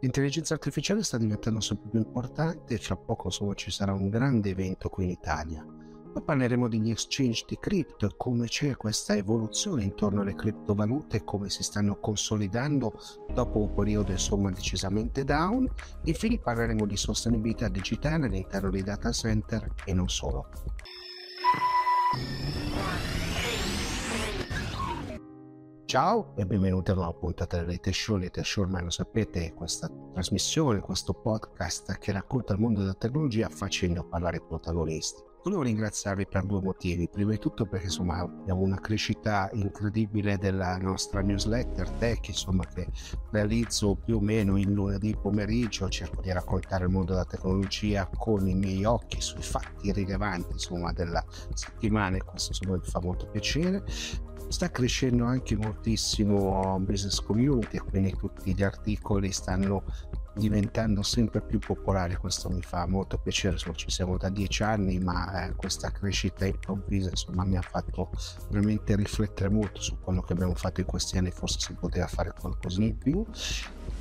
L'intelligenza 0.00 0.54
artificiale 0.54 1.02
sta 1.02 1.18
diventando 1.18 1.60
sempre 1.60 1.90
più 1.90 1.98
importante 1.98 2.74
e 2.74 2.78
fra 2.78 2.96
poco 2.96 3.26
insomma, 3.26 3.52
ci 3.54 3.70
sarà 3.70 3.92
un 3.92 4.08
grande 4.08 4.48
evento 4.48 4.88
qui 4.88 5.04
in 5.04 5.10
Italia. 5.10 5.62
Poi 6.12 6.22
parleremo 6.22 6.68
degli 6.68 6.90
exchange 6.90 7.44
di 7.46 7.58
cripto 7.60 8.06
e 8.06 8.14
come 8.16 8.46
c'è 8.46 8.76
questa 8.76 9.14
evoluzione 9.14 9.84
intorno 9.84 10.22
alle 10.22 10.34
criptovalute 10.34 11.18
e 11.18 11.24
come 11.24 11.50
si 11.50 11.62
stanno 11.62 12.00
consolidando 12.00 12.98
dopo 13.32 13.60
un 13.60 13.74
periodo 13.74 14.10
insomma 14.10 14.50
decisamente 14.50 15.22
down. 15.22 15.70
Infine 16.04 16.38
parleremo 16.38 16.86
di 16.86 16.96
sostenibilità 16.96 17.68
digitale 17.68 18.26
all'interno 18.26 18.70
dei 18.70 18.82
data 18.82 19.12
center 19.12 19.74
e 19.84 19.92
non 19.92 20.08
solo. 20.08 20.48
Ciao 25.90 26.34
e 26.36 26.46
benvenuti 26.46 26.92
a 26.92 26.94
una 26.94 27.12
puntata 27.12 27.56
del 27.56 27.66
Late 27.66 27.92
Show. 27.92 28.16
Late 28.16 28.44
Show 28.44 28.62
ormai 28.62 28.84
lo 28.84 28.90
sapete, 28.90 29.52
questa 29.54 29.90
trasmissione, 30.12 30.78
questo 30.78 31.12
podcast 31.12 31.98
che 31.98 32.12
racconta 32.12 32.52
il 32.52 32.60
mondo 32.60 32.78
della 32.78 32.94
tecnologia 32.94 33.48
facendo 33.48 34.04
parlare 34.04 34.36
i 34.36 34.40
protagonisti. 34.40 35.20
Volevo 35.42 35.62
ringraziarvi 35.62 36.28
per 36.28 36.44
due 36.44 36.60
motivi. 36.60 37.08
Prima 37.08 37.32
di 37.32 37.38
tutto 37.38 37.66
perché 37.66 37.86
insomma 37.86 38.20
abbiamo 38.20 38.60
una 38.60 38.78
crescita 38.78 39.50
incredibile 39.52 40.38
della 40.38 40.76
nostra 40.76 41.22
newsletter 41.22 41.90
tech, 41.90 42.28
insomma 42.28 42.64
che 42.66 42.86
realizzo 43.32 43.96
più 43.96 44.18
o 44.18 44.20
meno 44.20 44.56
il 44.58 44.70
lunedì 44.70 45.16
pomeriggio, 45.20 45.88
cerco 45.88 46.20
di 46.20 46.30
raccontare 46.30 46.84
il 46.84 46.90
mondo 46.90 47.14
della 47.14 47.24
tecnologia 47.24 48.08
con 48.16 48.46
i 48.46 48.54
miei 48.54 48.84
occhi 48.84 49.20
sui 49.20 49.42
fatti 49.42 49.90
rilevanti 49.90 50.52
insomma 50.52 50.92
della 50.92 51.24
settimana 51.52 52.16
e 52.16 52.22
questo 52.22 52.50
insomma 52.50 52.76
mi 52.76 52.84
fa 52.84 53.00
molto 53.00 53.26
piacere 53.26 53.82
sta 54.50 54.70
crescendo 54.70 55.24
anche 55.24 55.56
moltissimo 55.56 56.78
business 56.80 57.20
community 57.20 57.78
quindi 57.78 58.14
tutti 58.16 58.52
gli 58.52 58.62
articoli 58.62 59.30
stanno 59.30 59.84
diventando 60.34 61.02
sempre 61.02 61.40
più 61.40 61.58
popolari. 61.58 62.16
Questo 62.16 62.48
mi 62.50 62.62
fa 62.62 62.86
molto 62.86 63.18
piacere 63.18 63.54
insomma, 63.54 63.76
ci 63.76 63.90
siamo 63.90 64.16
da 64.16 64.28
dieci 64.28 64.62
anni 64.62 64.98
ma 64.98 65.46
eh, 65.46 65.54
questa 65.54 65.90
crescita 65.90 66.46
improvvisa 66.46 67.10
insomma 67.10 67.44
mi 67.44 67.56
ha 67.56 67.62
fatto 67.62 68.10
veramente 68.48 68.96
riflettere 68.96 69.50
molto 69.50 69.80
su 69.80 69.98
quello 70.00 70.22
che 70.22 70.32
abbiamo 70.32 70.54
fatto 70.54 70.80
in 70.80 70.86
questi 70.86 71.18
anni. 71.18 71.30
Forse 71.30 71.58
si 71.60 71.72
poteva 71.74 72.06
fare 72.06 72.32
qualcosa 72.38 72.82
in 72.82 72.96
più 72.96 73.24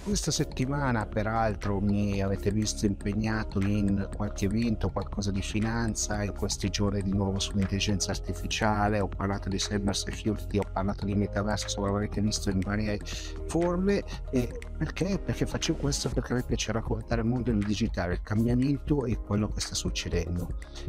questa 0.03 0.31
settimana, 0.31 1.05
peraltro, 1.05 1.79
mi 1.79 2.21
avete 2.21 2.51
visto 2.51 2.85
impegnato 2.85 3.59
in 3.61 4.09
qualche 4.15 4.45
evento, 4.45 4.89
qualcosa 4.89 5.31
di 5.31 5.41
finanza, 5.41 6.23
in 6.23 6.33
questi 6.33 6.69
giorni 6.69 7.01
di 7.01 7.11
nuovo 7.11 7.39
sull'intelligenza 7.39 8.11
artificiale, 8.11 8.99
ho 8.99 9.07
parlato 9.07 9.49
di 9.49 9.57
cyber 9.57 9.95
security, 9.95 10.57
ho 10.57 10.69
parlato 10.71 11.05
di 11.05 11.15
metaverso, 11.15 11.65
insomma 11.65 11.87
l'avrete 11.87 12.21
visto 12.21 12.49
in 12.49 12.59
varie 12.59 12.99
forme. 13.47 14.03
E 14.31 14.59
perché? 14.77 15.19
Perché 15.19 15.45
faccio 15.45 15.75
questo 15.75 16.09
perché 16.09 16.33
mi 16.33 16.43
piace 16.43 16.71
raccontare 16.71 17.21
il 17.21 17.27
mondo 17.27 17.51
del 17.51 17.63
digitale, 17.63 18.13
il 18.13 18.21
cambiamento 18.21 19.05
e 19.05 19.17
quello 19.17 19.47
che 19.47 19.59
sta 19.59 19.75
succedendo. 19.75 20.47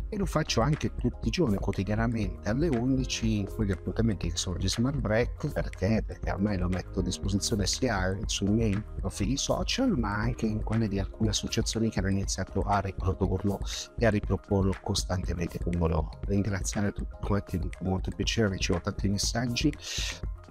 E 0.09 0.17
lo 0.17 0.27
faccio 0.27 0.61
anche 0.61 0.95
tutti 0.95 1.29
i 1.29 1.31
giorni, 1.31 1.57
quotidianamente, 1.57 2.49
alle 2.49 2.69
11, 2.69 3.39
in 3.39 3.47
quegli 3.47 3.73
appuntamenti 3.73 4.31
che 4.31 4.37
sono 4.37 4.57
di 4.57 4.69
Smart 4.69 4.99
Break, 4.99 5.53
perché? 5.53 6.03
Perché 6.07 6.31
ormai 6.31 6.59
lo 6.59 6.69
metto 6.69 7.01
a 7.01 7.03
disposizione 7.03 7.67
sia 7.67 8.17
sui 8.27 8.49
miei 8.49 8.83
profili 9.01 9.37
social, 9.37 9.99
ma 9.99 10.15
anche 10.15 10.47
in 10.47 10.63
quelle 10.63 10.89
di 10.89 10.99
alcune 10.99 11.31
associazioni 11.31 11.91
che 11.91 11.99
hanno 11.99 12.11
iniziato 12.11 12.61
a 12.63 12.81
riprodurlo 12.81 13.59
e 13.99 14.07
a 14.07 14.11
riproporlo 14.11 14.75
costantemente. 14.81 15.59
Quindi 15.59 15.79
volevo 15.79 16.11
ringraziare 16.27 16.93
tutti 16.93 17.17
quanti, 17.21 17.59
con 17.59 17.71
molto 17.81 18.11
piacere, 18.15 18.51
ricevo 18.51 18.81
tanti 18.81 19.09
messaggi. 19.09 19.73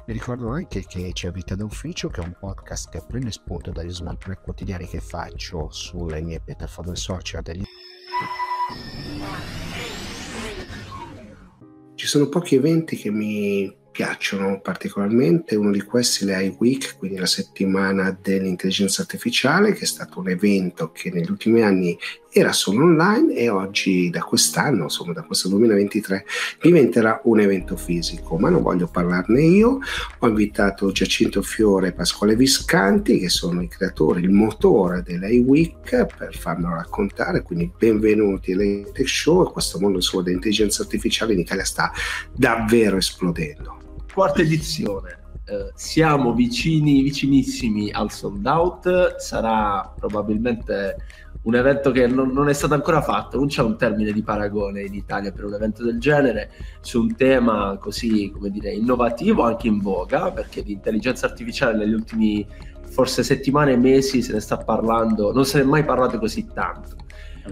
Vi 0.05 0.13
ricordo 0.13 0.49
anche 0.49 0.85
che 0.85 1.11
c'è 1.13 1.31
Vita 1.31 1.55
d'Ufficio, 1.55 2.09
che 2.09 2.21
è 2.21 2.25
un 2.25 2.35
podcast 2.39 2.89
che 2.89 3.03
prende 3.07 3.31
spunto 3.31 3.71
dagli 3.71 3.95
break 4.01 4.41
quotidiani 4.41 4.87
che 4.87 4.99
faccio 4.99 5.69
sulle 5.69 6.21
mie 6.21 6.39
piattaforme 6.39 6.95
social. 6.95 7.43
Degli... 7.43 7.63
Ci 11.93 12.07
sono 12.07 12.27
pochi 12.27 12.55
eventi 12.55 12.95
che 12.95 13.11
mi 13.11 13.71
piacciono 13.99 14.61
particolarmente, 14.61 15.57
uno 15.57 15.71
di 15.71 15.81
questi 15.81 16.25
è 16.25 16.37
iWeek, 16.37 16.95
quindi 16.97 17.17
la 17.17 17.25
settimana 17.25 18.17
dell'intelligenza 18.21 19.01
artificiale, 19.01 19.73
che 19.73 19.81
è 19.81 19.85
stato 19.85 20.21
un 20.21 20.29
evento 20.29 20.93
che 20.93 21.11
negli 21.11 21.29
ultimi 21.29 21.63
anni 21.63 21.99
era 22.31 22.53
solo 22.53 22.85
online 22.85 23.35
e 23.35 23.49
oggi 23.49 24.09
da 24.09 24.21
quest'anno, 24.21 24.83
insomma 24.83 25.11
da 25.11 25.23
questo 25.23 25.49
2023, 25.49 26.25
diventerà 26.61 27.19
un 27.25 27.41
evento 27.41 27.75
fisico, 27.75 28.37
ma 28.37 28.49
non 28.49 28.61
voglio 28.61 28.87
parlarne 28.87 29.41
io, 29.41 29.79
ho 30.19 30.27
invitato 30.29 30.93
Giacinto 30.93 31.41
Fiore 31.41 31.89
e 31.89 31.91
Pasquale 31.91 32.37
Viscanti, 32.37 33.19
che 33.19 33.27
sono 33.27 33.61
i 33.61 33.67
creatori, 33.67 34.21
il 34.21 34.31
motore 34.31 35.03
dell'iWeek, 35.03 36.05
per 36.17 36.37
farmelo 36.37 36.75
raccontare, 36.75 37.41
quindi 37.41 37.69
benvenuti 37.77 38.53
all'Etech 38.53 39.09
Show. 39.09 39.45
E 39.45 39.51
questo 39.51 39.77
mondo 39.77 39.97
insomma, 39.97 40.23
dell'intelligenza 40.23 40.83
artificiale 40.83 41.33
in 41.33 41.39
Italia 41.39 41.65
sta 41.65 41.91
davvero 42.33 42.95
esplodendo 42.95 43.87
quarta 44.13 44.41
edizione. 44.41 45.17
Eh, 45.45 45.71
siamo 45.73 46.33
vicini, 46.33 47.01
vicinissimi 47.01 47.91
al 47.91 48.11
sold 48.11 48.45
out. 48.45 49.15
Sarà 49.17 49.93
probabilmente 49.97 50.97
un 51.43 51.55
evento 51.55 51.91
che 51.91 52.05
non, 52.05 52.31
non, 52.31 52.49
è 52.49 52.53
stato 52.53 52.73
ancora 52.73 53.01
fatto, 53.01 53.37
non 53.37 53.47
c'è 53.47 53.61
un 53.61 53.77
termine 53.77 54.11
di 54.11 54.21
paragone 54.21 54.81
in 54.81 54.93
Italia 54.93 55.31
per 55.31 55.45
un 55.45 55.53
evento 55.53 55.83
del 55.83 55.97
genere 55.99 56.51
su 56.81 57.01
un 57.01 57.15
tema 57.15 57.77
così, 57.79 58.29
come 58.29 58.49
dire, 58.49 58.71
innovativo, 58.71 59.43
anche 59.43 59.67
in 59.67 59.79
voga, 59.79 60.31
perché 60.31 60.63
di 60.63 60.73
intelligenza 60.73 61.25
artificiale 61.25 61.77
negli 61.77 61.93
ultimi 61.93 62.45
forse 62.89 63.23
settimane 63.23 63.73
e 63.73 63.77
mesi 63.77 64.21
se 64.21 64.33
ne 64.33 64.39
sta 64.39 64.57
parlando, 64.57 65.31
non 65.31 65.45
se 65.45 65.59
ne 65.59 65.63
è 65.63 65.67
mai 65.67 65.85
parlato 65.85 66.19
così 66.19 66.47
tanto. 66.53 66.95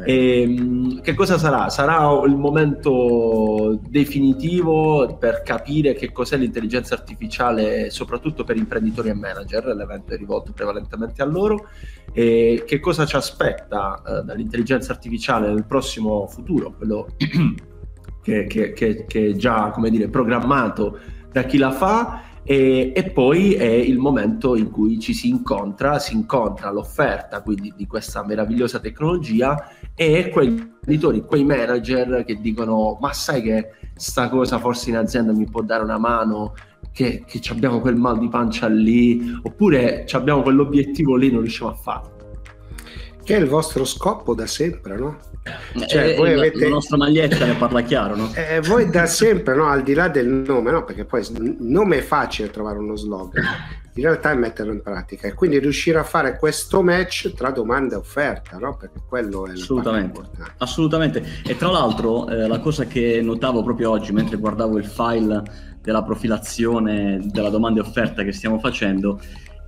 E, 0.04 0.42
ehm, 0.42 1.02
che 1.02 1.14
cosa 1.14 1.38
sarà? 1.38 1.70
Sarà 1.70 2.10
il 2.26 2.36
momento 2.36 3.80
definitivo 3.88 5.18
per 5.20 5.42
capire 5.44 5.94
che 5.94 6.12
cos'è 6.12 6.38
l'intelligenza 6.38 6.96
artificiale, 6.96 7.90
soprattutto 7.90 8.44
per 8.44 8.58
imprenditori 8.58 9.10
e 9.10 9.14
manager. 9.14 9.66
L'evento 9.76 10.14
è 10.14 10.18
rivolto 10.18 10.52
prevalentemente 10.54 11.22
a 11.22 11.26
loro. 11.26 11.68
E 12.14 12.64
che 12.66 12.80
cosa 12.80 13.06
ci 13.06 13.16
aspetta 13.16 14.02
eh, 14.06 14.24
dall'intelligenza 14.24 14.92
artificiale 14.92 15.48
nel 15.48 15.66
prossimo 15.66 16.28
futuro, 16.28 16.74
quello 16.76 17.08
che, 18.22 18.46
che, 18.46 18.74
che, 18.74 19.06
che, 19.06 19.30
è 19.30 19.34
già 19.34 19.74
dire, 19.90 20.10
programmato 20.10 21.00
da 21.32 21.44
chi 21.44 21.58
la 21.58 21.72
fa 21.72 22.22
e, 22.50 22.94
e, 22.96 23.12
poi 23.12 23.56
è 23.56 23.66
il 23.66 23.98
momento 23.98 24.56
in 24.56 24.72
cui 24.72 25.00
ci 25.00 25.14
si 25.14 25.28
incontra, 25.28 26.00
si 26.00 26.14
incontra 26.14 26.72
l'offerta 26.72 27.42
quindi 27.42 27.74
di 27.76 27.86
questa 27.86 28.26
meravigliosa 28.26 28.80
tecnologia 28.80 29.70
e 29.94 30.30
quegli 30.30 30.76
editori, 30.86 31.26
quei 31.26 31.44
manager 31.44 32.24
che 32.24 32.40
dicono 32.40 32.98
ma 33.02 33.12
sai 33.12 33.42
che 33.42 33.72
sta 33.96 34.30
cosa 34.30 34.60
forse 34.60 34.92
in 34.92 34.96
azienda 34.96 35.34
mi 35.34 35.50
può 35.50 35.62
dare 35.62 35.84
una 35.84 35.98
mano, 35.98 36.54
che, 36.94 37.26
che 37.28 37.42
abbiamo 37.50 37.82
quel 37.82 37.98
mal 37.98 38.18
di 38.18 38.30
pancia 38.30 38.68
lì, 38.68 39.22
oppure 39.44 40.06
abbiamo 40.14 40.42
quell'obiettivo 40.42 41.18
lì 41.18 41.30
non 41.30 41.42
riusciamo 41.42 41.72
a 41.72 41.76
farlo. 41.76 42.17
Che 43.28 43.36
è 43.36 43.40
il 43.40 43.48
vostro 43.48 43.84
scopo 43.84 44.34
da 44.34 44.48
sempre, 44.48 44.96
no? 44.96 45.18
Cioè, 45.86 46.12
eh, 46.12 46.16
voi 46.16 46.34
la, 46.34 46.38
avete... 46.44 46.64
la 46.64 46.70
nostra 46.70 46.96
maglietta 46.96 47.44
ne 47.46 47.56
parla 47.56 47.82
chiaro, 47.82 48.16
no? 48.16 48.32
Eh, 48.34 48.62
voi 48.62 48.90
da 48.90 49.04
sempre, 49.06 49.54
no? 49.54 49.66
Al 49.66 49.84
di 49.84 49.94
là 49.94 50.08
del 50.08 50.30
nome, 50.30 50.72
no? 50.72 50.86
Perché 50.86 51.04
poi 51.04 51.20
il 51.20 51.58
nome 51.60 51.98
è 51.98 52.02
facile 52.02 52.50
trovare 52.50 52.78
uno 52.78 52.96
slogan, 52.96 53.44
in 53.96 54.02
realtà 54.02 54.32
è 54.32 54.36
metterlo 54.36 54.72
in 54.72 54.82
pratica 54.82 55.28
e 55.28 55.34
quindi 55.34 55.60
riuscire 55.60 55.98
a 55.98 56.06
fare 56.06 56.38
questo 56.38 56.82
match 56.82 57.34
tra 57.34 57.52
domanda 57.52 57.96
e 57.96 57.98
offerta, 57.98 58.60
no? 58.60 58.78
Perché 58.78 59.02
quello 59.06 59.46
è 59.46 59.52
assolutamente, 59.52 60.22
assolutamente. 60.60 61.26
E 61.46 61.58
tra 61.58 61.70
l'altro, 61.70 62.30
eh, 62.30 62.48
la 62.48 62.60
cosa 62.60 62.86
che 62.86 63.20
notavo 63.22 63.62
proprio 63.62 63.90
oggi 63.90 64.14
mentre 64.14 64.38
guardavo 64.38 64.78
il 64.78 64.86
file 64.86 65.44
della 65.82 66.02
profilazione 66.02 67.20
della 67.26 67.50
domanda 67.50 67.82
e 67.82 67.84
offerta 67.84 68.24
che 68.24 68.32
stiamo 68.32 68.58
facendo 68.58 69.20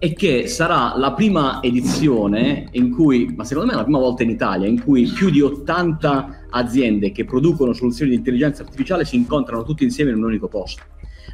e 0.02 0.14
che 0.14 0.48
sarà 0.48 0.94
la 0.96 1.12
prima 1.12 1.62
edizione 1.62 2.70
in 2.72 2.92
cui, 2.92 3.34
ma 3.36 3.44
secondo 3.44 3.68
me 3.68 3.74
è 3.74 3.78
la 3.78 3.84
prima 3.84 4.00
volta 4.00 4.24
in 4.24 4.30
Italia, 4.30 4.66
in 4.66 4.82
cui 4.82 5.04
più 5.04 5.30
di 5.30 5.42
80 5.42 6.46
aziende 6.52 7.12
che 7.12 7.26
producono 7.26 7.74
soluzioni 7.74 8.12
di 8.12 8.18
intelligenza 8.18 8.64
artificiale 8.64 9.04
si 9.04 9.18
incontrano 9.18 9.64
tutti 9.64 9.84
insieme 9.84 10.12
in 10.12 10.18
un 10.18 10.24
unico 10.24 10.48
posto. 10.48 10.84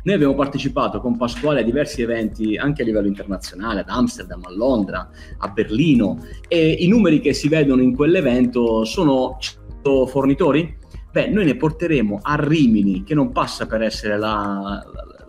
Noi 0.03 0.15
abbiamo 0.15 0.35
partecipato 0.35 0.99
con 0.99 1.15
Pasquale 1.15 1.61
a 1.61 1.63
diversi 1.63 2.01
eventi 2.01 2.57
anche 2.57 2.81
a 2.81 2.85
livello 2.85 3.07
internazionale, 3.07 3.81
ad 3.81 3.89
Amsterdam, 3.89 4.41
a 4.43 4.51
Londra, 4.51 5.09
a 5.37 5.47
Berlino 5.49 6.23
e 6.47 6.71
i 6.71 6.87
numeri 6.87 7.19
che 7.19 7.33
si 7.33 7.47
vedono 7.47 7.81
in 7.81 7.95
quell'evento 7.95 8.83
sono 8.83 9.37
100 9.39 10.07
fornitori? 10.07 10.77
Beh, 11.11 11.29
noi 11.29 11.45
ne 11.45 11.55
porteremo 11.55 12.19
a 12.21 12.35
Rimini, 12.35 13.03
che 13.03 13.13
non 13.15 13.31
passa 13.31 13.67
per 13.67 13.81
essere 13.81 14.17
la, 14.17 14.83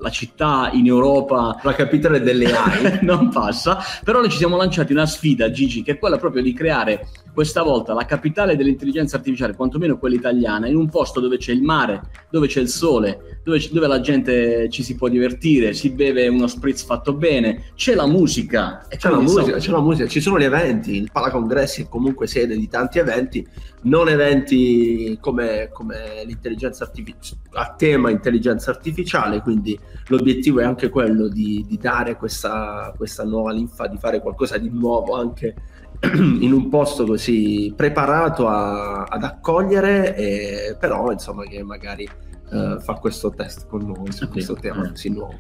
la 0.06 0.10
città 0.10 0.70
in 0.72 0.86
Europa, 0.86 1.58
la 1.62 1.74
capitale 1.74 2.20
delle 2.20 2.46
AI, 2.54 2.98
non 3.02 3.28
passa, 3.30 3.78
però 4.04 4.20
noi 4.20 4.30
ci 4.30 4.36
siamo 4.36 4.56
lanciati 4.56 4.92
una 4.92 5.06
sfida, 5.06 5.50
Gigi, 5.50 5.82
che 5.82 5.92
è 5.92 5.98
quella 5.98 6.16
proprio 6.16 6.42
di 6.42 6.52
creare 6.52 7.08
questa 7.32 7.62
volta 7.62 7.92
la 7.92 8.06
capitale 8.06 8.56
dell'intelligenza 8.56 9.16
artificiale, 9.16 9.54
quantomeno 9.54 9.98
quella 9.98 10.14
italiana, 10.14 10.68
in 10.68 10.76
un 10.76 10.88
posto 10.88 11.20
dove 11.20 11.36
c'è 11.36 11.52
il 11.52 11.62
mare, 11.62 12.00
dove 12.30 12.46
c'è 12.46 12.60
il 12.60 12.68
sole, 12.68 13.40
dove, 13.44 13.68
dove 13.70 13.86
la 13.86 14.00
gente 14.00 14.70
ci 14.70 14.82
si 14.82 14.94
può 14.94 15.08
divertire, 15.08 15.74
si 15.74 15.90
beve 15.90 16.28
uno 16.28 16.46
spritz 16.46 16.84
fatto 16.84 17.12
bene, 17.12 17.72
c'è 17.74 17.94
la 17.94 18.06
musica. 18.06 18.86
C'è 18.88 19.10
la 19.10 19.20
musica, 19.20 19.58
c'è 19.58 19.70
la 19.70 19.80
musica, 19.80 20.08
ci 20.08 20.20
sono 20.20 20.38
gli 20.38 20.44
eventi, 20.44 20.96
il 20.96 21.10
Palacongressi 21.12 21.82
è 21.82 21.88
comunque 21.88 22.26
sede 22.26 22.56
di 22.56 22.68
tanti 22.68 23.00
eventi, 23.00 23.46
non 23.86 24.08
eventi 24.08 25.16
come, 25.20 25.68
come 25.72 26.24
l'intelligenza 26.24 26.84
artificiale, 26.84 27.40
a 27.52 27.74
tema 27.76 28.10
intelligenza 28.10 28.70
artificiale, 28.70 29.40
quindi 29.40 29.78
l'obiettivo 30.08 30.60
è 30.60 30.64
anche 30.64 30.88
quello 30.88 31.28
di, 31.28 31.64
di 31.66 31.78
dare 31.78 32.16
questa, 32.16 32.92
questa 32.96 33.24
nuova 33.24 33.52
linfa, 33.52 33.86
di 33.86 33.96
fare 33.96 34.20
qualcosa 34.20 34.58
di 34.58 34.70
nuovo 34.70 35.14
anche 35.14 35.54
in 36.02 36.52
un 36.52 36.68
posto 36.68 37.06
così 37.06 37.72
preparato 37.74 38.48
a, 38.48 39.04
ad 39.04 39.22
accogliere, 39.22 40.16
e, 40.16 40.76
però 40.78 41.10
insomma 41.12 41.44
che 41.44 41.62
magari 41.62 42.08
uh, 42.50 42.78
fa 42.80 42.94
questo 42.94 43.30
test 43.30 43.66
con 43.66 43.86
noi 43.86 44.12
su 44.12 44.28
questo 44.28 44.54
tema 44.54 44.88
così 44.90 45.10
nuovo. 45.10 45.38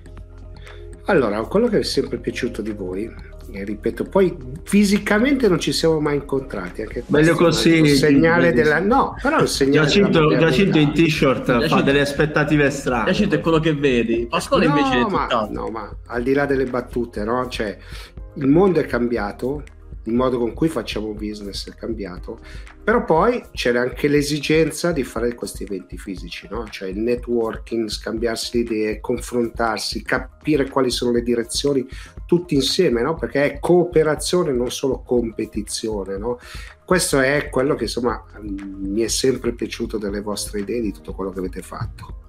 Allora, 1.06 1.40
quello 1.42 1.68
che 1.68 1.78
è 1.78 1.82
sempre 1.82 2.18
piaciuto 2.18 2.62
di 2.62 2.72
voi, 2.72 3.08
e 3.52 3.64
ripeto, 3.64 4.04
poi 4.04 4.36
fisicamente 4.64 5.48
non 5.48 5.60
ci 5.60 5.72
siamo 5.72 6.00
mai 6.00 6.16
incontrati. 6.16 6.82
Anche 6.82 7.04
Meglio 7.06 7.34
così. 7.34 7.80
Il 7.80 7.90
segnale 7.90 8.52
della... 8.52 8.80
No, 8.80 9.16
però 9.22 9.40
il 9.40 9.48
segnale 9.48 9.86
Giacinto, 9.86 10.36
Giacinto 10.36 10.78
in 10.78 10.92
t-shirt 10.92 11.44
Giacinto, 11.44 11.68
fa 11.68 11.82
delle 11.82 12.00
aspettative 12.00 12.70
strane. 12.70 13.06
Giacinto 13.06 13.36
è 13.36 13.40
quello 13.40 13.60
che 13.60 13.74
vedi. 13.74 14.26
Pasquale 14.28 14.66
no, 14.66 14.76
invece 14.76 15.06
ma, 15.08 15.48
No, 15.50 15.68
ma 15.68 15.96
al 16.06 16.22
di 16.22 16.32
là 16.32 16.44
delle 16.44 16.64
battute, 16.64 17.24
no? 17.24 17.46
Cioè, 17.48 17.78
il 18.34 18.46
mondo 18.48 18.80
è 18.80 18.84
cambiato, 18.84 19.62
il 20.06 20.14
modo 20.14 20.38
con 20.38 20.54
cui 20.54 20.68
facciamo 20.68 21.12
business 21.12 21.68
è 21.68 21.74
cambiato, 21.74 22.38
però 22.82 23.04
poi 23.04 23.42
c'era 23.52 23.80
anche 23.80 24.06
l'esigenza 24.08 24.92
di 24.92 25.02
fare 25.02 25.34
questi 25.34 25.64
eventi 25.64 25.98
fisici, 25.98 26.46
no? 26.50 26.66
cioè 26.68 26.88
il 26.88 26.98
networking, 26.98 27.88
scambiarsi 27.88 28.58
idee, 28.58 29.00
confrontarsi, 29.00 30.02
capire 30.02 30.68
quali 30.68 30.90
sono 30.90 31.10
le 31.10 31.22
direzioni 31.22 31.86
tutti 32.26 32.54
insieme, 32.54 33.02
no? 33.02 33.14
perché 33.16 33.44
è 33.52 33.58
cooperazione, 33.58 34.52
non 34.52 34.70
solo 34.70 35.02
competizione. 35.02 36.16
No? 36.16 36.38
Questo 36.84 37.18
è 37.18 37.48
quello 37.50 37.74
che 37.74 37.84
insomma 37.84 38.24
mi 38.40 39.02
è 39.02 39.08
sempre 39.08 39.52
piaciuto 39.52 39.98
delle 39.98 40.20
vostre 40.20 40.60
idee, 40.60 40.80
di 40.80 40.92
tutto 40.92 41.12
quello 41.12 41.32
che 41.32 41.40
avete 41.40 41.62
fatto. 41.62 42.20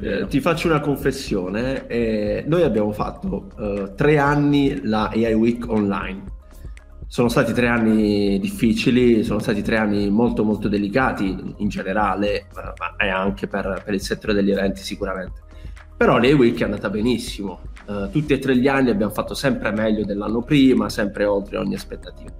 Eh, 0.00 0.26
ti 0.28 0.40
faccio 0.40 0.68
una 0.68 0.80
confessione, 0.80 1.86
eh, 1.86 2.44
noi 2.46 2.62
abbiamo 2.62 2.92
fatto 2.92 3.50
eh, 3.58 3.92
tre 3.94 4.18
anni 4.18 4.80
la 4.82 5.08
AI 5.08 5.34
Week 5.34 5.68
online 5.68 6.33
sono 7.14 7.28
stati 7.28 7.52
tre 7.52 7.68
anni 7.68 8.40
difficili, 8.40 9.22
sono 9.22 9.38
stati 9.38 9.62
tre 9.62 9.76
anni 9.76 10.10
molto 10.10 10.42
molto 10.42 10.66
delicati 10.66 11.54
in 11.58 11.68
generale, 11.68 12.46
ma 12.52 12.96
e 12.96 13.08
anche 13.08 13.46
per, 13.46 13.82
per, 13.84 13.94
il 13.94 14.00
settore 14.00 14.34
degli 14.34 14.50
eventi 14.50 14.82
sicuramente. 14.82 15.42
Però 15.96 16.18
l'E 16.18 16.32
Week 16.32 16.58
è 16.58 16.64
andata 16.64 16.90
benissimo, 16.90 17.60
uh, 17.86 18.10
tutti 18.10 18.32
e 18.32 18.40
tre 18.40 18.56
gli 18.56 18.66
anni 18.66 18.90
abbiamo 18.90 19.12
fatto 19.12 19.32
sempre 19.34 19.70
meglio 19.70 20.04
dell'anno 20.04 20.42
prima, 20.42 20.88
sempre 20.88 21.24
oltre 21.24 21.56
ogni 21.56 21.74
aspettativa. 21.74 22.32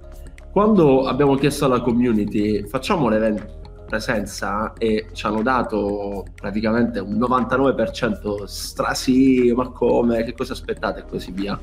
Quando 0.51 1.05
abbiamo 1.05 1.35
chiesto 1.35 1.63
alla 1.63 1.79
community 1.79 2.67
facciamo 2.67 3.07
l'evento 3.07 3.61
presenza 3.85 4.73
e 4.73 5.07
ci 5.13 5.25
hanno 5.25 5.41
dato 5.41 6.25
praticamente 6.35 6.99
un 6.99 7.17
99% 7.17 8.43
stra 8.43 8.93
sì, 8.93 9.53
ma 9.55 9.69
come, 9.69 10.25
che 10.25 10.33
cosa 10.33 10.51
aspettate 10.51 10.99
e 10.99 11.05
così 11.05 11.31
via 11.31 11.57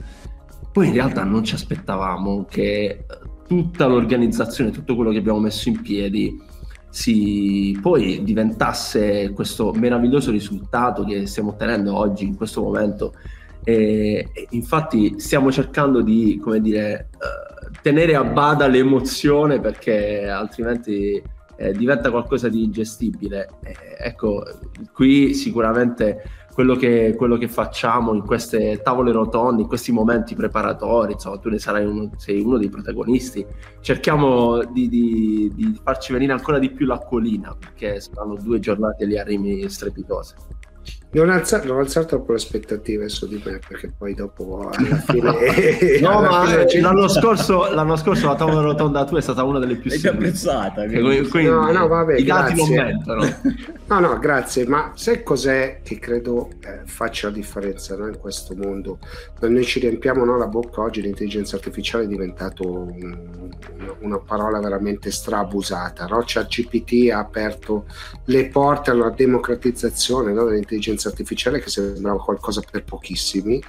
poi 0.73 0.89
in 0.89 0.95
realtà 0.95 1.23
non 1.23 1.45
ci 1.45 1.55
aspettavamo 1.55 2.47
che 2.49 2.65
eh, 2.85 3.05
tutta 3.47 3.87
l'organizzazione, 3.87 4.71
tutto 4.71 4.95
quello 4.97 5.11
che 5.11 5.19
abbiamo 5.19 5.39
messo 5.39 5.69
in 5.69 5.81
piedi, 5.83 6.41
si 6.89 7.79
poi 7.81 8.23
diventasse 8.23 9.33
questo 9.33 9.73
meraviglioso 9.73 10.31
risultato 10.31 11.05
che 11.05 11.27
stiamo 11.27 11.51
ottenendo 11.51 11.97
oggi 11.97 12.27
in 12.27 12.37
questo 12.37 12.63
momento. 12.63 13.15
E, 13.65 14.29
infatti 14.51 15.19
stiamo 15.19 15.53
cercando 15.53 16.03
di, 16.03 16.39
come 16.43 16.61
dire, 16.61 17.09
uh, 17.15 17.71
tenere 17.81 18.15
a 18.15 18.25
bada 18.25 18.67
l'emozione 18.67 19.61
perché 19.61 20.29
altrimenti 20.29 21.23
eh, 21.57 21.73
diventa 21.73 22.11
qualcosa 22.11 22.49
di 22.49 22.65
ingestibile. 22.65 23.49
Eh, 23.63 23.75
ecco, 23.99 24.45
qui 24.93 25.33
sicuramente 25.35 26.23
quello 26.53 26.77
che, 26.77 27.15
quello 27.17 27.39
che, 27.39 27.49
facciamo 27.49 28.13
in 28.13 28.25
queste 28.25 28.81
tavole 28.83 29.11
rotonde, 29.11 29.63
in 29.63 29.69
questi 29.69 29.91
momenti 29.91 30.35
preparatori, 30.35 31.13
insomma, 31.13 31.39
tu 31.39 31.49
ne 31.49 31.59
sarai 31.59 31.87
uno, 31.87 32.11
sei 32.17 32.41
uno 32.41 32.59
dei 32.59 32.69
protagonisti. 32.69 33.45
Cerchiamo 33.81 34.63
di, 34.65 34.89
di, 34.89 35.51
di 35.55 35.81
farci 35.83 36.13
venire 36.13 36.33
ancora 36.33 36.59
di 36.59 36.71
più 36.71 36.87
l'acquolina, 36.87 37.57
perché 37.59 38.01
saranno 38.01 38.37
due 38.37 38.59
giornate 38.59 39.07
lì 39.07 39.19
a 39.19 39.25
Rimi 39.25 39.69
strepitose. 39.69 40.35
Non, 41.15 41.29
alza, 41.29 41.63
non 41.65 41.79
alzare 41.79 42.07
troppo 42.07 42.33
le 42.33 42.39
aspettative 42.39 43.09
su 43.11 43.29
di 43.29 43.41
me 43.45 43.61
perché 43.67 43.93
poi 43.97 44.15
dopo 44.15 44.71
alla 44.73 44.97
fine... 45.07 46.01
no, 46.01 46.19
alla 46.19 46.31
ma 46.31 46.67
fine 46.67 46.81
l'anno, 46.81 47.07
scorso, 47.07 47.71
l'anno 47.71 47.97
scorso 47.97 48.29
la 48.29 48.35
tavola 48.35 48.63
rotonda 48.63 49.05
tua 49.05 49.19
è 49.19 49.21
stata 49.21 49.45
una 49.45 49.59
delle 49.59 49.77
più 49.77 49.91
L'hai 49.91 50.07
apprezzata. 50.07 50.87
Quindi, 50.87 51.29
quindi 51.29 51.51
no, 51.51 51.71
no, 51.71 51.87
vabbè, 51.87 52.17
i 52.17 52.25
dati 52.25 52.55
non 52.55 52.71
mentono. 52.71 53.25
no, 53.89 53.99
no, 53.99 54.19
grazie, 54.19 54.67
ma 54.67 54.93
sai 54.95 55.23
cos'è 55.23 55.81
che 55.83 55.99
credo 55.99 56.49
eh, 56.61 56.81
faccia 56.87 57.29
la 57.29 57.35
differenza 57.35 57.95
no, 57.95 58.07
in 58.07 58.19
questo 58.19 58.55
mondo? 58.57 58.99
Noi 59.41 59.65
ci 59.65 59.81
riempiamo 59.81 60.25
no, 60.25 60.39
la 60.39 60.47
bocca 60.47 60.81
oggi, 60.81 61.03
l'intelligenza 61.03 61.57
artificiale 61.57 62.05
è 62.05 62.07
diventato 62.07 62.67
un, 62.67 63.51
una 64.01 64.19
parola 64.19 64.61
veramente 64.61 65.11
strabusata. 65.11 66.07
No? 66.07 66.25
Cioè, 66.25 66.45
GPT 66.45 67.11
ha 67.11 67.19
aperto 67.19 67.85
le 68.27 68.47
porte 68.47 68.91
alla 68.91 69.11
democratizzazione 69.11 70.33
no, 70.33 70.45
dell'intelligenza 70.45 71.02
l'intelligenza 71.03 71.09
artificiale 71.09 71.61
che 71.61 71.71
sembrava 71.71 72.23
qualcosa 72.23 72.63
per 72.69 72.85
pochissimi. 72.85 73.63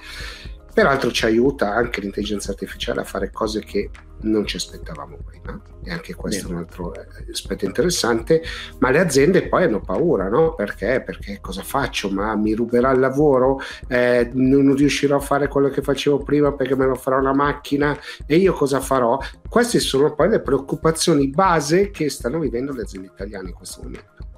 Peraltro 0.72 1.12
ci 1.12 1.24
aiuta 1.24 1.72
anche 1.72 2.00
l'intelligenza 2.00 2.50
artificiale 2.50 3.00
a 3.00 3.04
fare 3.04 3.30
cose 3.30 3.60
che 3.60 3.90
non 4.22 4.44
ci 4.44 4.56
aspettavamo 4.56 5.18
prima, 5.24 5.60
e 5.84 5.92
anche 5.92 6.14
questo 6.14 6.48
Bene. 6.48 6.54
è 6.54 6.56
un 6.56 6.64
altro 6.64 6.94
eh, 6.94 7.30
aspetto 7.30 7.64
interessante, 7.64 8.42
ma 8.78 8.90
le 8.90 8.98
aziende 8.98 9.46
poi 9.46 9.64
hanno 9.64 9.80
paura, 9.80 10.28
no? 10.28 10.54
Perché? 10.54 11.00
Perché 11.04 11.38
cosa 11.40 11.62
faccio? 11.62 12.10
Ma 12.10 12.34
mi 12.34 12.54
ruberà 12.54 12.90
il 12.90 12.98
lavoro? 12.98 13.60
Eh, 13.86 14.30
non 14.32 14.74
riuscirò 14.74 15.16
a 15.16 15.20
fare 15.20 15.46
quello 15.46 15.68
che 15.68 15.80
facevo 15.80 16.24
prima 16.24 16.52
perché 16.52 16.74
me 16.74 16.86
lo 16.86 16.96
farà 16.96 17.18
una 17.18 17.34
macchina 17.34 17.96
e 18.26 18.36
io 18.36 18.52
cosa 18.52 18.80
farò? 18.80 19.16
Queste 19.48 19.78
sono 19.78 20.12
poi 20.14 20.28
le 20.28 20.40
preoccupazioni 20.40 21.28
base 21.28 21.92
che 21.92 22.08
stanno 22.10 22.40
vivendo 22.40 22.72
le 22.72 22.82
aziende 22.82 23.10
italiane 23.14 23.50
in 23.50 23.54
questo 23.54 23.82
momento. 23.82 24.33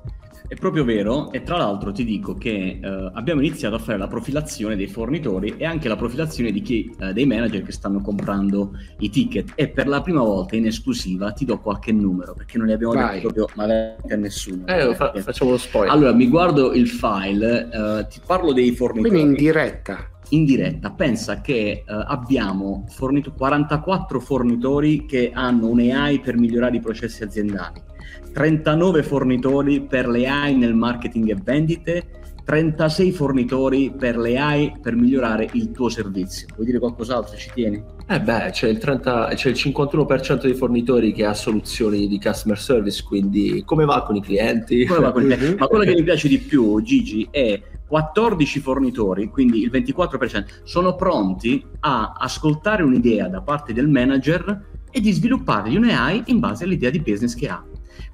È 0.48 0.54
proprio 0.54 0.84
vero 0.84 1.32
e 1.32 1.42
tra 1.42 1.56
l'altro 1.56 1.90
ti 1.90 2.04
dico 2.04 2.34
che 2.34 2.78
eh, 2.80 3.10
abbiamo 3.14 3.40
iniziato 3.40 3.74
a 3.74 3.78
fare 3.78 3.98
la 3.98 4.06
profilazione 4.06 4.76
dei 4.76 4.86
fornitori 4.86 5.54
e 5.56 5.64
anche 5.64 5.88
la 5.88 5.96
profilazione 5.96 6.52
di 6.52 6.62
chi, 6.62 6.94
eh, 7.00 7.12
dei 7.12 7.26
manager 7.26 7.62
che 7.62 7.72
stanno 7.72 8.00
comprando 8.00 8.72
i 9.00 9.10
ticket 9.10 9.52
e 9.56 9.68
per 9.68 9.88
la 9.88 10.00
prima 10.02 10.22
volta 10.22 10.54
in 10.54 10.66
esclusiva 10.66 11.32
ti 11.32 11.44
do 11.44 11.58
qualche 11.58 11.90
numero 11.90 12.34
perché 12.34 12.58
non 12.58 12.68
li 12.68 12.72
abbiamo 12.72 12.92
Vai. 12.92 13.20
detto 13.20 13.32
proprio 13.32 13.48
ma 13.54 13.64
a 13.64 14.16
nessuno. 14.16 14.66
Eh, 14.66 14.94
fa- 14.94 15.12
facciamo 15.16 15.50
lo 15.50 15.58
spoiler. 15.58 15.92
Allora 15.92 16.12
mi 16.12 16.28
guardo 16.28 16.72
il 16.72 16.88
file, 16.88 17.68
eh, 17.68 18.06
ti 18.08 18.20
parlo 18.24 18.52
dei 18.52 18.70
fornitori. 18.72 19.10
Quindi 19.10 19.28
in 19.30 19.34
diretta 19.34 20.10
in 20.30 20.44
diretta. 20.44 20.90
Pensa 20.90 21.40
che 21.40 21.84
uh, 21.86 21.92
abbiamo 22.06 22.84
fornito 22.88 23.32
44 23.32 24.18
fornitori 24.18 25.06
che 25.06 25.30
hanno 25.32 25.68
un 25.68 25.78
AI 25.78 26.18
per 26.18 26.36
migliorare 26.36 26.76
i 26.76 26.80
processi 26.80 27.22
aziendali. 27.22 27.85
39 28.32 29.02
fornitori 29.02 29.80
per 29.80 30.08
le 30.08 30.26
AI 30.26 30.56
nel 30.56 30.74
marketing 30.74 31.30
e 31.30 31.36
vendite, 31.42 32.04
36 32.46 33.10
fornitori 33.10 33.92
per 33.98 34.16
le 34.16 34.38
AI 34.38 34.72
per 34.80 34.94
migliorare 34.94 35.48
il 35.54 35.72
tuo 35.72 35.88
servizio. 35.88 36.46
Vuoi 36.54 36.66
dire 36.66 36.78
qualcos'altro? 36.78 37.36
Ci 37.36 37.50
tieni? 37.52 37.82
Eh 38.06 38.20
beh, 38.20 38.50
c'è 38.52 38.68
il, 38.68 38.78
30, 38.78 39.30
c'è 39.34 39.48
il 39.48 39.56
51% 39.56 40.42
dei 40.42 40.54
fornitori 40.54 41.12
che 41.12 41.24
ha 41.24 41.34
soluzioni 41.34 42.06
di 42.06 42.20
customer 42.20 42.56
service, 42.56 43.02
quindi 43.02 43.64
come 43.64 43.84
va 43.84 44.04
con 44.04 44.14
i 44.14 44.22
clienti? 44.22 44.86
Con 44.86 45.04
i 45.04 45.12
clienti? 45.12 45.56
Ma 45.58 45.66
quello 45.66 45.82
che 45.82 45.94
mi 45.94 46.04
piace 46.04 46.28
di 46.28 46.38
più, 46.38 46.80
Gigi, 46.82 47.26
è 47.32 47.60
14 47.88 48.60
fornitori, 48.60 49.28
quindi 49.28 49.62
il 49.62 49.70
24%, 49.72 50.44
sono 50.62 50.94
pronti 50.94 51.64
a 51.80 52.12
ascoltare 52.16 52.84
un'idea 52.84 53.26
da 53.26 53.40
parte 53.40 53.72
del 53.72 53.88
manager 53.88 54.66
e 54.88 55.00
di 55.00 55.10
sviluppargli 55.10 55.76
un 55.76 55.88
AI 55.88 56.22
in 56.26 56.38
base 56.38 56.62
all'idea 56.62 56.90
di 56.90 57.00
business 57.00 57.34
che 57.34 57.48
ha. 57.48 57.64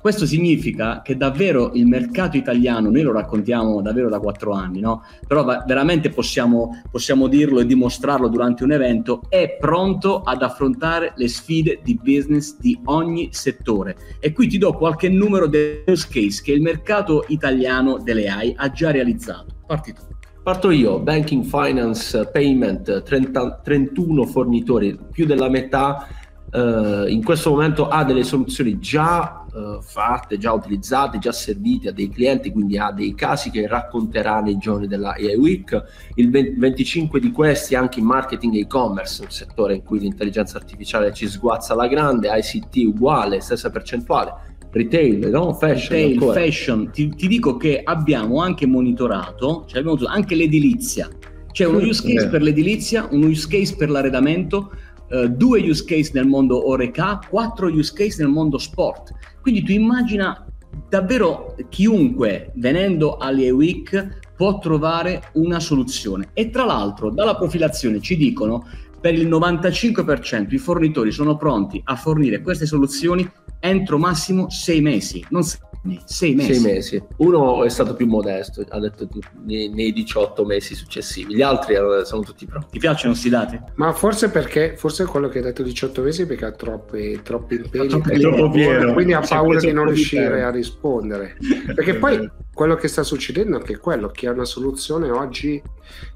Questo 0.01 0.27
significa 0.27 1.01
che 1.03 1.17
davvero 1.17 1.73
il 1.75 1.87
mercato 1.87 2.37
italiano, 2.37 2.91
noi 2.91 3.03
lo 3.03 3.13
raccontiamo 3.13 3.81
davvero 3.81 4.09
da 4.09 4.19
quattro 4.19 4.53
anni, 4.53 4.81
no? 4.81 5.05
però 5.27 5.45
va- 5.45 5.65
veramente 5.67 6.11
possiamo, 6.11 6.83
possiamo 6.91 7.29
dirlo 7.29 7.61
e 7.61 7.67
dimostrarlo 7.67 8.29
durante 8.29 8.65
un 8.65 8.73
evento, 8.73 9.23
è 9.29 9.57
pronto 9.61 10.23
ad 10.23 10.43
affrontare 10.43 11.13
le 11.17 11.29
sfide 11.29 11.81
di 11.83 11.99
business 12.03 12.57
di 12.59 12.79
ogni 12.85 13.29
settore. 13.33 13.97
E 14.19 14.33
qui 14.33 14.49
ti 14.49 14.59
do 14.59 14.73
qualche 14.73 15.09
numero 15.09 15.47
del 15.47 15.83
use 15.87 16.09
case 16.11 16.43
che 16.43 16.53
il 16.53 16.63
mercato 16.63 17.25
italiano 17.29 17.99
delle 17.99 18.29
AI 18.29 18.55
ha 18.57 18.71
già 18.71 18.91
realizzato. 18.91 19.47
Parti 19.67 19.93
tu. 19.93 20.01
Parto 20.43 20.73
io, 20.73 20.99
banking, 20.99 21.45
finance, 21.45 22.27
payment, 22.33 23.05
30, 23.05 23.61
31 23.63 24.27
fornitori, 24.27 24.99
più 25.13 25.25
della 25.25 25.49
metà 25.49 26.09
eh, 26.55 27.07
in 27.09 27.25
questo 27.25 27.51
momento 27.51 27.89
ha 27.89 28.05
delle 28.05 28.25
soluzioni 28.25 28.79
già 28.79 29.47
eh, 29.55 29.79
fatte, 29.81 30.37
già 30.37 30.53
utilizzate, 30.53 31.19
già 31.19 31.33
servite 31.33 31.89
a 31.89 31.93
dei 31.93 32.11
clienti, 32.11 32.53
quindi 32.53 32.77
ha 32.77 32.91
dei 32.91 33.15
casi 33.15 33.51
che 33.51 33.67
racconterà 33.67 34.41
nei 34.41 34.59
giorni 34.59 34.87
della 34.87 35.15
AI 35.15 35.37
Week. 35.37 35.83
Il 36.15 36.31
20, 36.31 36.59
25 36.59 37.21
di 37.21 37.33
questi 37.33 37.75
anche 37.75 38.01
in 38.01 38.07
marketing 38.07 38.55
e 38.55 38.61
e-commerce, 38.61 39.23
un 39.23 39.31
settore 39.31 39.77
in 39.77 39.83
cui 39.83 39.99
l'intelligenza 39.99 40.59
artificiale 40.59 41.13
ci 41.15 41.27
sguazza 41.27 41.73
alla 41.73 41.89
grande, 41.89 42.29
ICT 42.31 42.77
uguale, 42.87 43.41
stessa 43.41 43.71
percentuale. 43.71 44.51
Retail, 44.71 45.29
no? 45.29 45.53
Fashion. 45.55 45.99
Retail, 45.99 46.33
fashion. 46.33 46.91
Ti, 46.91 47.15
ti, 47.15 47.29
dico 47.29 47.57
che 47.57 47.83
abbiamo 47.83 48.41
anche 48.41 48.67
monitorato, 48.67 49.65
cioè 49.67 49.81
abbiamo 49.81 49.99
anche 50.07 50.35
l'edilizia. 50.35 51.09
C'è 51.51 51.67
uno 51.67 51.79
use 51.79 52.03
case 52.03 52.29
per 52.29 52.41
l'edilizia, 52.41 53.07
uno 53.11 53.27
use 53.27 53.47
case 53.47 53.77
per 53.77 53.91
l'arredamento, 53.91 54.71
uh, 55.13 55.27
due 55.29 55.61
use 55.61 55.85
case 55.85 56.11
nel 56.15 56.27
mondo 56.27 56.69
Oreca, 56.69 57.21
quattro 57.29 57.69
use 57.69 57.93
case 57.93 58.23
nel 58.23 58.33
mondo 58.33 58.59
sport. 58.59 59.13
Quindi 59.41 59.63
tu 59.63 59.73
immagina 59.73 60.45
davvero 60.89 61.55
chiunque 61.69 62.53
venendo 62.55 63.17
alle 63.19 63.51
Week 63.51 64.21
può 64.37 64.59
trovare 64.59 65.31
una 65.35 65.61
soluzione. 65.61 66.31
E 66.33 66.51
tra 66.51 66.65
l'altro 66.65 67.11
dalla 67.11 67.37
profilazione 67.37 68.01
ci 68.01 68.17
dicono 68.17 68.67
per 69.01 69.15
il 69.15 69.29
95% 69.29 70.55
i 70.55 70.59
fornitori 70.59 71.11
sono 71.11 71.37
pronti 71.37 71.81
a 71.85 71.97
fornire 71.97 72.41
queste 72.41 72.67
soluzioni 72.67 73.29
entro 73.65 73.97
massimo 73.97 74.51
sei 74.51 74.81
mesi, 74.81 75.25
non 75.31 75.45
sei 75.45 75.61
sei 76.05 76.35
mesi. 76.35 76.55
sei 76.55 76.73
mesi. 76.73 77.03
Uno 77.17 77.65
è 77.65 77.69
stato 77.69 77.95
più 77.95 78.07
modesto, 78.07 78.65
ha 78.69 78.79
detto 78.79 79.09
nei, 79.45 79.69
nei 79.69 79.93
18 79.93 80.45
mesi 80.45 80.75
successivi, 80.75 81.35
gli 81.35 81.43
altri 81.43 81.75
sono 82.05 82.23
tutti 82.23 82.47
pronti. 82.47 82.69
Ti 82.71 82.79
piacciono 82.79 83.13
questi 83.13 83.29
dati? 83.29 83.61
Ma 83.75 83.93
forse 83.93 84.31
perché, 84.31 84.77
forse 84.77 85.05
quello 85.05 85.29
che 85.29 85.41
ha 85.41 85.43
detto 85.43 85.63
18 85.63 86.03
mesi 86.03 86.27
perché 86.27 86.45
ha 86.45 86.53
troppi, 86.53 87.21
troppi 87.23 87.57
impegni, 87.57 87.89
troppo 87.89 88.11
troppo 88.11 88.51
pieno. 88.51 88.93
quindi 88.93 89.13
ha 89.13 89.21
paura 89.21 89.59
di 89.59 89.73
non 89.73 89.87
riuscire 89.87 90.43
a 90.43 90.51
rispondere. 90.51 91.37
Perché 91.75 91.97
poi 91.97 92.31
quello 92.55 92.77
che 92.77 92.89
sta 92.89 93.03
succedendo 93.03 93.59
è 93.59 93.63
che 93.63 93.79
quello 93.79 94.09
che 94.09 94.29
ha 94.29 94.33
una 94.33 94.45
soluzione 94.45 95.11
oggi 95.11 95.61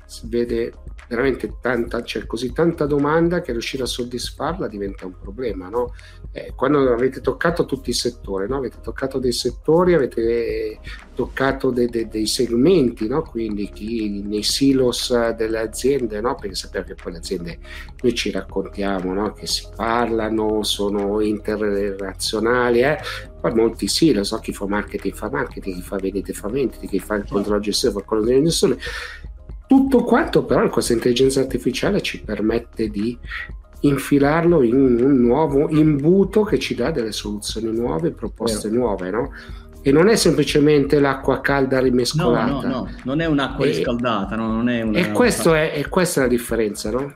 si 0.04 0.28
vede 0.28 0.72
veramente 1.08 1.56
tanta, 1.60 2.02
c'è 2.02 2.26
così 2.26 2.52
tanta 2.52 2.86
domanda 2.86 3.40
che 3.40 3.52
riuscire 3.52 3.84
a 3.84 3.86
soddisfarla 3.86 4.68
diventa 4.68 5.06
un 5.06 5.14
problema. 5.18 5.68
No? 5.68 5.94
Eh, 6.32 6.52
quando 6.54 6.92
avete 6.92 7.20
toccato 7.20 7.64
tutti 7.64 7.90
i 7.90 7.94
settori, 7.94 8.48
no? 8.48 8.56
avete 8.56 8.78
toccato 8.82 9.18
dei 9.18 9.32
settori, 9.32 9.94
avete 9.94 10.78
toccato 11.14 11.70
de, 11.70 11.86
de, 11.86 12.08
dei 12.08 12.26
segmenti, 12.26 13.06
no? 13.08 13.22
quindi 13.22 13.70
chi 13.70 14.22
nei 14.22 14.42
silos 14.42 15.12
delle 15.34 15.58
aziende, 15.58 16.20
no? 16.20 16.34
perché 16.34 16.54
sappiamo 16.54 16.86
che 16.86 16.94
poi 16.94 17.12
le 17.12 17.18
aziende 17.18 17.58
noi 18.02 18.14
ci 18.14 18.30
raccontiamo 18.30 19.32
che 19.32 19.46
si 19.46 19.66
parlano, 19.74 20.62
sono 20.62 21.20
interrelazionali, 21.20 22.82
eh? 22.82 22.98
poi 23.40 23.54
molti 23.54 23.86
silos, 23.86 24.28
so 24.28 24.38
chi 24.38 24.52
fa 24.52 24.66
marketing 24.66 25.14
fa 25.14 25.30
marketing, 25.30 25.76
chi 25.76 25.82
fa 25.82 25.96
vendite 25.96 26.32
fa 26.32 26.48
vendite, 26.48 26.86
chi 26.86 26.98
fa 26.98 27.14
il 27.14 27.26
controllo 27.28 27.60
gestione 27.60 27.94
fa 27.94 28.02
quello 28.02 28.24
di 28.24 28.42
gestione 28.42 28.78
tutto 29.66 30.04
quanto 30.04 30.44
però 30.44 30.68
questa 30.68 30.92
intelligenza 30.92 31.40
artificiale 31.40 32.00
ci 32.00 32.22
permette 32.22 32.88
di 32.88 33.18
infilarlo 33.80 34.62
in 34.62 34.74
un 34.74 35.20
nuovo 35.20 35.68
imbuto 35.68 36.42
che 36.42 36.58
ci 36.58 36.74
dà 36.74 36.90
delle 36.90 37.12
soluzioni 37.12 37.70
nuove, 37.76 38.10
proposte 38.10 38.68
Vero. 38.68 38.80
nuove, 38.80 39.10
no? 39.10 39.32
E 39.82 39.92
non 39.92 40.08
è 40.08 40.16
semplicemente 40.16 40.98
l'acqua 40.98 41.40
calda 41.40 41.78
rimescolata. 41.78 42.46
No, 42.46 42.60
no, 42.60 42.68
no, 42.68 42.90
non 43.04 43.20
è 43.20 43.26
un'acqua 43.26 43.64
e, 43.64 43.68
riscaldata, 43.68 44.34
no? 44.34 44.50
non 44.50 44.68
è 44.68 44.82
una, 44.82 44.98
e, 44.98 45.12
questo 45.12 45.54
è, 45.54 45.72
e 45.74 45.88
questa 45.88 46.20
è 46.20 46.22
la 46.24 46.28
differenza, 46.28 46.90
no? 46.90 47.14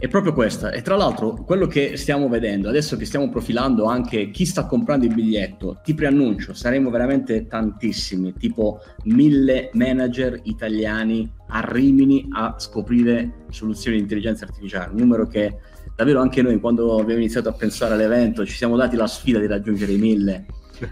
È 0.00 0.06
proprio 0.06 0.32
questa. 0.32 0.70
E 0.70 0.80
tra 0.80 0.94
l'altro, 0.94 1.42
quello 1.44 1.66
che 1.66 1.96
stiamo 1.96 2.28
vedendo, 2.28 2.68
adesso 2.68 2.96
che 2.96 3.04
stiamo 3.04 3.28
profilando 3.28 3.86
anche 3.86 4.30
chi 4.30 4.46
sta 4.46 4.64
comprando 4.64 5.06
il 5.06 5.12
biglietto, 5.12 5.80
ti 5.82 5.92
preannuncio, 5.92 6.54
saremo 6.54 6.88
veramente 6.88 7.48
tantissimi, 7.48 8.32
tipo 8.34 8.80
mille 9.06 9.70
manager 9.72 10.38
italiani 10.44 11.28
a 11.48 11.66
Rimini 11.68 12.28
a 12.30 12.54
scoprire 12.58 13.46
soluzioni 13.50 13.96
di 13.96 14.02
intelligenza 14.02 14.44
artificiale. 14.44 14.92
Un 14.92 15.00
numero 15.00 15.26
che 15.26 15.58
davvero 15.96 16.20
anche 16.20 16.42
noi, 16.42 16.60
quando 16.60 17.00
abbiamo 17.00 17.18
iniziato 17.18 17.48
a 17.48 17.52
pensare 17.54 17.94
all'evento, 17.94 18.46
ci 18.46 18.54
siamo 18.54 18.76
dati 18.76 18.94
la 18.94 19.08
sfida 19.08 19.40
di 19.40 19.48
raggiungere 19.48 19.90
i 19.90 19.98
mille 19.98 20.46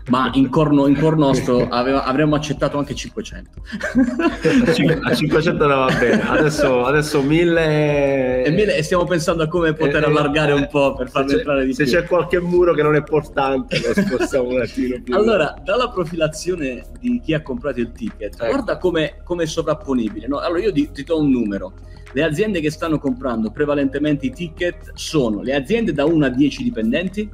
ma 0.08 0.30
in 0.34 0.48
corno, 0.48 0.86
in 0.86 0.98
cor 0.98 1.16
nostro 1.16 1.68
aveva, 1.68 2.04
avremmo 2.04 2.34
accettato 2.34 2.78
anche 2.78 2.94
500 2.94 3.60
a 5.02 5.14
500 5.14 5.66
no, 5.66 5.76
va 5.76 5.96
bene. 5.98 6.22
Adesso, 6.22 6.84
adesso 6.84 7.22
1000 7.22 8.44
e, 8.44 8.50
1000 8.50 8.76
e 8.76 8.82
stiamo 8.82 9.04
pensando 9.04 9.42
a 9.42 9.48
come 9.48 9.72
poter 9.72 10.02
eh, 10.02 10.06
allargare 10.06 10.52
eh, 10.52 10.54
un 10.54 10.68
po' 10.70 10.94
per 10.94 11.08
farlo 11.08 11.32
entrare 11.32 11.64
di 11.64 11.74
se 11.74 11.84
più. 11.84 11.92
se 11.92 12.00
c'è 12.00 12.06
qualche 12.06 12.40
muro 12.40 12.72
che 12.74 12.82
non 12.82 12.94
è 12.94 13.02
portante 13.02 13.80
lo 13.80 13.92
spostiamo 14.00 14.48
un 14.48 14.60
attimo 14.60 15.00
più 15.02 15.14
allora 15.14 15.54
dalla 15.62 15.88
profilazione 15.88 16.84
di 17.00 17.20
chi 17.22 17.34
ha 17.34 17.42
comprato 17.42 17.80
il 17.80 17.92
ticket 17.92 18.34
ecco. 18.34 18.46
guarda 18.46 18.76
come 18.78 19.22
è 19.42 19.46
sovrapponibile 19.46 20.26
no? 20.26 20.38
allora 20.38 20.60
io 20.60 20.72
ti, 20.72 20.90
ti 20.92 21.04
do 21.04 21.20
un 21.20 21.30
numero. 21.30 21.72
Le 22.12 22.22
aziende 22.22 22.60
che 22.60 22.70
stanno 22.70 22.98
comprando 22.98 23.50
prevalentemente 23.50 24.26
i 24.26 24.32
ticket 24.32 24.92
sono 24.94 25.42
le 25.42 25.54
aziende 25.54 25.92
da 25.92 26.06
1 26.06 26.24
a 26.24 26.28
10 26.30 26.62
dipendenti 26.62 27.28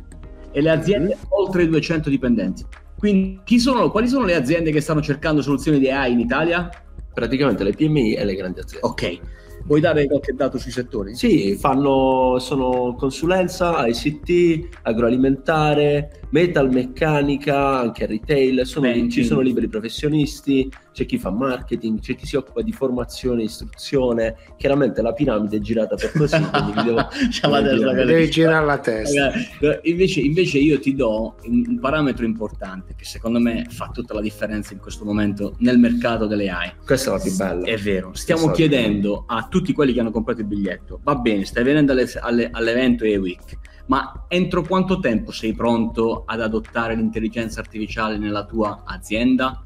e 0.53 0.61
le 0.61 0.71
aziende 0.71 1.15
mm-hmm. 1.15 1.25
oltre 1.31 1.63
i 1.65 1.69
200 1.69 2.09
dipendenti. 2.09 2.65
Quindi 2.97 3.59
sono, 3.59 3.91
quali 3.91 4.07
sono 4.07 4.25
le 4.25 4.37
aziende 4.37 4.71
che 4.71 4.81
stanno 4.81 5.03
cercando 5.03 5.43
soluzioni 5.43 5.81
di 5.81 5.91
AI 5.91 6.13
in 6.13 6.21
Italia? 6.21 6.71
Praticamente 7.13 7.65
le 7.65 7.73
PMI 7.73 8.15
e 8.15 8.25
le 8.25 8.35
grandi 8.37 8.61
aziende. 8.61 8.87
Ok. 8.87 9.19
Vuoi 9.65 9.81
dare 9.81 10.07
qualche 10.07 10.35
dato 10.35 10.59
sui 10.59 10.71
settori? 10.71 11.15
Sì, 11.15 11.57
fanno, 11.57 12.39
sono 12.39 12.95
consulenza, 12.95 13.87
ICT, 13.87 14.79
agroalimentare, 14.83 16.22
metalmeccanica, 16.33 17.79
anche 17.79 18.07
retail, 18.07 18.67
sono, 18.67 18.91
ci 19.09 19.23
sono 19.25 19.41
liberi 19.41 19.69
professionisti, 19.69 20.71
c'è 20.93 21.05
chi 21.05 21.19
fa 21.19 21.31
marketing, 21.31 22.01
c'è 22.01 22.15
chi 22.15 22.27
si 22.27 22.37
occupa 22.37 22.63
di 22.63 22.73
formazione, 22.73 23.43
istruzione. 23.43 24.37
Chiaramente 24.57 25.03
la 25.03 25.13
piramide 25.13 25.59
è 25.59 25.61
girata 25.61 25.95
per 25.95 26.13
così, 26.13 26.41
quindi 26.51 26.73
mi 26.75 26.83
devo, 26.85 27.09
devo 27.61 28.05
devi 28.05 28.31
girare 28.31 28.65
la 28.65 28.79
testa. 28.79 29.33
Invece, 29.83 30.21
invece, 30.21 30.59
io 30.59 30.81
ti 30.81 30.95
do 30.95 31.37
un 31.45 31.79
parametro 31.79 32.25
importante 32.25 32.95
che 32.97 33.05
secondo 33.05 33.39
me 33.39 33.67
fa 33.69 33.91
tutta 33.93 34.15
la 34.15 34.21
differenza 34.21 34.73
in 34.73 34.81
questo 34.81 35.05
momento 35.05 35.55
nel 35.59 35.79
mercato 35.79 36.27
delle 36.27 36.49
AI. 36.49 36.73
Questa 36.85 37.11
è 37.11 37.17
la 37.17 37.23
più 37.23 37.37
bella. 37.37 37.67
È 37.67 37.77
vero, 37.77 38.11
stiamo 38.15 38.51
chiedendo 38.53 39.25
a 39.27 39.47
tutti 39.51 39.75
quelli 39.75 39.93
che 39.93 40.01
hanno 40.01 40.11
comprato 40.11 40.41
il 40.41 40.47
biglietto, 40.47 41.01
va 41.03 41.15
bene, 41.15 41.45
stai 41.45 41.63
venendo 41.63 41.93
alle, 41.93 42.11
alle, 42.21 42.49
all'evento 42.51 43.05
E-Week, 43.05 43.59
ma 43.87 44.25
entro 44.29 44.63
quanto 44.63 44.99
tempo 45.01 45.33
sei 45.33 45.53
pronto 45.55 46.23
ad 46.25 46.41
adottare 46.41 46.95
l'intelligenza 46.95 47.61
artificiale 47.61 48.19
nella 48.19 48.45
tua 48.45 48.83
azienda? 48.85 49.61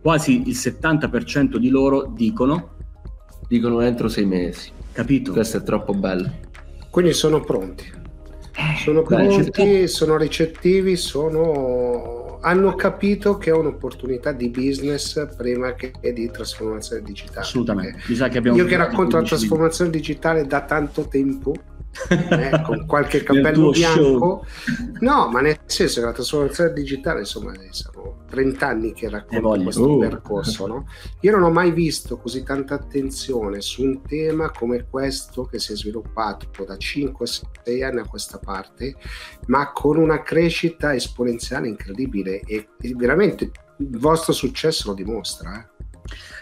Quasi 0.00 0.42
il 0.46 0.56
70% 0.56 1.56
di 1.56 1.68
loro 1.68 2.10
dicono... 2.14 2.70
Dicono 3.48 3.80
entro 3.80 4.08
sei 4.08 4.24
mesi. 4.24 4.70
Capito? 4.92 5.32
Questo 5.32 5.58
è 5.58 5.62
troppo 5.62 5.94
bello. 5.94 6.30
Quindi 6.90 7.12
sono 7.12 7.40
pronti. 7.40 8.00
Eh, 8.54 8.78
sono 8.82 9.02
pronti, 9.02 9.88
sono 9.88 10.18
ricettivi, 10.18 10.96
sono... 10.96 12.38
hanno 12.42 12.74
capito 12.74 13.38
che 13.38 13.50
è 13.50 13.54
un'opportunità 13.54 14.32
di 14.32 14.50
business 14.50 15.34
prima 15.34 15.72
che 15.74 15.92
di 16.12 16.30
trasformazione 16.30 17.02
digitale. 17.02 17.40
Assolutamente. 17.40 17.98
Che 18.04 18.38
Io 18.50 18.64
che 18.66 18.76
racconto 18.76 19.16
la 19.16 19.22
trasformazione 19.22 19.90
digitale 19.90 20.46
da 20.46 20.60
tanto 20.62 21.08
tempo, 21.08 21.54
eh, 22.08 22.62
con 22.62 22.84
qualche 22.86 23.22
cappello 23.22 23.70
bianco. 23.70 24.44
No, 25.00 25.28
ma 25.28 25.40
nel 25.40 25.60
senso 25.66 26.00
che 26.00 26.06
la 26.06 26.12
trasformazione 26.12 26.72
digitale, 26.72 27.20
insomma, 27.20 27.52
sono 27.70 28.24
30 28.28 28.66
anni 28.66 28.92
che 28.92 29.08
racconto 29.08 29.62
questo 29.62 29.96
uh. 29.96 29.98
percorso. 29.98 30.66
No? 30.66 30.86
Io 31.20 31.30
non 31.32 31.42
ho 31.42 31.50
mai 31.50 31.70
visto 31.72 32.16
così 32.16 32.42
tanta 32.42 32.74
attenzione 32.74 33.60
su 33.60 33.82
un 33.82 34.02
tema 34.02 34.50
come 34.50 34.86
questo 34.88 35.44
che 35.44 35.58
si 35.58 35.72
è 35.72 35.76
sviluppato 35.76 36.64
da 36.64 36.74
5-6 36.74 37.84
anni 37.84 38.00
a 38.00 38.06
questa 38.06 38.38
parte, 38.38 38.96
ma 39.46 39.72
con 39.72 39.96
una 39.96 40.22
crescita 40.22 40.94
esponenziale 40.94 41.68
incredibile 41.68 42.40
e 42.40 42.68
veramente 42.94 43.50
il 43.78 43.98
vostro 43.98 44.32
successo 44.32 44.88
lo 44.88 44.94
dimostra. 44.94 45.58
Eh? 45.58 45.71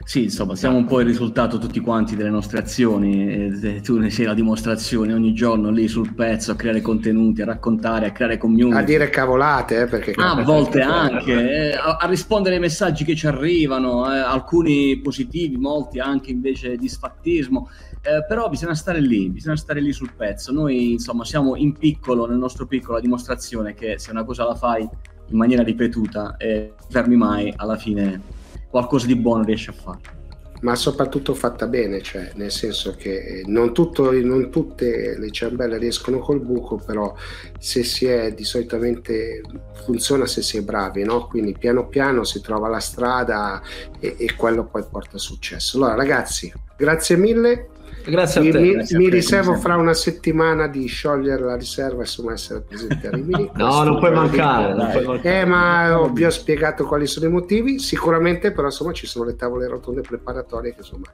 Sì, 0.03 0.25
insomma, 0.25 0.57
siamo 0.57 0.77
un 0.77 0.87
po' 0.87 1.01
il 1.01 1.07
risultato 1.07 1.59
tutti 1.59 1.79
quanti 1.79 2.17
delle 2.17 2.31
nostre 2.31 2.59
azioni, 2.59 3.51
eh, 3.63 3.81
tu 3.81 3.99
ne 3.99 4.11
sei 4.11 4.25
la 4.25 4.35
dimostrazione 4.35 5.13
ogni 5.13 5.35
giorno 5.35 5.71
lì 5.71 5.87
sul 5.89 6.15
pezzo 6.15 6.53
a 6.53 6.57
creare 6.57 6.81
contenuti, 6.81 7.43
a 7.43 7.45
raccontare, 7.45 8.07
a 8.07 8.11
creare 8.13 8.39
community. 8.39 8.77
A 8.77 8.83
dire 8.83 9.11
cavolate, 9.11 9.83
eh, 9.83 9.87
perché... 9.87 10.13
Ah, 10.17 10.33
a 10.33 10.43
volte 10.43 10.81
anche, 10.81 11.71
eh, 11.71 11.75
a, 11.75 11.99
a, 12.01 12.07
rispondere 12.07 12.55
ai 12.55 12.61
messaggi 12.61 13.05
che 13.05 13.15
ci 13.15 13.27
arrivano, 13.27 14.13
eh, 14.13 14.19
alcuni 14.19 14.99
positivi, 14.99 15.57
molti 15.57 16.01
anche 16.01 16.31
invece 16.31 16.77
di 16.77 16.89
sfattismo. 16.89 17.69
Eh, 18.03 18.25
però 18.27 18.49
bisogna 18.49 18.75
stare 18.75 19.01
lì, 19.01 19.29
bisogna 19.29 19.57
stare 19.57 19.81
lì 19.81 19.93
sul 19.93 20.13
pezzo. 20.17 20.53
Noi 20.53 20.93
insomma 20.93 21.25
siamo 21.25 21.55
in 21.57 21.75
piccolo, 21.75 22.27
nel 22.27 22.39
nostro 22.39 22.67
piccolo, 22.67 22.95
la 22.95 23.03
dimostrazione 23.03 23.75
che 23.75 23.99
se 23.99 24.11
una 24.11 24.25
cosa 24.25 24.45
la 24.45 24.55
fai 24.55 24.83
in 24.83 25.37
maniera 25.37 25.63
ripetuta 25.63 26.37
e 26.39 26.73
fermi 26.89 27.17
mai, 27.17 27.53
alla 27.55 27.77
fine 27.77 28.39
qualcosa 28.71 29.07
di 29.07 29.17
buono 29.17 29.45
riesce 29.45 29.71
a 29.71 29.75
fare. 29.75 30.19
ma 30.63 30.75
soprattutto 30.75 31.35
fatta 31.35 31.67
bene, 31.67 32.03
cioè 32.03 32.33
nel 32.35 32.51
senso 32.51 32.95
che 32.95 33.43
non, 33.47 33.73
tutto, 33.73 34.11
non, 34.13 34.51
tutte 34.51 35.17
le 35.19 35.31
ciambelle 35.31 35.79
riescono 35.79 36.19
col 36.19 36.41
buco, 36.41 36.77
però 36.77 37.15
se 37.59 37.83
si 37.83 38.05
è 38.05 38.35
di 38.35 38.45
solitamente 38.45 39.41
funziona 39.85 40.27
se 40.27 40.43
si 40.43 40.59
è 40.59 40.63
bravi, 40.63 41.03
no? 41.03 41.27
quindi 41.29 41.57
piano 41.59 41.89
piano 41.89 42.25
si 42.25 42.43
trova 42.43 42.69
la 42.69 42.79
strada 42.79 43.63
e, 43.99 44.17
e 44.19 44.35
quello 44.35 44.67
poi 44.67 44.85
porta 44.85 45.17
successo. 45.17 45.79
Allora 45.79 45.95
ragazzi, 45.95 46.53
grazie 46.77 47.17
mille 47.17 47.69
Grazie 48.05 48.41
a 48.41 48.53
te. 48.53 48.59
Mi, 48.59 48.73
grazie 48.73 48.99
mi 48.99 49.07
a 49.07 49.09
te, 49.09 49.15
riservo 49.15 49.55
fra 49.55 49.77
una 49.77 49.95
settimana 49.95 50.67
di 50.67 50.87
sciogliere 50.87 51.43
la 51.43 51.57
riserva 51.57 51.99
e 51.99 52.01
insomma 52.01 52.33
essere 52.33 52.61
presente 52.61 53.07
a 53.07 53.11
Rimini. 53.11 53.51
no, 53.57 53.83
non 53.83 53.99
puoi 53.99 54.13
mancare. 54.13 54.75
Non 54.75 54.91
puoi 54.91 55.05
mancare. 55.05 55.41
Eh, 55.41 55.45
ma 55.45 56.11
vi 56.13 56.25
ho 56.25 56.31
spiegato 56.31 56.85
quali 56.85 57.07
sono 57.07 57.27
i 57.27 57.31
motivi. 57.31 57.79
Sicuramente, 57.79 58.53
però, 58.53 58.67
insomma, 58.67 58.93
ci 58.93 59.07
sono 59.07 59.25
le 59.25 59.37
tavole 59.37 59.69
rotonde 59.69 60.01
preparatorie 60.01 60.73
che 60.73 60.81
insomma 60.81 61.07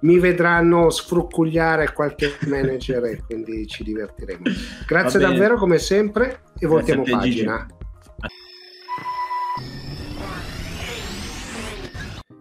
mi 0.00 0.18
vedranno 0.18 0.90
sfruccugliare 0.90 1.92
qualche 1.92 2.36
manager 2.46 3.04
e 3.04 3.22
quindi 3.24 3.66
ci 3.66 3.82
divertiremo. 3.82 4.42
Grazie 4.86 5.18
davvero, 5.18 5.56
come 5.56 5.78
sempre, 5.78 6.40
e 6.58 6.66
voltiamo 6.66 7.02
pagina. 7.02 7.66
Gigi. 7.66 7.75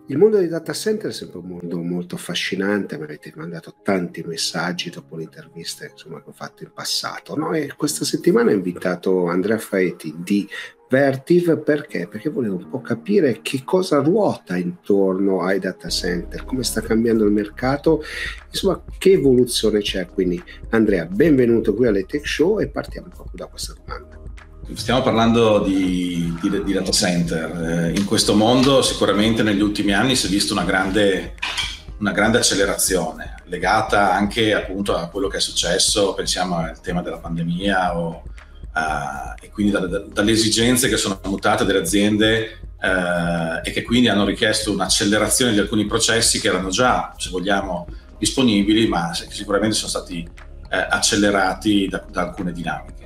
Il 0.08 0.20
mondo 0.20 0.38
dei 0.38 0.48
data 0.48 0.72
center 0.72 1.10
è 1.10 1.14
sempre 1.14 1.40
un 1.40 1.48
mondo 1.48 1.82
molto 1.82 2.14
affascinante, 2.14 2.96
mi 2.96 3.06
avete 3.06 3.34
mandato 3.36 3.78
tanti 3.82 4.22
messaggi 4.22 4.92
dopo 4.92 5.16
le 5.16 5.24
interviste 5.24 5.90
insomma, 5.92 6.22
che 6.22 6.30
ho 6.30 6.32
fatto 6.32 6.62
in 6.62 6.70
passato. 6.72 7.36
No? 7.36 7.54
E 7.54 7.74
questa 7.76 8.06
settimana 8.06 8.52
ho 8.52 8.54
invitato 8.54 9.26
Andrea 9.26 9.58
Faeti 9.58 10.14
di 10.20 10.48
Vertiv 10.88 11.58
perché? 11.64 12.08
Perché 12.08 12.30
volevo 12.30 12.58
un 12.58 12.70
po' 12.70 12.82
capire 12.82 13.40
che 13.42 13.64
cosa 13.66 14.00
ruota 14.00 14.56
intorno 14.56 15.42
ai 15.42 15.58
data 15.58 15.90
center, 15.90 16.46
come 16.46 16.64
sta 16.64 16.82
cambiando 16.82 17.26
il 17.26 17.32
mercato, 17.32 18.04
insomma 18.48 18.84
che 19.00 19.14
evoluzione 19.14 19.80
c'è. 19.80 20.06
Quindi 20.06 20.40
Andrea, 20.70 21.08
benvenuto 21.08 21.74
qui 21.74 21.88
alle 21.88 22.06
Tech 22.06 22.28
Show 22.28 22.60
e 22.60 22.68
partiamo 22.68 23.08
proprio 23.08 23.38
da 23.38 23.48
questa 23.48 23.74
domanda. 23.74 24.25
Stiamo 24.74 25.02
parlando 25.02 25.60
di, 25.60 26.36
di, 26.42 26.64
di 26.64 26.74
data 26.74 26.92
center. 26.92 27.92
Eh, 27.94 27.98
in 27.98 28.06
questo 28.06 28.36
mondo 28.36 28.82
sicuramente 28.82 29.44
negli 29.44 29.62
ultimi 29.62 29.94
anni 29.94 30.16
si 30.16 30.26
è 30.26 30.30
vista 30.30 30.54
una 30.54 30.64
grande, 30.64 31.36
una 32.00 32.12
grande 32.12 32.40
accelerazione 32.40 33.36
legata 33.46 34.12
anche 34.14 34.54
appunto 34.54 34.96
a 34.96 35.08
quello 35.08 35.28
che 35.28 35.38
è 35.38 35.40
successo, 35.40 36.14
pensiamo 36.14 36.58
al 36.58 36.80
tema 36.82 37.02
della 37.02 37.18
pandemia 37.18 37.98
o, 37.98 38.24
uh, 38.74 39.34
e 39.40 39.50
quindi 39.52 39.72
da, 39.72 39.80
da, 39.80 40.00
dalle 40.00 40.32
esigenze 40.32 40.90
che 40.90 40.98
sono 40.98 41.20
mutate 41.26 41.66
delle 41.66 41.80
aziende 41.80 42.60
uh, 42.82 43.62
e 43.64 43.72
che 43.72 43.84
quindi 43.84 44.08
hanno 44.08 44.26
richiesto 44.26 44.72
un'accelerazione 44.72 45.52
di 45.52 45.60
alcuni 45.60 45.86
processi 45.86 46.40
che 46.40 46.48
erano 46.48 46.70
già, 46.70 47.14
se 47.18 47.30
vogliamo, 47.30 47.88
disponibili, 48.18 48.88
ma 48.88 49.12
che 49.12 49.34
sicuramente 49.34 49.76
sono 49.76 49.90
stati 49.90 50.28
uh, 50.28 50.68
accelerati 50.70 51.88
da, 51.88 52.04
da 52.10 52.22
alcune 52.22 52.52
dinamiche. 52.52 53.05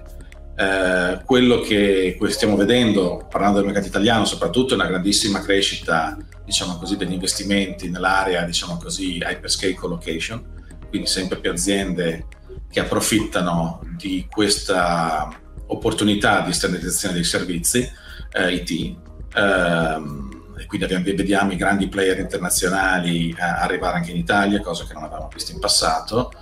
Eh, 0.59 1.21
quello 1.23 1.61
che 1.61 2.17
stiamo 2.27 2.57
vedendo, 2.57 3.25
parlando 3.29 3.59
del 3.59 3.65
mercato 3.67 3.87
italiano, 3.87 4.25
soprattutto 4.25 4.73
è 4.73 4.75
una 4.75 4.87
grandissima 4.87 5.39
crescita, 5.39 6.17
diciamo 6.43 6.75
così, 6.75 6.97
degli 6.97 7.13
investimenti 7.13 7.89
nell'area, 7.89 8.43
diciamo 8.43 8.75
così, 8.75 9.19
hyperscale 9.19 9.73
collocation, 9.73 10.43
quindi 10.89 11.07
sempre 11.07 11.39
più 11.39 11.49
aziende 11.49 12.25
che 12.69 12.81
approfittano 12.81 13.79
di 13.95 14.27
questa 14.29 15.29
opportunità 15.67 16.41
di 16.41 16.51
standardizzazione 16.51 17.13
dei 17.13 17.23
servizi 17.23 17.89
eh, 18.33 18.53
IT. 18.53 18.97
Ehm, 19.35 20.53
e 20.57 20.65
quindi 20.65 20.87
vediamo 21.13 21.53
i 21.53 21.55
grandi 21.55 21.87
player 21.87 22.19
internazionali 22.19 23.29
eh, 23.29 23.41
arrivare 23.41 23.95
anche 23.95 24.11
in 24.11 24.17
Italia, 24.17 24.59
cosa 24.59 24.83
che 24.83 24.91
non 24.91 25.03
avevamo 25.03 25.29
visto 25.33 25.53
in 25.53 25.59
passato. 25.59 26.33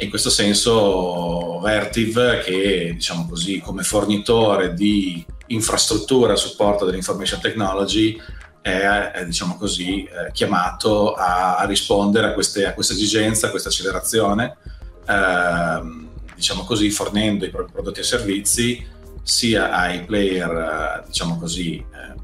E 0.00 0.04
in 0.04 0.10
questo 0.10 0.30
senso 0.30 1.58
Vertiv, 1.58 2.40
che 2.44 2.92
diciamo 2.94 3.26
così, 3.28 3.58
come 3.58 3.82
fornitore 3.82 4.72
di 4.72 5.26
infrastruttura 5.48 6.34
a 6.34 6.36
supporto 6.36 6.84
dell'information 6.84 7.40
technology, 7.40 8.16
è, 8.60 9.10
è 9.12 9.24
diciamo 9.24 9.56
così, 9.56 10.04
è 10.04 10.30
chiamato 10.30 11.14
a, 11.14 11.56
a, 11.56 11.64
rispondere 11.64 12.28
a, 12.28 12.32
queste, 12.32 12.64
a, 12.64 12.74
questa 12.74 12.92
esigenza, 12.92 13.48
a 13.48 13.50
questa 13.50 13.70
accelerazione, 13.70 14.56
ehm, 15.04 16.08
diciamo 16.32 16.62
così, 16.62 16.90
fornendo 16.90 17.44
i 17.44 17.50
propri 17.50 17.72
prodotti 17.72 17.98
e 17.98 18.04
servizi 18.04 18.86
sia 19.24 19.72
ai 19.72 20.04
player, 20.04 21.02
diciamo 21.08 21.38
così, 21.40 21.76
eh, 21.76 22.14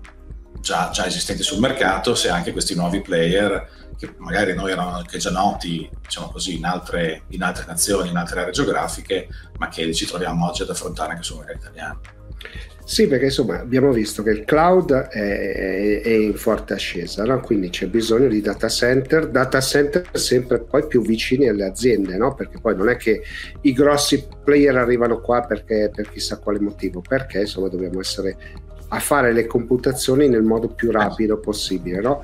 già, 0.61 0.90
già 0.92 1.07
esistenti 1.07 1.42
sul 1.42 1.59
mercato, 1.59 2.14
sia 2.14 2.35
anche 2.35 2.53
questi 2.53 2.77
nuovi 2.77 3.01
player 3.01 3.68
che 3.96 4.14
magari 4.18 4.54
noi 4.54 4.72
erano 4.72 4.90
anche 4.90 5.18
già 5.18 5.30
noti, 5.30 5.88
diciamo 6.00 6.30
così, 6.30 6.57
in 6.57 6.64
altre, 6.64 7.22
in 7.28 7.42
altre 7.42 7.64
nazioni, 7.66 8.11
in 8.11 8.16
altre 8.16 8.40
aree 8.40 8.52
geografiche, 8.52 9.28
ma 9.59 9.68
che 9.68 9.92
ci 9.94 10.07
troviamo 10.07 10.46
oggi 10.46 10.62
ad 10.62 10.70
affrontare 10.70 11.12
anche 11.12 11.22
sul 11.22 11.38
mercato 11.38 11.59
italiano. 11.59 12.00
Sì, 12.87 13.07
perché 13.07 13.26
insomma 13.26 13.61
abbiamo 13.61 13.92
visto 13.92 14.22
che 14.22 14.28
il 14.28 14.44
cloud 14.44 14.92
è, 14.92 16.02
è 16.02 16.09
in 16.11 16.35
forte 16.35 16.74
ascesa, 16.74 17.24
no? 17.24 17.40
quindi 17.40 17.70
c'è 17.70 17.87
bisogno 17.87 18.28
di 18.28 18.42
data 18.42 18.68
center, 18.68 19.30
data 19.30 19.59
center 19.59 20.07
sempre 20.12 20.61
poi 20.61 20.87
più 20.87 21.00
vicini 21.00 21.48
alle 21.48 21.64
aziende, 21.64 22.18
no? 22.18 22.35
perché 22.35 22.59
poi 22.61 22.76
non 22.76 22.90
è 22.90 22.96
che 22.96 23.22
i 23.62 23.72
grossi 23.72 24.26
player 24.44 24.76
arrivano 24.76 25.20
qua 25.20 25.40
perché, 25.46 25.90
per 25.94 26.11
chissà 26.11 26.38
quale 26.38 26.61
motivo, 26.61 27.00
perché 27.00 27.40
insomma 27.40 27.68
dobbiamo 27.68 28.00
essere 28.00 28.37
a 28.88 29.00
fare 29.00 29.33
le 29.33 29.46
computazioni 29.46 30.28
nel 30.28 30.42
modo 30.42 30.68
più 30.68 30.90
rapido 30.90 31.38
possibile. 31.38 32.02
No? 32.02 32.22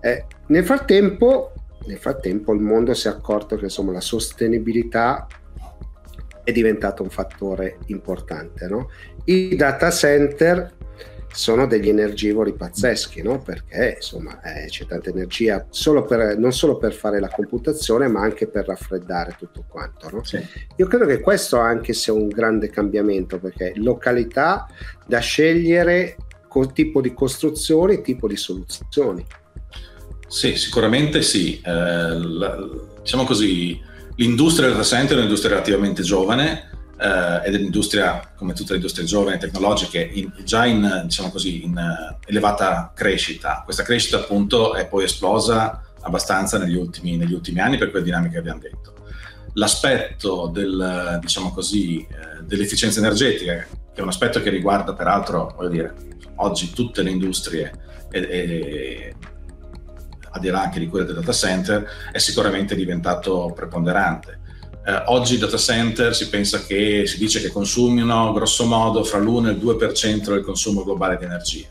Eh, 0.00 0.24
nel, 0.50 0.64
frattempo, 0.64 1.52
nel 1.86 1.98
frattempo 1.98 2.52
il 2.52 2.60
mondo 2.60 2.92
si 2.94 3.08
è 3.08 3.10
accorto 3.10 3.56
che 3.56 3.64
insomma, 3.64 3.92
la 3.92 4.00
sostenibilità 4.00 5.26
è 6.42 6.52
diventato 6.52 7.02
un 7.02 7.10
fattore 7.10 7.78
importante. 7.86 8.66
No? 8.66 8.90
I 9.24 9.54
data 9.56 9.90
center 9.90 10.76
sono 11.32 11.68
degli 11.68 11.88
energivori 11.88 12.52
pazzeschi, 12.54 13.22
no? 13.22 13.40
perché 13.40 13.94
insomma 13.96 14.40
eh, 14.42 14.66
c'è 14.66 14.84
tanta 14.86 15.10
energia 15.10 15.64
solo 15.70 16.04
per, 16.04 16.36
non 16.36 16.52
solo 16.52 16.76
per 16.76 16.92
fare 16.92 17.20
la 17.20 17.28
computazione, 17.28 18.08
ma 18.08 18.20
anche 18.20 18.48
per 18.48 18.66
raffreddare 18.66 19.36
tutto 19.38 19.64
quanto. 19.68 20.10
No? 20.10 20.24
Sì. 20.24 20.44
Io 20.76 20.86
credo 20.88 21.06
che 21.06 21.20
questo 21.20 21.58
anche 21.58 21.92
sia 21.92 22.12
un 22.12 22.26
grande 22.26 22.68
cambiamento, 22.70 23.38
perché 23.38 23.72
località 23.76 24.66
da 25.06 25.20
scegliere, 25.20 26.16
tipo 26.72 27.00
di 27.00 27.14
costruzioni, 27.14 28.00
tipo 28.00 28.26
di 28.26 28.34
soluzioni. 28.34 29.24
Sì, 30.30 30.54
sicuramente 30.54 31.22
sì. 31.22 31.60
Eh, 31.60 31.70
la, 31.72 32.56
diciamo 33.02 33.24
così, 33.24 33.82
l'industria 34.14 34.68
del 34.68 34.76
data 34.76 34.86
center 34.86 35.16
è 35.16 35.18
un'industria 35.18 35.50
relativamente 35.50 36.02
giovane 36.04 36.70
eh, 37.00 37.40
ed 37.44 37.54
è 37.54 37.56
un'industria, 37.56 38.32
come 38.36 38.52
tutte 38.52 38.70
le 38.70 38.76
industrie 38.76 39.06
giovani 39.06 39.36
e 39.36 39.38
tecnologiche, 39.40 39.98
in, 40.00 40.32
già 40.44 40.66
in, 40.66 41.02
diciamo 41.06 41.32
così, 41.32 41.64
in 41.64 41.76
uh, 41.76 42.16
elevata 42.26 42.92
crescita. 42.94 43.62
Questa 43.64 43.82
crescita 43.82 44.18
appunto 44.18 44.74
è 44.74 44.86
poi 44.86 45.02
esplosa 45.02 45.82
abbastanza 46.02 46.58
negli 46.58 46.76
ultimi, 46.76 47.16
negli 47.16 47.32
ultimi 47.32 47.58
anni 47.58 47.76
per 47.76 47.90
quelle 47.90 48.04
dinamiche 48.04 48.34
che 48.34 48.38
abbiamo 48.38 48.60
detto. 48.60 48.94
L'aspetto 49.54 50.46
del, 50.46 51.18
diciamo 51.20 51.50
così, 51.50 52.06
eh, 52.08 52.44
dell'efficienza 52.44 53.00
energetica, 53.00 53.54
che 53.92 54.00
è 54.00 54.02
un 54.02 54.08
aspetto 54.08 54.40
che 54.40 54.50
riguarda 54.50 54.94
peraltro, 54.94 55.52
voglio 55.56 55.68
dire, 55.70 55.94
oggi 56.36 56.70
tutte 56.70 57.02
le 57.02 57.10
industrie 57.10 57.72
e, 58.12 58.20
e 58.20 59.14
al 60.30 60.40
di 60.40 60.48
anche 60.48 60.78
di 60.78 60.88
quella 60.88 61.06
del 61.06 61.16
data 61.16 61.32
center, 61.32 61.86
è 62.12 62.18
sicuramente 62.18 62.74
diventato 62.74 63.52
preponderante. 63.54 64.38
Eh, 64.84 65.02
oggi 65.06 65.34
i 65.34 65.38
data 65.38 65.56
center 65.56 66.14
si 66.14 66.28
pensa 66.28 66.62
che 66.64 67.06
si 67.06 67.18
dice 67.18 67.40
che 67.40 67.50
consumino 67.50 68.32
grosso 68.32 68.64
modo 68.64 69.04
fra 69.04 69.18
l'1 69.18 69.48
e 69.48 69.50
il 69.50 69.58
2% 69.58 70.32
del 70.32 70.42
consumo 70.42 70.84
globale 70.84 71.18
di 71.18 71.24
energia, 71.24 71.68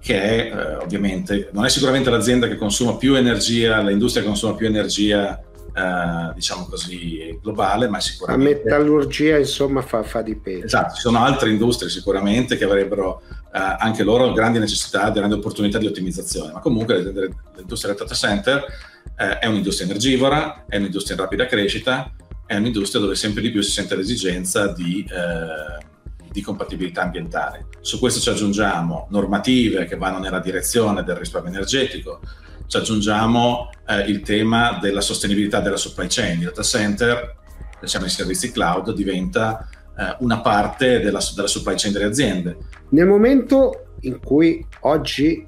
che 0.00 0.22
è 0.22 0.52
eh, 0.54 0.74
ovviamente 0.76 1.48
non 1.52 1.64
è 1.64 1.68
sicuramente 1.68 2.10
l'azienda 2.10 2.46
che 2.46 2.56
consuma 2.56 2.96
più 2.96 3.14
energia, 3.14 3.80
l'industria 3.80 4.22
che 4.22 4.28
consuma 4.28 4.54
più 4.54 4.66
energia 4.66 5.42
eh, 5.74 6.32
diciamo 6.34 6.66
così, 6.66 7.38
globale, 7.42 7.88
ma 7.88 8.00
sicuramente... 8.00 8.62
La 8.64 8.78
metallurgia, 8.78 9.38
insomma, 9.38 9.82
fa, 9.82 10.02
fa 10.02 10.22
di 10.22 10.34
peso. 10.36 10.66
Esatto, 10.66 10.94
ci 10.94 11.00
sono 11.00 11.22
altre 11.22 11.50
industrie 11.50 11.90
sicuramente 11.90 12.56
che 12.56 12.64
avrebbero 12.64 13.22
eh, 13.52 13.76
anche 13.78 14.02
loro 14.02 14.32
grandi 14.32 14.58
necessità, 14.58 15.10
grandi 15.10 15.34
opportunità 15.34 15.78
di 15.78 15.86
ottimizzazione, 15.86 16.52
ma 16.52 16.60
comunque 16.60 17.02
l'industria 17.02 17.94
del 17.94 18.02
data 18.02 18.14
center 18.14 18.64
eh, 19.16 19.38
è 19.38 19.46
un'industria 19.46 19.88
energivora, 19.88 20.64
è 20.66 20.76
un'industria 20.76 21.16
in 21.16 21.22
rapida 21.22 21.46
crescita, 21.46 22.12
è 22.46 22.56
un'industria 22.56 23.00
dove 23.00 23.14
sempre 23.14 23.42
di 23.42 23.50
più 23.50 23.60
si 23.60 23.72
sente 23.72 23.94
l'esigenza 23.94 24.72
di, 24.72 25.06
eh, 25.08 25.86
di 26.38 26.44
compatibilità 26.44 27.02
ambientale. 27.02 27.66
Su 27.80 27.98
questo 27.98 28.20
ci 28.20 28.28
aggiungiamo 28.28 29.08
normative 29.10 29.86
che 29.86 29.96
vanno 29.96 30.18
nella 30.18 30.38
direzione 30.38 31.02
del 31.02 31.16
risparmio 31.16 31.50
energetico, 31.50 32.20
ci 32.66 32.76
aggiungiamo 32.76 33.70
eh, 33.86 34.00
il 34.02 34.20
tema 34.20 34.78
della 34.80 35.00
sostenibilità 35.00 35.60
della 35.60 35.76
supply 35.76 36.06
chain. 36.08 36.38
Il 36.38 36.44
data 36.44 36.62
center, 36.62 37.34
diciamo 37.80 38.04
i 38.04 38.10
servizi 38.10 38.52
cloud, 38.52 38.92
diventa 38.92 39.68
eh, 39.96 40.16
una 40.20 40.40
parte 40.40 41.00
della, 41.00 41.20
della 41.34 41.48
supply 41.48 41.74
chain 41.76 41.92
delle 41.92 42.04
aziende. 42.04 42.56
Nel 42.90 43.06
momento 43.06 43.94
in 44.02 44.20
cui 44.20 44.64
oggi 44.80 45.44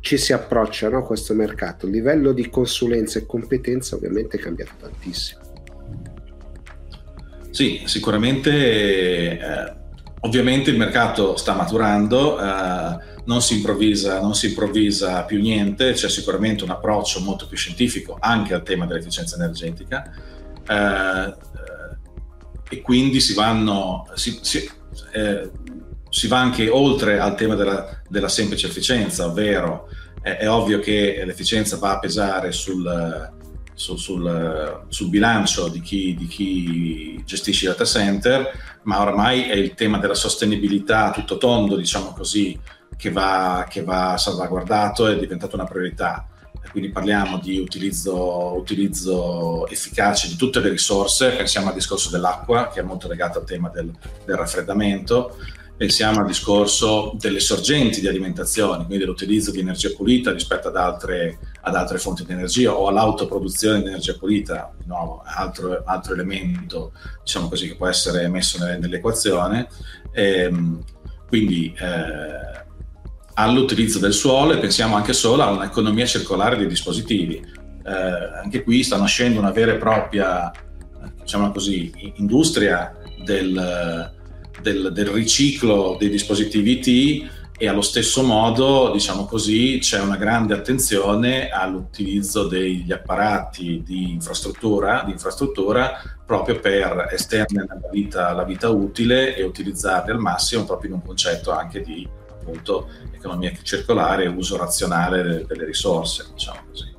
ci 0.00 0.16
si 0.16 0.32
approccia 0.32 0.88
no, 0.88 0.98
a 0.98 1.02
questo 1.02 1.34
mercato? 1.34 1.86
Il 1.86 1.92
livello 1.92 2.32
di 2.32 2.48
consulenza 2.48 3.18
e 3.18 3.26
competenza 3.26 3.96
ovviamente 3.96 4.38
è 4.38 4.40
cambiato 4.40 4.72
tantissimo. 4.80 5.40
Sì, 7.50 7.82
sicuramente, 7.84 8.50
eh, 8.50 9.74
ovviamente 10.24 10.70
il 10.70 10.76
mercato 10.76 11.36
sta 11.36 11.54
maturando, 11.54 12.38
eh, 12.38 12.98
non, 13.24 13.40
si 13.40 13.62
non, 13.62 14.34
si 14.34 14.48
improvvisa, 14.48 15.22
più 15.24 15.40
niente, 15.40 15.92
c'è 15.92 16.08
sicuramente 16.08 16.64
un 16.64 16.70
approccio 16.70 17.20
molto 17.20 17.46
più 17.46 17.56
scientifico 17.56 18.16
anche 18.20 18.54
al 18.54 18.62
tema 18.62 18.86
dell'efficienza 18.86 19.36
energetica 19.36 20.10
eh, 20.68 21.34
e 22.68 22.80
quindi 22.80 23.20
si, 23.20 23.34
vanno, 23.34 24.06
si, 24.14 24.38
si, 24.42 24.68
eh, 25.12 25.50
si, 26.08 26.26
va 26.28 26.38
anche 26.38 26.68
oltre 26.68 27.18
al 27.18 27.36
tema 27.36 27.54
della, 27.54 28.02
della 28.08 28.28
semplice 28.28 28.68
efficienza, 28.68 29.26
ovvero 29.26 29.88
è 30.22 30.48
ovvio 30.48 30.78
che 30.78 31.22
l'efficienza 31.24 31.76
va 31.78 31.92
a 31.92 31.98
pesare 31.98 32.52
sul 32.52 33.30
su, 33.82 33.96
sul, 33.96 34.84
sul, 34.86 35.08
bilancio 35.08 35.66
di 35.66 35.80
chi, 35.80 36.14
di 36.14 36.26
chi, 36.28 37.22
gestisce 37.24 37.64
i 37.64 37.68
data 37.68 37.84
center, 37.84 38.78
ma 38.84 39.00
oramai 39.00 39.48
è 39.48 39.54
il 39.54 39.74
tema 39.74 39.98
della 39.98 40.14
sostenibilità 40.14 41.10
tutto 41.10 41.36
tondo, 41.36 41.74
diciamo 41.74 42.12
così, 42.12 42.56
che 42.96 43.10
va, 43.10 43.66
che 43.68 43.82
va 43.82 44.16
salvaguardato, 44.16 45.08
è 45.08 45.18
diventata 45.18 45.56
una 45.56 45.64
priorità. 45.64 46.28
Quindi 46.70 46.90
parliamo 46.90 47.38
di 47.38 47.58
utilizzo, 47.58 48.56
utilizzo, 48.56 49.66
efficace 49.66 50.28
di 50.28 50.36
tutte 50.36 50.60
le 50.60 50.68
risorse, 50.68 51.30
pensiamo 51.30 51.68
al 51.68 51.74
discorso 51.74 52.08
dell'acqua, 52.08 52.68
che 52.68 52.80
è 52.80 52.84
molto 52.84 53.08
legato 53.08 53.40
al 53.40 53.44
tema 53.44 53.68
del, 53.68 53.90
del 54.24 54.36
raffreddamento, 54.36 55.36
pensiamo 55.76 56.20
al 56.20 56.26
discorso 56.26 57.16
delle 57.18 57.40
sorgenti 57.40 58.00
di 58.00 58.08
alimentazione, 58.08 58.84
quindi 58.84 58.98
dell'utilizzo 58.98 59.50
di 59.50 59.60
energia 59.60 59.90
pulita 59.96 60.32
rispetto 60.32 60.68
ad 60.68 60.76
altre, 60.76 61.38
ad 61.62 61.74
altre 61.74 61.98
fonti 61.98 62.24
di 62.24 62.32
energia 62.32 62.72
o 62.72 62.88
all'autoproduzione 62.88 63.82
di 63.82 63.88
energia 63.88 64.14
pulita, 64.16 64.72
di 64.78 64.84
nuovo 64.86 65.22
altro, 65.24 65.82
altro 65.84 66.12
elemento 66.12 66.92
diciamo 67.22 67.48
così, 67.48 67.68
che 67.68 67.76
può 67.76 67.88
essere 67.88 68.28
messo 68.28 68.62
nell'equazione. 68.64 69.68
E, 70.12 70.38
ehm, 70.42 70.84
quindi 71.26 71.74
eh, 71.78 72.64
all'utilizzo 73.34 73.98
del 73.98 74.12
suolo 74.12 74.52
e 74.52 74.58
pensiamo 74.58 74.96
anche 74.96 75.14
solo 75.14 75.42
a 75.42 75.50
un'economia 75.50 76.06
circolare 76.06 76.56
dei 76.56 76.68
dispositivi. 76.68 77.42
Eh, 77.84 77.90
anche 78.42 78.62
qui 78.62 78.82
sta 78.82 78.98
nascendo 78.98 79.38
una 79.38 79.50
vera 79.50 79.72
e 79.72 79.76
propria 79.76 80.52
diciamo 81.20 81.50
così, 81.50 82.12
industria 82.16 82.96
del 83.24 84.20
del, 84.60 84.92
del 84.92 85.06
riciclo 85.06 85.96
dei 85.98 86.10
dispositivi 86.10 86.80
IT 86.80 87.30
e 87.62 87.68
allo 87.68 87.80
stesso 87.80 88.24
modo, 88.24 88.90
diciamo 88.90 89.24
così, 89.24 89.78
c'è 89.80 90.00
una 90.00 90.16
grande 90.16 90.52
attenzione 90.52 91.48
all'utilizzo 91.48 92.48
degli 92.48 92.90
apparati 92.90 93.82
di 93.84 94.10
infrastruttura, 94.10 95.02
di 95.04 95.12
infrastruttura 95.12 96.02
proprio 96.26 96.58
per 96.58 97.08
estendere 97.12 97.66
la 97.68 97.88
vita, 97.90 98.32
la 98.32 98.42
vita 98.42 98.68
utile 98.68 99.36
e 99.36 99.44
utilizzarli 99.44 100.10
al 100.10 100.18
massimo 100.18 100.64
proprio 100.64 100.90
in 100.90 100.96
un 100.96 101.02
concetto 101.02 101.52
anche 101.52 101.82
di 101.82 102.08
appunto 102.28 102.88
economia 103.12 103.52
circolare 103.62 104.24
e 104.24 104.28
uso 104.28 104.56
razionale 104.56 105.44
delle 105.46 105.64
risorse, 105.64 106.26
diciamo 106.32 106.58
così. 106.68 106.91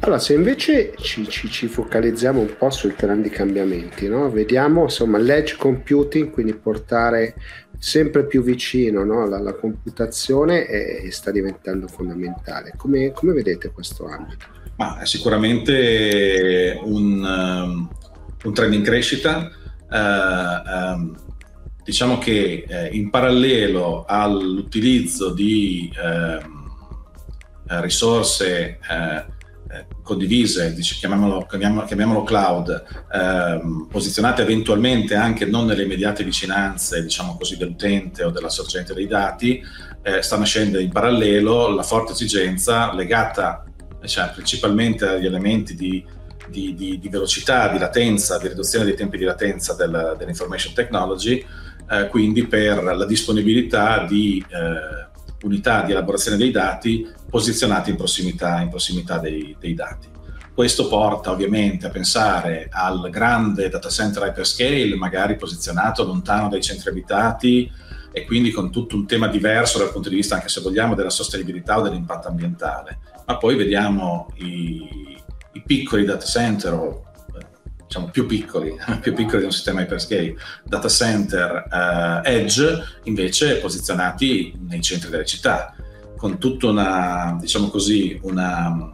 Allora, 0.00 0.18
se 0.18 0.34
invece 0.34 0.94
ci, 0.98 1.26
ci, 1.28 1.48
ci, 1.48 1.68
focalizziamo 1.68 2.38
un 2.38 2.54
po' 2.58 2.68
sui 2.68 2.94
grandi 2.94 3.30
cambiamenti, 3.30 4.08
no? 4.08 4.30
vediamo 4.30 4.82
insomma 4.82 5.16
l'edge 5.16 5.56
computing, 5.56 6.30
quindi 6.30 6.54
portare 6.54 7.34
sempre 7.78 8.26
più 8.26 8.42
vicino 8.42 9.04
no? 9.04 9.26
la, 9.26 9.38
la, 9.38 9.54
computazione 9.54 10.66
e, 10.66 11.10
sta 11.10 11.30
diventando 11.30 11.88
fondamentale. 11.88 12.74
Come, 12.76 13.12
come 13.12 13.32
vedete 13.32 13.70
questo 13.70 14.06
ambito? 14.06 14.46
Ma 14.76 15.00
è 15.00 15.06
sicuramente 15.06 16.78
un, 16.84 17.24
um, 17.24 17.88
un 18.44 18.52
trend 18.52 18.74
in 18.74 18.82
crescita. 18.82 19.50
Uh, 19.88 20.94
um, 20.94 21.16
diciamo 21.82 22.18
che 22.18 22.66
eh, 22.68 22.88
in 22.88 23.10
parallelo 23.10 24.04
all'utilizzo 24.06 25.32
di 25.32 25.88
eh, 25.96 26.40
risorse 27.80 28.80
eh, 28.90 29.35
eh, 29.68 29.86
condivise, 30.02 30.72
dice, 30.74 30.96
chiamiamolo, 30.96 31.46
chiamiamolo, 31.46 32.22
cloud, 32.22 32.84
ehm, 33.12 33.88
posizionate 33.90 34.42
eventualmente 34.42 35.14
anche 35.14 35.44
non 35.44 35.66
nelle 35.66 35.82
immediate 35.84 36.24
vicinanze, 36.24 37.02
diciamo 37.02 37.36
così, 37.36 37.56
dell'utente 37.56 38.24
o 38.24 38.30
della 38.30 38.48
sorgente 38.48 38.94
dei 38.94 39.06
dati, 39.06 39.62
eh, 40.02 40.22
sta 40.22 40.36
nascendo 40.38 40.78
in 40.78 40.90
parallelo 40.90 41.74
la 41.74 41.82
forte 41.82 42.12
esigenza 42.12 42.92
legata 42.94 43.66
cioè, 44.06 44.30
principalmente 44.32 45.06
agli 45.06 45.26
elementi 45.26 45.74
di, 45.74 46.04
di, 46.48 46.74
di, 46.74 46.98
di, 46.98 47.08
velocità, 47.08 47.68
di 47.68 47.78
latenza, 47.78 48.38
di 48.38 48.48
riduzione 48.48 48.84
dei 48.84 48.94
tempi 48.94 49.18
di 49.18 49.24
latenza 49.24 49.74
del, 49.74 50.14
dell'information 50.18 50.74
technology, 50.74 51.44
eh, 51.90 52.06
quindi 52.08 52.46
per 52.46 52.82
la 52.82 53.04
disponibilità 53.04 54.04
di 54.04 54.44
eh, 54.48 55.14
unità 55.46 55.82
di 55.82 55.92
elaborazione 55.92 56.36
dei 56.36 56.50
dati 56.50 57.08
posizionati 57.28 57.90
in 57.90 57.96
prossimità, 57.96 58.60
in 58.60 58.68
prossimità 58.68 59.18
dei, 59.18 59.56
dei, 59.58 59.74
dati. 59.74 60.08
Questo 60.52 60.88
porta 60.88 61.30
ovviamente 61.30 61.86
a 61.86 61.90
pensare 61.90 62.68
al 62.70 63.08
grande 63.10 63.68
data 63.68 63.88
center 63.88 64.24
hyperscale, 64.24 64.96
magari 64.96 65.36
posizionato 65.36 66.04
lontano 66.04 66.48
dai 66.48 66.62
centri 66.62 66.90
abitati 66.90 67.70
e 68.10 68.24
quindi 68.24 68.50
con 68.50 68.70
tutto 68.70 68.96
un 68.96 69.06
tema 69.06 69.28
diverso 69.28 69.78
dal 69.78 69.92
punto 69.92 70.08
di 70.08 70.14
vista, 70.14 70.36
anche 70.36 70.48
se 70.48 70.62
vogliamo, 70.62 70.94
della 70.94 71.10
sostenibilità 71.10 71.78
o 71.78 71.82
dell'impatto 71.82 72.28
ambientale. 72.28 72.98
Ma 73.26 73.36
poi 73.36 73.56
vediamo 73.56 74.32
i, 74.36 75.20
i 75.52 75.62
piccoli 75.62 76.04
data 76.04 76.24
center 76.24 76.72
o 76.72 77.05
diciamo, 77.86 78.08
più 78.10 78.26
piccoli, 78.26 78.76
più 79.00 79.14
piccoli 79.14 79.38
di 79.38 79.44
un 79.44 79.52
sistema 79.52 79.80
hyperscale, 79.80 80.36
data 80.64 80.88
center 80.88 81.66
uh, 81.70 82.26
edge 82.26 82.84
invece 83.04 83.56
posizionati 83.56 84.54
nei 84.68 84.82
centri 84.82 85.10
delle 85.10 85.24
città, 85.24 85.74
con 86.16 86.38
tutta 86.38 86.68
una, 86.68 87.36
diciamo 87.40 87.68
così, 87.68 88.18
una, 88.22 88.92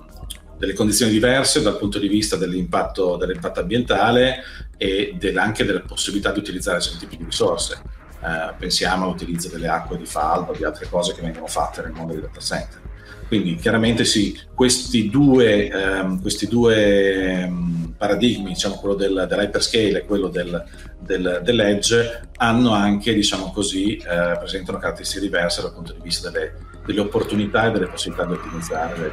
delle 0.58 0.74
condizioni 0.74 1.10
diverse 1.10 1.62
dal 1.62 1.78
punto 1.78 1.98
di 1.98 2.08
vista 2.08 2.36
dell'impatto, 2.36 3.16
dell'impatto 3.16 3.60
ambientale 3.60 4.42
e 4.76 5.16
del, 5.18 5.36
anche 5.38 5.64
della 5.64 5.80
possibilità 5.80 6.30
di 6.32 6.38
utilizzare 6.38 6.80
certi 6.80 6.98
tipi 6.98 7.16
di 7.16 7.24
risorse. 7.24 7.82
Uh, 8.22 8.54
pensiamo 8.56 9.06
all'utilizzo 9.06 9.48
delle 9.48 9.66
acque 9.66 9.96
di 9.96 10.06
falda 10.06 10.52
o 10.52 10.54
di 10.54 10.62
altre 10.62 10.88
cose 10.88 11.12
che 11.12 11.22
vengono 11.22 11.48
fatte 11.48 11.82
nel 11.82 11.90
mondo 11.90 12.12
dei 12.12 12.22
data 12.22 12.38
center. 12.38 12.80
Quindi 13.26 13.56
chiaramente 13.56 14.04
sì, 14.04 14.38
questi 14.54 15.08
due, 15.08 15.70
um, 15.72 16.20
questi 16.20 16.46
due 16.46 17.44
um, 17.48 17.81
paradigmi, 18.02 18.48
diciamo 18.48 18.74
quello 18.74 18.96
del, 18.96 19.26
dell'hyperscale 19.28 19.98
e 19.98 20.04
quello 20.04 20.26
del, 20.26 20.64
del, 20.98 21.40
dell'edge, 21.44 22.30
hanno 22.38 22.72
anche, 22.72 23.14
diciamo 23.14 23.52
così, 23.52 23.96
eh, 23.96 24.36
presentano 24.38 24.78
caratteristiche 24.78 25.20
diverse 25.20 25.62
dal 25.62 25.72
punto 25.72 25.92
di 25.92 26.00
vista 26.02 26.28
delle, 26.28 26.52
delle 26.84 26.98
opportunità 26.98 27.68
e 27.68 27.70
delle 27.70 27.86
possibilità 27.86 28.26
di 28.26 28.32
ottimizzare 28.32 28.98
le 28.98 29.10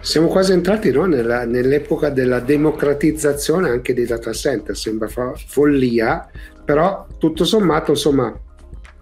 siamo 0.00 0.28
quasi 0.28 0.52
entrati 0.52 0.90
no, 0.90 1.04
nella, 1.04 1.44
nell'epoca 1.44 2.08
della 2.08 2.40
democratizzazione 2.40 3.68
anche 3.68 3.92
dei 3.92 4.06
data 4.06 4.32
center, 4.32 4.74
sembra 4.74 5.06
fo- 5.08 5.34
follia, 5.46 6.26
però 6.64 7.06
tutto 7.18 7.44
sommato 7.44 7.90
insomma 7.90 8.34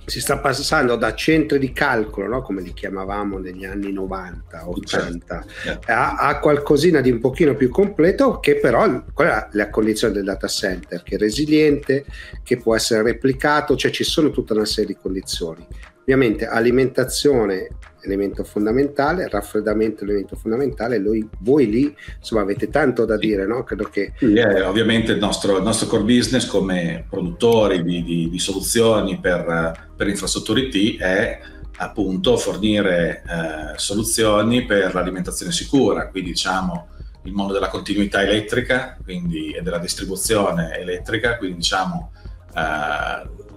si 0.07 0.21
sta 0.21 0.39
passando 0.39 0.97
da 0.97 1.15
centri 1.15 1.59
di 1.59 1.73
calcolo, 1.73 2.27
no? 2.27 2.43
come 2.43 2.63
li 2.63 2.73
chiamavamo 2.73 3.39
negli 3.39 3.65
anni 3.65 3.93
90, 3.93 4.69
80, 4.69 5.45
certo. 5.63 5.93
a, 5.93 6.17
a, 6.17 6.39
qualcosina 6.39 7.01
di 7.01 7.11
un 7.11 7.21
pochino 7.21 7.55
più 7.55 7.69
completo 7.69 8.41
che 8.41 8.57
però 8.57 9.03
quella 9.13 9.47
è 9.47 9.49
la 9.53 9.71
condizione 9.71 10.13
del 10.13 10.25
data 10.25 10.49
center, 10.49 11.03
che 11.03 11.15
è 11.15 11.19
resiliente, 11.19 12.05
che 12.43 12.57
può 12.57 12.75
essere 12.75 13.03
replicato, 13.03 13.77
cioè 13.77 13.91
ci 13.91 14.05
sono 14.05 14.31
tutta 14.31 14.55
una 14.55 14.65
serie 14.65 14.95
di 14.95 15.01
condizioni. 15.01 15.67
Ovviamente 16.01 16.47
alimentazione 16.47 17.69
elemento 18.03 18.45
fondamentale, 18.45 19.29
raffreddamento 19.29 20.05
elemento 20.05 20.37
fondamentale, 20.37 21.01
voi, 21.01 21.27
voi 21.41 21.69
lì 21.69 21.95
insomma 22.19 22.43
avete 22.43 22.69
tanto 22.69 23.05
da 23.05 23.17
dire, 23.17 23.47
no? 23.47 23.65
Credo 23.65 23.85
che... 23.85 24.13
È 24.19 24.67
ovviamente 24.67 25.13
il 25.13 25.19
nostro, 25.19 25.57
il 25.57 25.63
nostro, 25.63 25.87
core 25.87 26.03
business 26.03 26.47
come 26.47 27.05
produttori 27.09 27.83
di, 27.83 28.03
di, 28.03 28.31
di 28.31 28.39
soluzioni 28.39 29.19
per, 29.19 29.91
per, 29.97 30.09
infrastrutture 30.09 30.63
IT 30.63 31.01
è 31.01 31.41
appunto 31.79 32.37
fornire 32.37 33.23
eh, 33.27 33.79
soluzioni 33.79 34.65
per 34.67 34.95
l'alimentazione 34.95 35.53
sicura, 35.53 36.09
quindi 36.09 36.31
diciamo 36.31 36.89
il 37.25 37.33
mondo 37.33 37.53
della 37.53 37.69
continuità 37.69 38.23
elettrica 38.23 38.97
quindi, 39.03 39.53
e 39.53 39.63
della 39.63 39.79
distribuzione 39.79 40.79
elettrica, 40.79 41.37
quindi 41.37 41.57
diciamo 41.57 42.13
eh, 42.55 43.49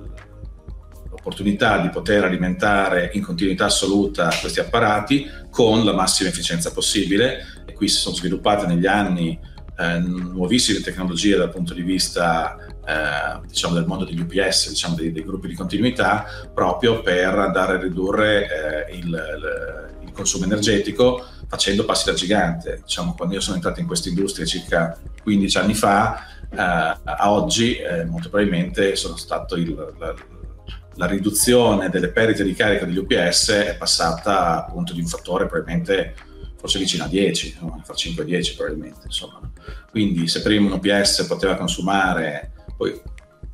l'opportunità 1.23 1.77
di 1.77 1.89
poter 1.89 2.25
alimentare 2.25 3.11
in 3.13 3.23
continuità 3.23 3.65
assoluta 3.65 4.29
questi 4.41 4.59
apparati 4.59 5.25
con 5.49 5.85
la 5.85 5.93
massima 5.93 6.27
efficienza 6.27 6.71
possibile 6.71 7.63
e 7.65 7.71
qui 7.71 7.87
si 7.87 7.99
sono 7.99 8.13
sviluppate 8.13 8.67
negli 8.67 8.85
anni 8.85 9.39
eh, 9.77 9.99
nuovissime 9.99 10.81
tecnologie 10.81 11.37
dal 11.37 11.49
punto 11.49 11.73
di 11.73 11.81
vista 11.81 12.57
eh, 12.85 13.47
diciamo 13.47 13.73
del 13.73 13.85
mondo 13.85 14.03
degli 14.03 14.19
UPS, 14.19 14.69
diciamo 14.69 14.95
dei, 14.95 15.13
dei, 15.13 15.23
gruppi 15.23 15.47
di 15.47 15.55
continuità, 15.55 16.25
proprio 16.53 17.01
per 17.01 17.33
andare 17.33 17.77
a 17.77 17.79
ridurre 17.79 18.87
eh, 18.89 18.95
il, 18.97 19.07
il, 20.03 20.11
consumo 20.11 20.43
energetico 20.43 21.25
facendo 21.47 21.85
passi 21.85 22.05
da 22.05 22.13
gigante. 22.13 22.81
Diciamo, 22.83 23.15
quando 23.15 23.33
io 23.33 23.41
sono 23.41 23.55
entrato 23.55 23.79
in 23.79 23.87
questa 23.87 24.09
industria 24.09 24.45
circa 24.45 24.95
15 25.23 25.57
anni 25.57 25.73
fa, 25.73 26.19
eh, 26.51 26.57
a 26.59 27.31
oggi 27.31 27.77
eh, 27.77 28.05
molto 28.05 28.29
probabilmente 28.29 28.95
sono 28.95 29.15
stato 29.15 29.55
il, 29.55 29.73
la, 29.97 30.13
la 30.95 31.07
riduzione 31.07 31.89
delle 31.89 32.09
perdite 32.09 32.43
di 32.43 32.53
carica 32.53 32.85
degli 32.85 32.97
UPS 32.97 33.49
è 33.49 33.75
passata 33.77 34.65
appunto 34.65 34.93
di 34.93 34.99
un 34.99 35.07
fattore 35.07 35.47
probabilmente 35.47 36.13
forse 36.57 36.79
vicino 36.79 37.03
a 37.03 37.07
10, 37.07 37.57
fra 37.83 37.93
5 37.93 38.23
e 38.23 38.25
10 38.25 38.55
probabilmente. 38.55 39.01
Insomma. 39.05 39.41
Quindi 39.89 40.27
se 40.27 40.41
prima 40.41 40.67
un 40.67 40.79
UPS 40.81 41.25
poteva 41.25 41.55
consumare, 41.55 42.53
poi 42.77 42.99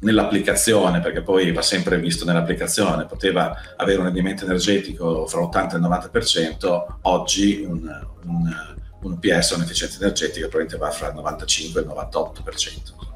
nell'applicazione, 0.02 1.00
perché 1.00 1.22
poi 1.22 1.52
va 1.52 1.62
sempre 1.62 2.00
visto 2.00 2.24
nell'applicazione, 2.26 3.06
poteva 3.06 3.56
avere 3.78 3.98
un 3.98 4.06
rendimento 4.06 4.46
energetico 4.46 5.26
fra 5.26 5.42
l'80 5.42 5.74
e 5.74 5.78
il 5.78 5.84
90%, 5.84 6.86
oggi 7.02 7.64
un, 7.68 8.08
un, 8.26 8.56
un 9.02 9.12
UPS 9.12 9.52
ha 9.52 9.56
un'efficienza 9.56 9.98
energetica 10.00 10.48
probabilmente 10.48 10.78
va 10.78 10.92
fra 10.92 11.08
il 11.08 11.16
95 11.16 11.82
e 11.82 11.84
il 11.84 11.90
98%. 11.90 13.08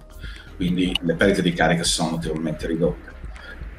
Quindi 0.55 0.95
le 1.01 1.15
perdite 1.15 1.41
di 1.41 1.53
carica 1.53 1.83
si 1.83 1.91
sono 1.91 2.11
notevolmente 2.11 2.67
ridotte. 2.67 3.12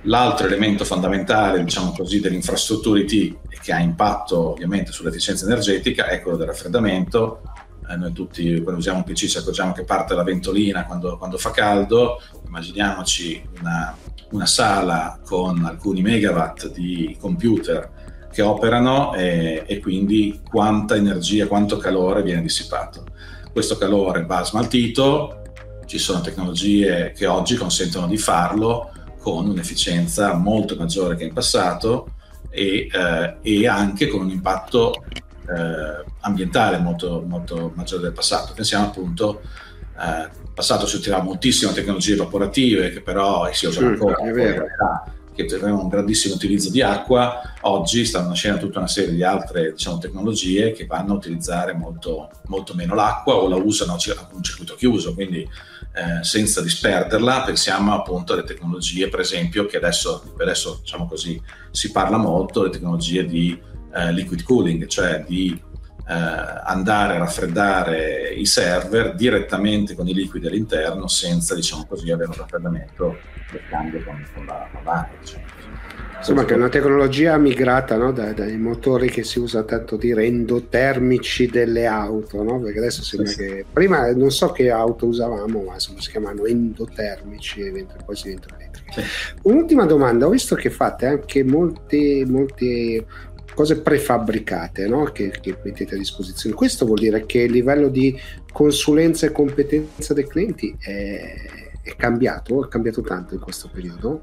L'altro 0.06 0.46
elemento 0.46 0.84
fondamentale, 0.84 1.64
diciamo 1.64 1.92
così, 1.96 2.20
dell'infrastruttura 2.20 3.00
IT 3.00 3.12
e 3.48 3.58
che 3.62 3.72
ha 3.72 3.80
impatto 3.80 4.50
ovviamente 4.50 4.92
sull'efficienza 4.92 5.46
energetica 5.46 6.08
è 6.08 6.20
quello 6.20 6.36
del 6.36 6.48
raffreddamento. 6.48 7.40
Eh, 7.88 7.96
noi 7.96 8.12
tutti 8.12 8.60
quando 8.60 8.80
usiamo 8.80 8.98
un 8.98 9.04
PC 9.04 9.26
ci 9.26 9.38
accorgiamo 9.38 9.72
che 9.72 9.84
parte 9.84 10.14
la 10.14 10.22
ventolina 10.22 10.84
quando, 10.84 11.16
quando 11.16 11.38
fa 11.38 11.52
caldo, 11.52 12.20
immaginiamoci 12.44 13.48
una, 13.60 13.96
una, 14.32 14.46
sala 14.46 15.18
con 15.24 15.64
alcuni 15.64 16.02
megawatt 16.02 16.70
di 16.70 17.16
computer 17.18 18.28
che 18.30 18.42
operano 18.42 19.14
e, 19.14 19.64
e 19.66 19.78
quindi 19.80 20.40
quanta 20.46 20.96
energia, 20.96 21.46
quanto 21.46 21.78
calore 21.78 22.22
viene 22.22 22.42
dissipato. 22.42 23.06
Questo 23.50 23.78
calore 23.78 24.26
va 24.26 24.44
smaltito, 24.44 25.42
ci 25.86 25.98
sono 25.98 26.20
tecnologie 26.20 27.12
che 27.12 27.26
oggi 27.26 27.56
consentono 27.56 28.06
di 28.06 28.18
farlo, 28.18 28.90
con 29.24 29.48
un'efficienza 29.48 30.34
molto 30.34 30.76
maggiore 30.76 31.16
che 31.16 31.24
in 31.24 31.32
passato 31.32 32.08
e, 32.50 32.86
eh, 32.92 33.36
e 33.40 33.66
anche 33.66 34.08
con 34.08 34.20
un 34.20 34.28
impatto 34.28 35.02
eh, 35.48 36.04
ambientale 36.20 36.76
molto, 36.76 37.24
molto, 37.26 37.72
maggiore 37.74 38.02
del 38.02 38.12
passato. 38.12 38.52
Pensiamo 38.52 38.84
appunto, 38.84 39.40
eh, 39.98 40.28
in 40.44 40.52
passato 40.52 40.86
si 40.86 40.96
utilizzava 40.96 41.24
moltissimo 41.24 41.72
tecnologie 41.72 42.12
evaporative 42.12 42.90
che 42.90 43.00
però 43.00 43.50
si 43.50 43.64
usano 43.64 43.88
ancora, 43.88 44.16
che 45.34 45.42
avevano 45.42 45.82
un 45.82 45.88
grandissimo 45.88 46.34
utilizzo 46.34 46.70
di 46.70 46.80
acqua, 46.80 47.40
oggi 47.62 48.04
stanno 48.04 48.28
nascendo 48.28 48.60
tutta 48.60 48.78
una 48.78 48.88
serie 48.88 49.14
di 49.14 49.22
altre 49.22 49.72
diciamo, 49.72 49.98
tecnologie 49.98 50.72
che 50.72 50.86
vanno 50.86 51.12
a 51.12 51.16
utilizzare 51.16 51.74
molto, 51.74 52.30
molto 52.46 52.74
meno 52.74 52.94
l'acqua 52.94 53.34
o 53.34 53.48
la 53.48 53.56
usano 53.56 53.92
a 53.92 54.28
un 54.32 54.42
circuito 54.42 54.74
chiuso, 54.74 55.14
quindi 55.14 55.40
eh, 55.96 56.24
senza 56.24 56.60
disperderla, 56.60 57.42
pensiamo 57.42 57.92
appunto 57.92 58.32
alle 58.32 58.44
tecnologie, 58.44 59.08
per 59.08 59.20
esempio, 59.20 59.66
che 59.66 59.76
adesso, 59.76 60.34
adesso 60.40 60.78
diciamo 60.80 61.06
così, 61.06 61.40
si 61.70 61.90
parla 61.90 62.16
molto, 62.16 62.62
le 62.62 62.70
tecnologie 62.70 63.24
di 63.26 63.56
eh, 63.94 64.12
liquid 64.12 64.42
cooling, 64.42 64.86
cioè 64.86 65.24
di 65.26 65.60
andare 66.06 67.14
a 67.14 67.18
raffreddare 67.18 68.28
i 68.34 68.44
server 68.44 69.14
direttamente 69.14 69.94
con 69.94 70.06
i 70.06 70.14
liquidi 70.14 70.46
all'interno 70.46 71.08
senza, 71.08 71.54
diciamo 71.54 71.86
così, 71.86 72.10
avere 72.10 72.30
un 72.30 72.36
raffreddamento 72.36 73.16
che 73.50 73.60
cambia 73.68 74.02
con, 74.04 74.26
con 74.34 74.44
la, 74.44 74.68
con 74.72 74.84
l'acqua. 74.84 75.18
Diciamo. 75.18 75.44
Insomma, 76.16 76.46
che 76.46 76.54
è 76.54 76.56
una 76.56 76.70
tecnologia 76.70 77.36
migrata 77.36 77.96
no? 77.96 78.10
dai, 78.10 78.32
dai, 78.32 78.56
motori 78.56 79.10
che 79.10 79.24
si 79.24 79.38
usa 79.38 79.62
tanto 79.62 79.96
dire 79.96 80.24
endotermici 80.24 81.48
delle 81.48 81.84
auto, 81.84 82.42
no? 82.42 82.60
perché 82.60 82.78
adesso 82.78 83.02
sembra 83.02 83.28
sì. 83.28 83.36
che 83.36 83.64
prima 83.70 84.10
non 84.12 84.30
so 84.30 84.50
che 84.50 84.70
auto 84.70 85.04
usavamo, 85.04 85.62
ma 85.62 85.74
insomma, 85.74 86.00
si 86.00 86.10
chiamano 86.10 86.46
endotermici 86.46 87.60
e 87.60 87.86
poi 88.04 88.16
si 88.16 88.24
diventano 88.24 88.56
elettriche. 88.58 89.02
Sì. 89.02 89.34
Un'ultima 89.42 89.84
domanda, 89.84 90.26
ho 90.26 90.30
visto 90.30 90.54
che 90.54 90.70
fate 90.70 91.04
anche 91.04 91.44
molte, 91.44 92.24
molte 92.26 93.04
cose 93.54 93.80
prefabbricate 93.80 94.86
no? 94.86 95.04
che, 95.04 95.30
che, 95.40 95.56
mettete 95.62 95.94
a 95.94 95.98
disposizione. 95.98 96.54
Questo 96.54 96.84
vuol 96.84 96.98
dire 96.98 97.24
che 97.26 97.40
il 97.40 97.52
livello 97.52 97.88
di 97.88 98.18
consulenza 98.52 99.26
e 99.26 99.32
competenza 99.32 100.14
dei 100.14 100.26
clienti 100.26 100.76
è, 100.78 101.72
è 101.82 101.96
cambiato, 101.96 102.64
è 102.64 102.68
cambiato 102.68 103.00
tanto 103.02 103.34
in 103.34 103.40
questo 103.40 103.68
periodo? 103.72 104.20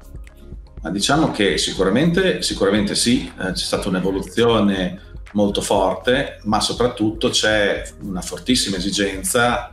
Ma 0.82 0.90
diciamo 0.90 1.30
che 1.30 1.58
sicuramente, 1.58 2.42
sicuramente 2.42 2.94
sì, 2.94 3.30
eh, 3.38 3.52
c'è 3.52 3.64
stata 3.64 3.88
un'evoluzione 3.88 5.10
molto 5.32 5.60
forte, 5.60 6.40
ma 6.42 6.60
soprattutto 6.60 7.30
c'è 7.30 7.84
una 8.02 8.20
fortissima 8.20 8.76
esigenza, 8.76 9.72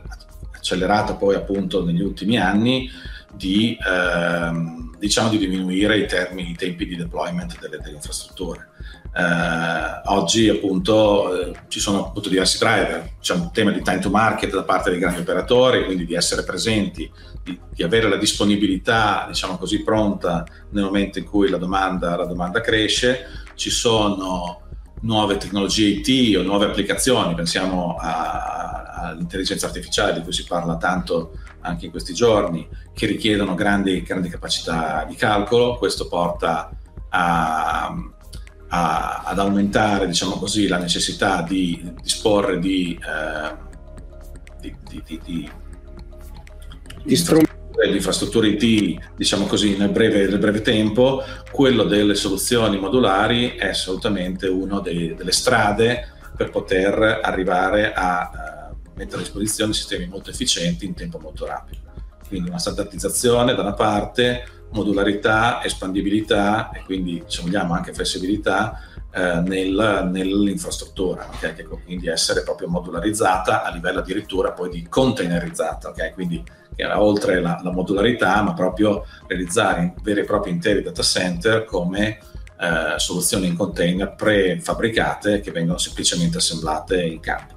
accelerata 0.52 1.14
poi 1.14 1.34
appunto 1.34 1.84
negli 1.84 2.00
ultimi 2.00 2.38
anni, 2.38 2.88
di, 3.32 3.76
ehm, 3.84 4.96
diciamo 4.98 5.30
di 5.30 5.38
diminuire 5.38 5.98
i, 5.98 6.06
termini, 6.06 6.50
i 6.50 6.56
tempi 6.56 6.86
di 6.86 6.96
deployment 6.96 7.58
delle, 7.58 7.78
delle 7.78 7.96
infrastrutture. 7.96 8.68
Eh, 9.12 10.00
oggi 10.04 10.48
appunto 10.48 11.34
eh, 11.34 11.52
ci 11.66 11.80
sono 11.80 12.06
appunto 12.06 12.28
diversi 12.28 12.58
driver, 12.58 13.14
c'è 13.20 13.34
un 13.34 13.50
tema 13.52 13.72
di 13.72 13.82
time 13.82 13.98
to 13.98 14.08
market 14.08 14.52
da 14.52 14.62
parte 14.62 14.90
dei 14.90 15.00
grandi 15.00 15.20
operatori, 15.20 15.84
quindi 15.84 16.06
di 16.06 16.14
essere 16.14 16.44
presenti, 16.44 17.10
di, 17.42 17.58
di, 17.74 17.82
avere 17.82 18.08
la 18.08 18.16
disponibilità 18.16 19.24
diciamo 19.26 19.56
così 19.56 19.82
pronta 19.82 20.44
nel 20.70 20.84
momento 20.84 21.18
in 21.18 21.24
cui 21.24 21.48
la 21.48 21.56
domanda, 21.56 22.16
la 22.16 22.26
domanda 22.26 22.60
cresce, 22.60 23.26
ci 23.54 23.70
sono 23.70 24.60
nuove 25.02 25.38
tecnologie 25.38 25.86
IT 25.86 26.36
o 26.36 26.42
nuove 26.42 26.66
applicazioni, 26.66 27.34
pensiamo 27.34 27.96
a, 27.98 28.92
all'intelligenza 28.94 29.66
artificiale 29.66 30.12
di 30.12 30.22
cui 30.22 30.32
si 30.32 30.44
parla 30.44 30.76
tanto 30.76 31.32
anche 31.62 31.86
in 31.86 31.90
questi 31.90 32.14
giorni, 32.14 32.68
che 32.94 33.06
richiedono 33.06 33.54
grandi, 33.54 34.02
grandi 34.02 34.28
capacità 34.28 35.04
di 35.08 35.16
calcolo, 35.16 35.76
questo 35.78 36.06
porta 36.06 36.70
a 37.08 37.92
a, 38.70 39.22
ad 39.24 39.38
aumentare 39.38 40.06
diciamo 40.06 40.36
così, 40.36 40.66
la 40.66 40.78
necessità 40.78 41.42
di 41.42 41.92
disporre 42.00 42.58
di, 42.58 42.98
eh, 43.00 43.56
di, 44.60 44.76
di, 44.88 45.20
di, 45.24 45.50
di 47.04 47.16
strumenti 47.16 47.58
di 47.88 47.96
infrastrutture 47.96 48.48
IT, 48.48 49.14
diciamo 49.16 49.46
così, 49.46 49.76
nel 49.76 49.90
breve, 49.90 50.26
nel 50.26 50.38
breve, 50.38 50.60
tempo, 50.60 51.22
quello 51.50 51.84
delle 51.84 52.14
soluzioni 52.14 52.78
modulari 52.78 53.56
è 53.56 53.68
assolutamente 53.68 54.48
una 54.48 54.80
delle 54.80 55.32
strade 55.32 56.08
per 56.36 56.50
poter 56.50 57.20
arrivare 57.22 57.92
a 57.94 58.70
uh, 58.72 58.90
mettere 58.96 59.18
a 59.18 59.24
disposizione 59.24 59.72
sistemi 59.72 60.06
molto 60.06 60.30
efficienti 60.30 60.84
in 60.84 60.94
tempo 60.94 61.18
molto 61.18 61.46
rapido. 61.46 61.88
Quindi 62.28 62.48
una 62.50 62.58
standardizzazione 62.58 63.54
da 63.54 63.62
una 63.62 63.74
parte, 63.74 64.44
modularità, 64.72 65.62
espandibilità 65.64 66.70
e 66.70 66.82
quindi 66.84 67.22
se 67.26 67.42
vogliamo 67.42 67.74
anche 67.74 67.92
flessibilità 67.92 68.80
eh, 69.12 69.40
nel, 69.40 70.08
nell'infrastruttura, 70.10 71.28
okay? 71.34 71.54
che 71.54 71.64
quindi 71.64 72.08
essere 72.08 72.42
proprio 72.42 72.68
modularizzata 72.68 73.64
a 73.64 73.70
livello 73.70 73.98
addirittura 73.98 74.52
poi 74.52 74.70
di 74.70 74.86
containerizzata, 74.88 75.88
okay? 75.88 76.12
quindi 76.12 76.42
era 76.76 77.02
oltre 77.02 77.40
la, 77.40 77.60
la, 77.62 77.72
modularità, 77.72 78.40
ma 78.42 78.54
proprio 78.54 79.04
realizzare 79.26 79.94
veri 80.02 80.20
e 80.20 80.24
propri 80.24 80.50
interi 80.50 80.82
data 80.82 81.02
center 81.02 81.64
come 81.64 82.18
eh, 82.58 82.98
soluzioni 82.98 83.48
in 83.48 83.56
container 83.56 84.14
prefabbricate 84.14 85.40
che 85.40 85.50
vengono 85.50 85.78
semplicemente 85.78 86.38
assemblate 86.38 87.02
in 87.02 87.20
campo. 87.20 87.54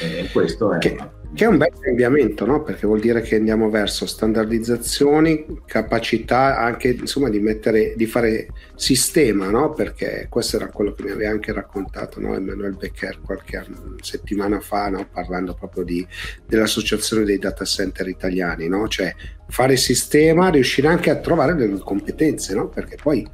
E 0.00 0.28
questo 0.32 0.72
è... 0.72 0.78
Che 0.78 1.18
che 1.32 1.44
è 1.44 1.46
un 1.46 1.58
bel 1.58 1.72
cambiamento, 1.78 2.44
no? 2.44 2.62
perché 2.62 2.86
vuol 2.86 2.98
dire 2.98 3.20
che 3.20 3.36
andiamo 3.36 3.70
verso 3.70 4.04
standardizzazioni, 4.04 5.62
capacità 5.64 6.58
anche 6.58 6.88
insomma, 6.88 7.28
di, 7.28 7.38
mettere, 7.38 7.94
di 7.96 8.06
fare 8.06 8.48
sistema, 8.74 9.48
no? 9.48 9.72
perché 9.72 10.26
questo 10.28 10.56
era 10.56 10.68
quello 10.68 10.92
che 10.92 11.04
mi 11.04 11.10
aveva 11.10 11.30
anche 11.30 11.52
raccontato 11.52 12.20
no? 12.20 12.34
Emanuele 12.34 12.76
Becker 12.76 13.20
qualche 13.20 13.64
settimana 14.00 14.58
fa, 14.60 14.88
no? 14.88 15.06
parlando 15.10 15.54
proprio 15.54 15.84
di, 15.84 16.04
dell'associazione 16.46 17.24
dei 17.24 17.38
data 17.38 17.64
center 17.64 18.08
italiani, 18.08 18.68
cioè 18.88 19.14
fare 19.48 19.76
sistema, 19.76 20.48
riuscire 20.48 20.88
anche 20.88 21.10
a 21.10 21.16
trovare 21.16 21.54
delle 21.54 21.78
competenze, 21.78 22.54
perché 22.72 22.96
poi 23.00 23.26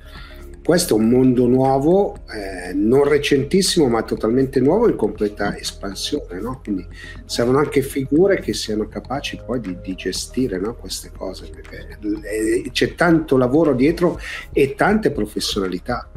questo 0.67 0.97
è 0.97 0.99
un 0.99 1.09
mondo 1.09 1.47
nuovo, 1.47 2.17
eh, 2.29 2.73
non 2.75 3.05
recentissimo, 3.05 3.87
ma 3.87 4.03
totalmente 4.03 4.59
nuovo 4.59 4.89
in 4.89 4.97
completa 4.97 5.57
espansione. 5.57 6.41
No? 6.41 6.59
Quindi 6.61 6.85
servono 7.25 7.59
anche 7.59 7.83
figure 7.83 8.41
che 8.41 8.53
siano 8.53 8.89
capaci 8.89 9.41
poi 9.47 9.61
di, 9.61 9.79
di 9.81 9.95
gestire 9.95 10.59
no? 10.59 10.75
queste 10.75 11.13
cose, 11.17 11.49
perché 11.51 11.97
eh, 12.01 12.69
c'è 12.73 12.97
tanto 12.97 13.37
lavoro 13.37 13.75
dietro 13.75 14.19
e 14.53 14.75
tante 14.75 15.13
professionalità. 15.13 16.11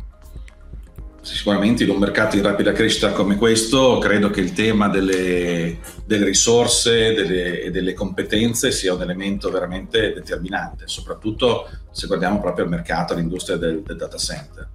Sicuramente 1.21 1.84
in 1.84 1.89
un 1.89 1.97
mercato 1.97 2.36
in 2.36 2.43
rapida 2.43 2.71
crescita 2.71 3.12
come 3.12 3.36
questo 3.36 3.97
credo 3.97 4.29
che 4.29 4.41
il 4.41 4.53
tema 4.53 4.88
delle, 4.88 5.79
delle 6.05 6.25
risorse 6.25 7.15
e 7.63 7.71
delle 7.71 7.93
competenze 7.93 8.71
sia 8.71 8.93
un 8.93 9.01
elemento 9.01 9.49
veramente 9.49 10.13
determinante, 10.13 10.84
soprattutto 10.88 11.69
se 11.91 12.08
guardiamo 12.08 12.39
proprio 12.39 12.65
al 12.65 12.71
mercato, 12.71 13.13
all'industria 13.13 13.58
del, 13.58 13.82
del 13.82 13.97
data 13.97 14.17
center. 14.17 14.69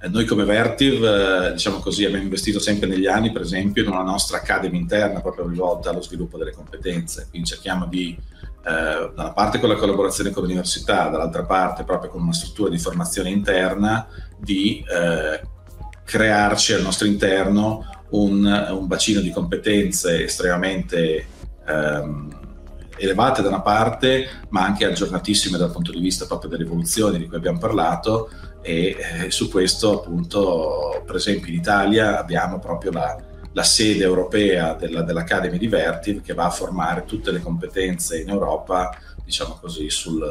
Eh, 0.00 0.08
noi 0.08 0.24
come 0.26 0.44
Vertiv, 0.44 1.04
eh, 1.04 1.52
diciamo 1.52 1.78
così, 1.78 2.04
abbiamo 2.04 2.24
investito 2.24 2.58
sempre 2.58 2.86
negli 2.86 3.06
anni, 3.06 3.32
per 3.32 3.42
esempio, 3.42 3.82
in 3.82 3.88
una 3.88 4.02
nostra 4.02 4.38
academy 4.38 4.78
interna 4.78 5.20
proprio 5.20 5.48
rivolta 5.48 5.90
allo 5.90 6.02
sviluppo 6.02 6.36
delle 6.36 6.52
competenze, 6.52 7.28
quindi 7.30 7.48
cerchiamo 7.48 7.86
di 7.86 8.16
eh, 8.66 9.10
da 9.14 9.22
una 9.22 9.32
parte 9.32 9.60
con 9.60 9.68
la 9.68 9.76
collaborazione 9.76 10.30
con 10.30 10.42
l'università, 10.42 11.08
dall'altra 11.08 11.44
parte 11.44 11.84
proprio 11.84 12.10
con 12.10 12.22
una 12.22 12.32
struttura 12.32 12.68
di 12.68 12.78
formazione 12.78 13.30
interna 13.30 14.08
di 14.36 14.84
eh, 14.88 15.40
crearci 16.06 16.72
al 16.72 16.82
nostro 16.82 17.08
interno 17.08 17.84
un, 18.10 18.44
un 18.44 18.86
bacino 18.86 19.20
di 19.20 19.32
competenze 19.32 20.22
estremamente 20.24 21.26
ehm, 21.66 22.44
elevate 22.96 23.42
da 23.42 23.48
una 23.48 23.60
parte, 23.60 24.28
ma 24.50 24.62
anche 24.62 24.86
aggiornatissime 24.86 25.58
dal 25.58 25.72
punto 25.72 25.90
di 25.90 25.98
vista 25.98 26.24
proprio 26.26 26.48
delle 26.48 26.62
evoluzioni 26.62 27.18
di 27.18 27.26
cui 27.26 27.36
abbiamo 27.36 27.58
parlato. 27.58 28.30
E 28.62 28.96
eh, 29.24 29.30
su 29.30 29.50
questo 29.50 30.00
appunto, 30.00 31.02
per 31.04 31.16
esempio 31.16 31.52
in 31.52 31.58
Italia 31.58 32.18
abbiamo 32.18 32.60
proprio 32.60 32.92
la, 32.92 33.16
la 33.52 33.62
sede 33.64 34.04
europea 34.04 34.74
della, 34.74 35.02
dell'Academy 35.02 35.58
di 35.58 35.68
Vertiv 35.68 36.22
che 36.22 36.34
va 36.34 36.44
a 36.44 36.50
formare 36.50 37.04
tutte 37.04 37.32
le 37.32 37.40
competenze 37.40 38.20
in 38.20 38.28
Europa, 38.28 38.96
diciamo 39.24 39.58
così, 39.60 39.90
sul, 39.90 40.24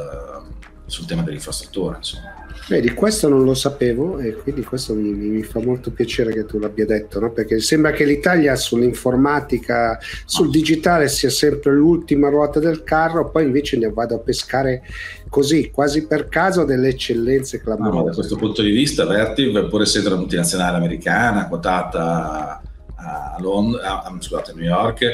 sul 0.86 1.06
tema 1.06 1.22
dell'infrastruttura. 1.22 1.96
Insomma. 1.96 2.44
Vedi, 2.68 2.94
questo 2.94 3.28
non 3.28 3.44
lo 3.44 3.54
sapevo 3.54 4.18
e 4.18 4.34
quindi 4.34 4.64
questo 4.64 4.92
mi, 4.94 5.12
mi 5.12 5.42
fa 5.44 5.60
molto 5.60 5.92
piacere 5.92 6.32
che 6.32 6.44
tu 6.46 6.58
l'abbia 6.58 6.84
detto, 6.84 7.20
no? 7.20 7.30
perché 7.30 7.60
sembra 7.60 7.92
che 7.92 8.04
l'Italia 8.04 8.56
sull'informatica, 8.56 9.98
sul 10.24 10.50
digitale 10.50 11.06
sia 11.06 11.30
sempre 11.30 11.72
l'ultima 11.72 12.28
ruota 12.28 12.58
del 12.58 12.82
carro, 12.82 13.30
poi 13.30 13.44
invece 13.44 13.76
ne 13.78 13.88
vado 13.90 14.16
a 14.16 14.18
pescare 14.18 14.82
così, 15.28 15.70
quasi 15.70 16.06
per 16.08 16.28
caso, 16.28 16.64
delle 16.64 16.88
eccellenze 16.88 17.60
clamorose. 17.60 17.98
No, 17.98 18.04
da 18.04 18.14
questo 18.14 18.36
punto 18.36 18.62
di 18.62 18.72
vista 18.72 19.06
Vertiv, 19.06 19.68
pur 19.68 19.82
essendo 19.82 20.08
una 20.08 20.18
multinazionale 20.18 20.76
americana, 20.76 21.46
quotata 21.46 22.60
a, 22.96 23.36
Lond- 23.38 23.78
a, 23.80 24.12
scusate, 24.18 24.50
a 24.50 24.54
New 24.54 24.64
York, 24.64 25.04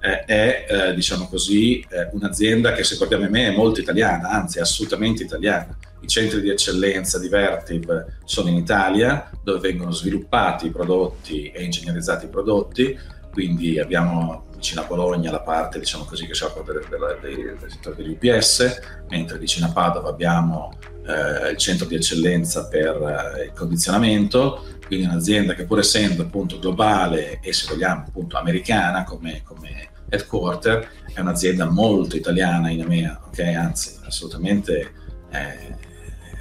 eh, 0.00 0.24
è 0.24 0.66
eh, 0.68 0.94
diciamo 0.94 1.28
così, 1.28 1.80
eh, 1.88 2.08
un'azienda 2.12 2.72
che 2.72 2.84
se 2.84 2.96
guardiamo 2.96 3.24
in 3.24 3.30
me 3.30 3.48
è 3.48 3.56
molto 3.56 3.80
italiana, 3.80 4.30
anzi 4.30 4.58
assolutamente 4.58 5.22
italiana. 5.22 5.76
I 6.00 6.06
centri 6.06 6.40
di 6.40 6.48
eccellenza 6.48 7.18
di 7.18 7.28
Vertiv 7.28 8.06
sono 8.24 8.48
in 8.48 8.56
Italia, 8.56 9.30
dove 9.42 9.58
vengono 9.58 9.90
sviluppati 9.90 10.66
i 10.66 10.70
prodotti 10.70 11.50
e 11.50 11.62
ingegnerizzati 11.62 12.24
i 12.24 12.28
prodotti, 12.28 12.98
quindi 13.30 13.78
abbiamo 13.78 14.48
vicino 14.56 14.82
a 14.82 14.84
Bologna 14.84 15.30
la 15.30 15.40
parte 15.40 15.78
diciamo 15.78 16.04
così, 16.04 16.26
che 16.26 16.34
si 16.34 16.44
occupa 16.44 16.72
del, 16.72 16.86
del, 16.88 17.56
del 17.58 17.70
settore 17.70 17.96
degli 17.96 18.16
UPS, 18.20 18.80
mentre 19.08 19.38
vicino 19.38 19.66
a 19.66 19.72
Padova 19.72 20.08
abbiamo 20.08 20.72
eh, 21.06 21.50
il 21.50 21.56
centro 21.56 21.86
di 21.86 21.94
eccellenza 21.94 22.68
per 22.68 23.36
eh, 23.38 23.44
il 23.44 23.52
condizionamento, 23.54 24.64
quindi 24.86 25.06
un'azienda 25.06 25.54
che 25.54 25.64
pur 25.64 25.78
essendo 25.78 26.22
appunto 26.22 26.58
globale 26.58 27.40
e 27.40 27.52
se 27.52 27.72
vogliamo 27.72 28.04
appunto 28.06 28.36
americana 28.36 29.04
come, 29.04 29.42
come 29.44 29.89
headquarter, 30.10 30.88
è 31.14 31.20
un'azienda 31.20 31.70
molto 31.70 32.16
italiana 32.16 32.70
in 32.70 32.80
EMEA, 32.80 33.20
ok? 33.26 33.38
Anzi, 33.38 33.98
assolutamente 34.04 34.92
eh, 35.30 35.76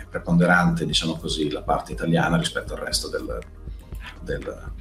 preponderante, 0.10 0.86
diciamo 0.86 1.15
così, 1.17 1.49
la 1.49 1.62
parte 1.62 1.93
italiana 1.93 2.38
rispetto 2.38 2.73
al 2.73 2.79
resto 2.79 3.08
del, 3.08 3.39
del, 4.21 4.71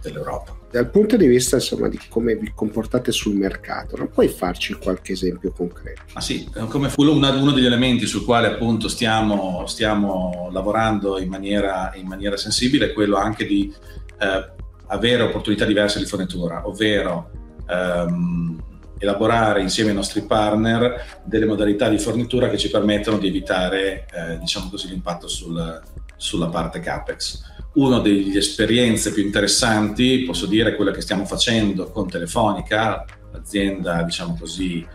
dell'Europa. 0.00 0.54
Dal 0.70 0.90
punto 0.90 1.16
di 1.16 1.26
vista 1.26 1.56
insomma, 1.56 1.88
di 1.88 1.98
come 2.08 2.34
vi 2.36 2.52
comportate 2.54 3.10
sul 3.10 3.34
mercato, 3.34 3.96
non 3.96 4.10
puoi 4.10 4.28
farci 4.28 4.74
qualche 4.74 5.12
esempio 5.12 5.50
concreto? 5.52 6.02
Ah 6.12 6.20
sì, 6.20 6.48
come 6.68 6.90
fu 6.90 7.02
uno, 7.02 7.40
uno 7.40 7.52
degli 7.52 7.64
elementi 7.64 8.04
sul 8.04 8.24
quale 8.24 8.48
appunto 8.48 8.88
stiamo, 8.88 9.64
stiamo 9.66 10.50
lavorando 10.52 11.18
in 11.18 11.28
maniera, 11.28 11.92
in 11.94 12.06
maniera, 12.06 12.36
sensibile 12.36 12.90
è 12.90 12.92
quello 12.92 13.16
anche 13.16 13.46
di 13.46 13.72
eh, 14.18 14.50
avere 14.88 15.22
opportunità 15.22 15.64
diverse 15.64 15.98
di 15.98 16.04
fornitura, 16.04 16.66
ovvero 16.66 17.30
ehm, 17.68 18.62
elaborare 18.98 19.60
insieme 19.60 19.90
ai 19.90 19.96
nostri 19.96 20.22
partner 20.22 21.20
delle 21.24 21.46
modalità 21.46 21.88
di 21.88 21.98
fornitura 21.98 22.48
che 22.48 22.56
ci 22.56 22.70
permettono 22.70 23.18
di 23.18 23.28
evitare 23.28 24.06
eh, 24.12 24.38
diciamo 24.38 24.70
così, 24.70 24.88
l'impatto 24.88 25.28
sul, 25.28 25.82
sulla 26.16 26.48
parte 26.48 26.80
CAPEX. 26.80 27.54
Una 27.74 27.98
delle 27.98 28.38
esperienze 28.38 29.12
più 29.12 29.22
interessanti, 29.22 30.24
posso 30.24 30.46
dire, 30.46 30.70
è 30.70 30.76
quella 30.76 30.92
che 30.92 31.02
stiamo 31.02 31.26
facendo 31.26 31.90
con 31.90 32.08
Telefonica, 32.08 33.04
l'azienda 33.32 34.02
diciamo 34.02 34.34
così, 34.38 34.86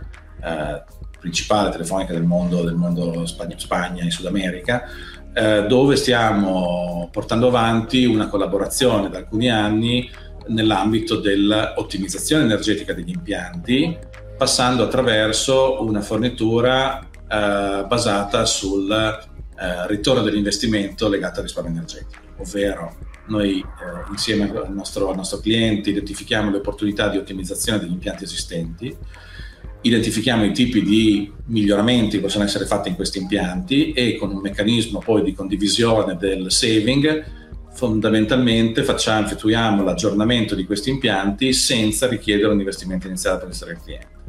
eh, 0.44 0.84
principale 1.20 1.70
telefonica 1.70 2.14
del 2.14 2.24
mondo, 2.24 2.64
del 2.64 2.74
mondo 2.74 3.28
Spagna, 3.28 3.54
Spagna 3.58 4.04
e 4.04 4.10
Sud 4.10 4.26
America, 4.26 4.86
eh, 5.32 5.66
dove 5.68 5.96
stiamo 5.96 7.08
portando 7.12 7.48
avanti 7.48 8.06
una 8.06 8.28
collaborazione 8.28 9.10
da 9.10 9.20
alcuni 9.20 9.50
anni 9.50 10.10
nell'ambito 10.48 11.18
dell'ottimizzazione 11.18 12.44
energetica 12.44 12.94
degli 12.94 13.10
impianti, 13.10 13.98
passando 14.38 14.84
attraverso 14.84 15.82
una 15.84 16.02
fornitura 16.02 17.00
eh, 17.00 17.86
basata 17.88 18.46
sul 18.46 18.92
eh, 18.92 19.88
ritorno 19.88 20.24
dell'investimento 20.24 21.08
legato 21.08 21.38
al 21.38 21.46
risparmio 21.46 21.72
energetico, 21.72 22.22
ovvero 22.38 22.96
noi 23.28 23.60
eh, 23.60 24.10
insieme 24.10 24.50
al 24.50 24.74
nostro, 24.74 25.10
al 25.10 25.16
nostro 25.16 25.40
cliente 25.40 25.92
identifichiamo 25.92 26.50
le 26.50 26.58
opportunità 26.58 27.08
di 27.10 27.18
ottimizzazione 27.18 27.80
degli 27.80 27.92
impianti 27.92 28.24
esistenti, 28.24 28.96
identifichiamo 29.82 30.44
i 30.44 30.52
tipi 30.52 30.84
di 30.84 31.32
miglioramenti 31.46 32.18
che 32.18 32.24
possono 32.24 32.44
essere 32.44 32.66
fatti 32.66 32.90
in 32.90 32.96
questi 32.96 33.20
impianti 33.20 33.94
e 33.94 34.16
con 34.18 34.32
un 34.32 34.42
meccanismo 34.42 35.00
poi 35.00 35.24
di 35.24 35.34
condivisione 35.34 36.18
del 36.18 36.52
saving 36.52 37.41
fondamentalmente 37.74 38.84
facciamo, 38.84 39.26
effettuiamo 39.26 39.84
l'aggiornamento 39.84 40.56
di 40.56 40.66
questi 40.66 40.90
impianti 40.90 41.54
senza 41.54 42.08
richiedere 42.08 42.52
un 42.52 42.60
investimento 42.60 43.08
iniziale 43.08 43.40
per 43.40 43.50
essere 43.50 43.80
cliente. 43.82 44.20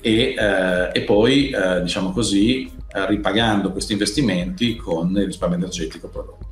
E, 0.00 0.34
eh, 0.36 0.90
e 0.92 1.02
poi, 1.02 1.50
eh, 1.50 1.82
diciamo 1.82 2.10
così, 2.12 2.70
eh, 2.92 3.06
ripagando 3.06 3.72
questi 3.72 3.92
investimenti 3.92 4.76
con 4.76 5.10
il 5.16 5.26
risparmio 5.26 5.58
energetico 5.58 6.08
prodotto. 6.08 6.48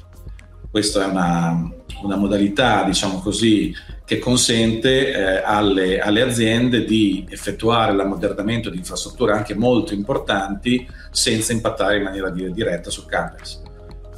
Questa 0.70 1.04
è 1.04 1.06
una, 1.06 1.70
una 2.02 2.16
modalità, 2.16 2.84
diciamo 2.84 3.20
così, 3.20 3.74
che 4.04 4.18
consente 4.18 5.12
eh, 5.12 5.42
alle, 5.44 6.00
alle, 6.00 6.22
aziende 6.22 6.84
di 6.84 7.26
effettuare 7.28 7.94
l'ammodernamento 7.94 8.70
di 8.70 8.78
infrastrutture 8.78 9.32
anche 9.32 9.54
molto 9.54 9.94
importanti 9.94 10.86
senza 11.10 11.52
impattare 11.52 11.98
in 11.98 12.04
maniera 12.04 12.30
diretta 12.30 12.90
sul 12.90 13.06
CAPEX 13.06 13.66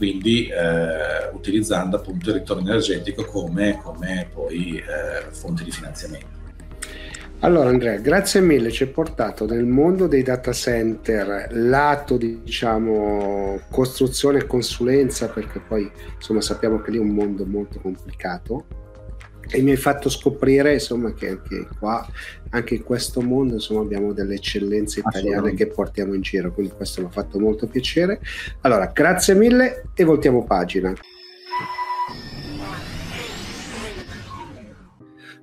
quindi 0.01 0.47
eh, 0.47 1.29
utilizzando 1.35 1.97
appunto 1.97 2.31
il 2.31 2.37
ritorno 2.37 2.63
energetico 2.63 3.23
come, 3.27 3.79
come 3.83 4.31
poi 4.33 4.79
eh, 4.79 5.31
fonte 5.31 5.63
di 5.63 5.71
finanziamento. 5.71 6.39
Allora 7.41 7.69
Andrea, 7.69 7.99
grazie 7.99 8.41
mille, 8.41 8.71
ci 8.71 8.85
hai 8.85 8.89
portato 8.89 9.45
nel 9.45 9.67
mondo 9.67 10.07
dei 10.07 10.23
data 10.23 10.53
center, 10.53 11.49
lato 11.51 12.17
di 12.17 12.41
diciamo, 12.43 13.61
costruzione 13.71 14.39
e 14.39 14.47
consulenza, 14.47 15.29
perché 15.29 15.61
poi 15.61 15.91
insomma 16.15 16.41
sappiamo 16.41 16.81
che 16.81 16.93
lì 16.93 16.97
è 16.97 17.01
un 17.01 17.11
mondo 17.11 17.45
molto 17.45 17.79
complicato, 17.79 18.65
e 19.51 19.63
mi 19.63 19.71
hai 19.73 19.77
fatto 19.77 20.09
scoprire 20.09 20.75
insomma 20.75 21.13
che 21.13 21.29
anche 21.29 21.69
qua 21.79 22.07
anche 22.51 22.75
in 22.75 22.85
questo 22.85 23.21
mondo 23.21 23.55
insomma 23.55 23.81
abbiamo 23.81 24.13
delle 24.13 24.35
eccellenze 24.35 25.01
italiane 25.01 25.55
che 25.55 25.67
portiamo 25.67 26.15
in 26.15 26.21
giro 26.21 26.53
quindi 26.53 26.73
questo 26.75 27.01
mi 27.01 27.07
ha 27.09 27.11
fatto 27.11 27.39
molto 27.39 27.67
piacere. 27.67 28.21
Allora 28.63 28.91
grazie 28.93 29.35
mille 29.35 29.85
e 29.95 30.05
voltiamo 30.05 30.45
pagina 30.45 30.93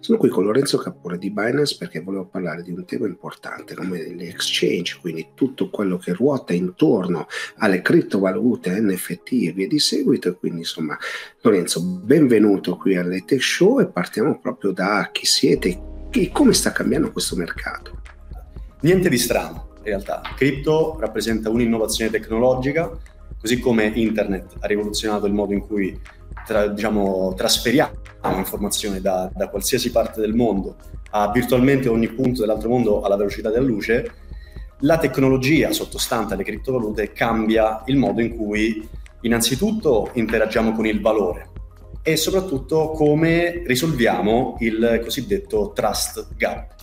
Sono 0.07 0.19
qui 0.19 0.29
con 0.29 0.45
Lorenzo 0.45 0.77
Cappone 0.77 1.17
di 1.17 1.31
Binance 1.31 1.75
perché 1.77 1.99
volevo 1.99 2.27
parlare 2.27 2.63
di 2.63 2.71
un 2.71 2.85
tema 2.85 3.07
importante 3.07 3.75
come 3.75 3.99
gli 4.13 4.23
exchange, 4.23 4.99
quindi 5.01 5.31
tutto 5.33 5.69
quello 5.69 5.97
che 5.97 6.13
ruota 6.13 6.53
intorno 6.53 7.27
alle 7.57 7.81
criptovalute, 7.81 8.79
NFT 8.79 9.31
e 9.33 9.51
via 9.51 9.67
di 9.67 9.79
seguito. 9.79 10.33
Quindi 10.37 10.59
insomma, 10.59 10.97
Lorenzo, 11.41 11.81
benvenuto 11.83 12.77
qui 12.77 12.95
alle 12.95 13.25
Show 13.37 13.81
e 13.81 13.87
partiamo 13.87 14.39
proprio 14.39 14.71
da 14.71 15.09
chi 15.11 15.25
siete 15.25 15.77
e 16.09 16.31
come 16.31 16.53
sta 16.53 16.71
cambiando 16.71 17.11
questo 17.11 17.35
mercato. 17.35 17.99
Niente 18.83 19.09
di 19.09 19.17
strano, 19.17 19.71
in 19.79 19.83
realtà. 19.83 20.21
Cripto 20.37 20.95
rappresenta 21.01 21.49
un'innovazione 21.49 22.09
tecnologica, 22.09 22.89
così 23.37 23.59
come 23.59 23.91
internet 23.93 24.53
ha 24.57 24.67
rivoluzionato 24.67 25.25
il 25.25 25.33
modo 25.33 25.51
in 25.51 25.59
cui 25.59 25.99
tra, 26.47 26.67
diciamo, 26.67 27.33
trasferiamo 27.35 28.05
informazioni 28.37 29.01
da, 29.01 29.29
da, 29.35 29.49
qualsiasi 29.49 29.91
parte 29.91 30.21
del 30.21 30.33
mondo 30.33 30.75
a 31.11 31.29
virtualmente 31.31 31.89
ogni 31.89 32.07
punto 32.07 32.41
dell'altro 32.41 32.69
mondo 32.69 33.01
alla 33.01 33.15
velocità 33.15 33.49
della 33.49 33.65
luce, 33.65 34.11
la 34.81 34.97
tecnologia 34.97 35.71
sottostante 35.71 36.33
alle 36.33 36.43
criptovalute 36.43 37.11
cambia 37.11 37.83
il 37.85 37.97
modo 37.97 38.21
in 38.21 38.35
cui 38.35 38.87
innanzitutto 39.21 40.11
interagiamo 40.13 40.71
con 40.73 40.85
il 40.85 41.01
valore. 41.01 41.49
e 42.03 42.15
soprattutto 42.15 42.91
come 42.91 43.63
risolviamo 43.65 44.55
il 44.59 45.01
cosiddetto 45.03 45.73
trust 45.75 46.27
gap, 46.37 46.75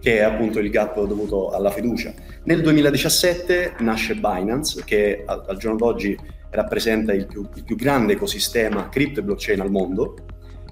che 0.00 0.18
è 0.18 0.22
appunto 0.22 0.58
il 0.58 0.70
gap 0.70 1.04
dovuto 1.04 1.50
alla 1.50 1.70
fiducia. 1.70 2.14
Nel 2.44 2.62
2017 2.62 3.74
nasce 3.80 4.14
Binance, 4.14 4.82
che 4.86 5.22
al 5.26 5.58
giorno 5.58 5.76
d'oggi 5.76 6.16
rappresenta 6.50 7.12
il 7.12 7.26
più, 7.26 7.48
il 7.54 7.64
più 7.64 7.76
grande 7.76 8.14
ecosistema 8.14 8.88
cripto 8.88 9.20
e 9.20 9.22
blockchain 9.22 9.60
al 9.60 9.70
mondo 9.70 10.16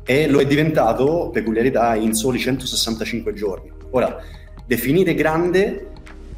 e 0.05 0.27
lo 0.27 0.41
è 0.41 0.47
diventato, 0.47 1.29
peculiarità, 1.31 1.95
in 1.95 2.15
soli 2.15 2.39
165 2.39 3.33
giorni. 3.35 3.71
Ora, 3.91 4.17
definire 4.67 5.15
grande 5.15 5.91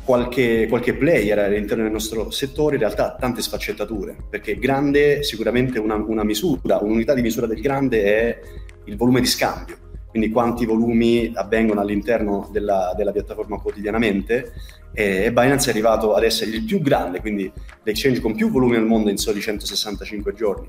qualche, 0.04 0.66
qualche, 0.68 0.94
player 0.94 1.38
all'interno 1.38 1.84
del 1.84 1.92
nostro 1.92 2.30
settore 2.30 2.74
in 2.74 2.80
realtà 2.80 3.14
ha 3.14 3.16
tante 3.16 3.42
sfaccettature, 3.42 4.16
perché 4.28 4.58
grande 4.58 5.22
sicuramente 5.22 5.78
una, 5.78 5.94
una 5.94 6.24
misura, 6.24 6.78
un'unità 6.78 7.14
di 7.14 7.22
misura 7.22 7.46
del 7.46 7.60
grande 7.60 8.02
è 8.02 8.40
il 8.86 8.96
volume 8.96 9.20
di 9.20 9.26
scambio, 9.26 9.76
quindi 10.08 10.30
quanti 10.30 10.66
volumi 10.66 11.30
avvengono 11.32 11.80
all'interno 11.80 12.48
della, 12.50 12.92
della 12.96 13.12
piattaforma 13.12 13.60
quotidianamente 13.60 14.52
e 14.92 15.32
Binance 15.32 15.68
è 15.68 15.72
arrivato 15.72 16.14
ad 16.14 16.24
essere 16.24 16.50
il 16.50 16.64
più 16.64 16.80
grande, 16.80 17.20
quindi 17.20 17.50
l'exchange 17.82 18.20
con 18.20 18.34
più 18.34 18.50
volumi 18.50 18.76
al 18.76 18.86
mondo 18.86 19.10
in 19.10 19.16
soli 19.16 19.40
165 19.40 20.34
giorni. 20.34 20.66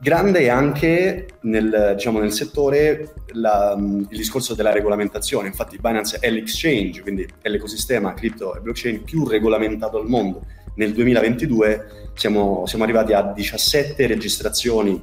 Grande 0.00 0.48
anche 0.48 1.26
nel, 1.42 1.92
diciamo, 1.94 2.20
nel 2.20 2.32
settore 2.32 3.12
la, 3.32 3.76
il 3.76 4.16
discorso 4.16 4.54
della 4.54 4.72
regolamentazione, 4.72 5.48
infatti 5.48 5.76
Binance 5.78 6.18
è 6.20 6.30
l'exchange, 6.30 7.02
quindi 7.02 7.28
è 7.42 7.48
l'ecosistema 7.50 8.14
cripto 8.14 8.56
e 8.56 8.60
blockchain 8.60 9.04
più 9.04 9.28
regolamentato 9.28 9.98
al 9.98 10.08
mondo. 10.08 10.42
Nel 10.76 10.94
2022 10.94 12.12
siamo, 12.14 12.64
siamo 12.66 12.84
arrivati 12.84 13.12
a 13.12 13.22
17 13.22 14.06
registrazioni 14.06 14.98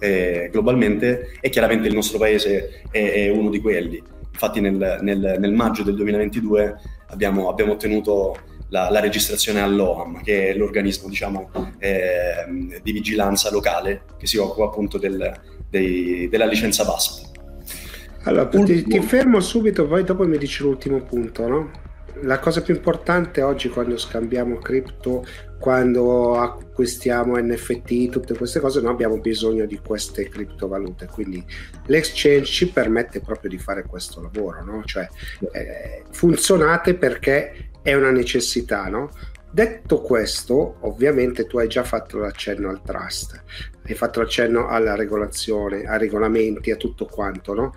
eh, 0.00 0.48
globalmente 0.50 1.36
e 1.40 1.48
chiaramente 1.48 1.86
il 1.86 1.94
nostro 1.94 2.18
paese 2.18 2.82
è, 2.90 3.12
è 3.12 3.30
uno 3.30 3.50
di 3.50 3.60
quelli. 3.60 4.02
Infatti 4.32 4.60
nel, 4.60 4.98
nel, 5.00 5.36
nel 5.38 5.52
maggio 5.52 5.84
del 5.84 5.94
2022 5.94 6.76
abbiamo, 7.08 7.48
abbiamo 7.48 7.72
ottenuto 7.72 8.36
la, 8.68 8.90
la, 8.90 9.00
registrazione 9.00 9.60
all'OAM, 9.60 10.22
che 10.22 10.50
è 10.50 10.54
l'organismo 10.54 11.08
diciamo, 11.08 11.50
eh, 11.78 12.80
di 12.82 12.92
vigilanza 12.92 13.50
locale 13.50 14.02
che 14.18 14.26
si 14.26 14.36
occupa 14.36 14.64
appunto 14.64 14.98
del, 14.98 15.32
dei, 15.68 16.28
della 16.28 16.46
licenza 16.46 16.84
VASP. 16.84 17.26
Allora, 18.24 18.46
ti, 18.46 18.84
ti, 18.84 19.00
fermo 19.00 19.40
subito, 19.40 19.86
poi 19.86 20.04
dopo 20.04 20.26
mi 20.26 20.36
dici 20.36 20.62
l'ultimo 20.62 21.00
punto, 21.00 21.46
no? 21.48 21.70
La 22.22 22.38
cosa 22.38 22.62
più 22.62 22.74
importante 22.74 23.42
oggi 23.42 23.68
quando 23.68 23.96
scambiamo 23.96 24.58
cripto, 24.58 25.24
quando 25.58 26.36
acquistiamo 26.36 27.36
NFT, 27.36 28.08
tutte 28.10 28.36
queste 28.36 28.60
cose, 28.60 28.80
noi 28.80 28.92
abbiamo 28.92 29.18
bisogno 29.18 29.66
di 29.66 29.78
queste 29.84 30.28
criptovalute. 30.28 31.06
Quindi 31.06 31.44
l'exchange 31.86 32.44
ci 32.44 32.70
permette 32.70 33.20
proprio 33.20 33.50
di 33.50 33.58
fare 33.58 33.84
questo 33.84 34.20
lavoro, 34.20 34.64
no? 34.64 34.82
Cioè 34.84 35.08
eh, 35.52 36.04
funzionate 36.10 36.94
perché 36.94 37.70
è 37.82 37.94
una 37.94 38.10
necessità, 38.10 38.88
no? 38.88 39.10
Detto 39.50 40.02
questo, 40.02 40.76
ovviamente 40.80 41.46
tu 41.46 41.58
hai 41.58 41.68
già 41.68 41.82
fatto 41.82 42.18
l'accenno 42.18 42.68
al 42.68 42.82
trust, 42.82 43.42
hai 43.86 43.94
fatto 43.94 44.20
l'accenno 44.20 44.68
alla 44.68 44.94
regolazione, 44.94 45.84
ai 45.84 45.98
regolamenti, 45.98 46.70
a 46.70 46.76
tutto 46.76 47.06
quanto, 47.06 47.54
no? 47.54 47.74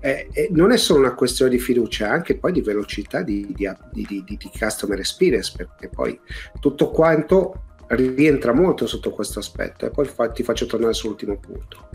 E, 0.00 0.28
e 0.32 0.48
non 0.52 0.70
è 0.70 0.76
solo 0.76 1.00
una 1.00 1.14
questione 1.14 1.50
di 1.50 1.58
fiducia, 1.58 2.06
è 2.06 2.10
anche 2.10 2.36
poi 2.36 2.52
di 2.52 2.60
velocità 2.60 3.22
di, 3.22 3.52
di, 3.54 3.68
di, 3.92 4.24
di, 4.24 4.50
customer 4.56 4.98
experience, 4.98 5.52
perché 5.56 5.88
poi 5.88 6.18
tutto 6.60 6.90
quanto 6.90 7.64
rientra 7.88 8.52
molto 8.52 8.86
sotto 8.86 9.10
questo 9.10 9.38
aspetto. 9.38 9.86
E 9.86 9.90
poi 9.90 10.06
fa, 10.06 10.30
ti 10.30 10.42
faccio 10.42 10.66
tornare 10.66 10.92
sull'ultimo 10.92 11.38
punto. 11.38 11.88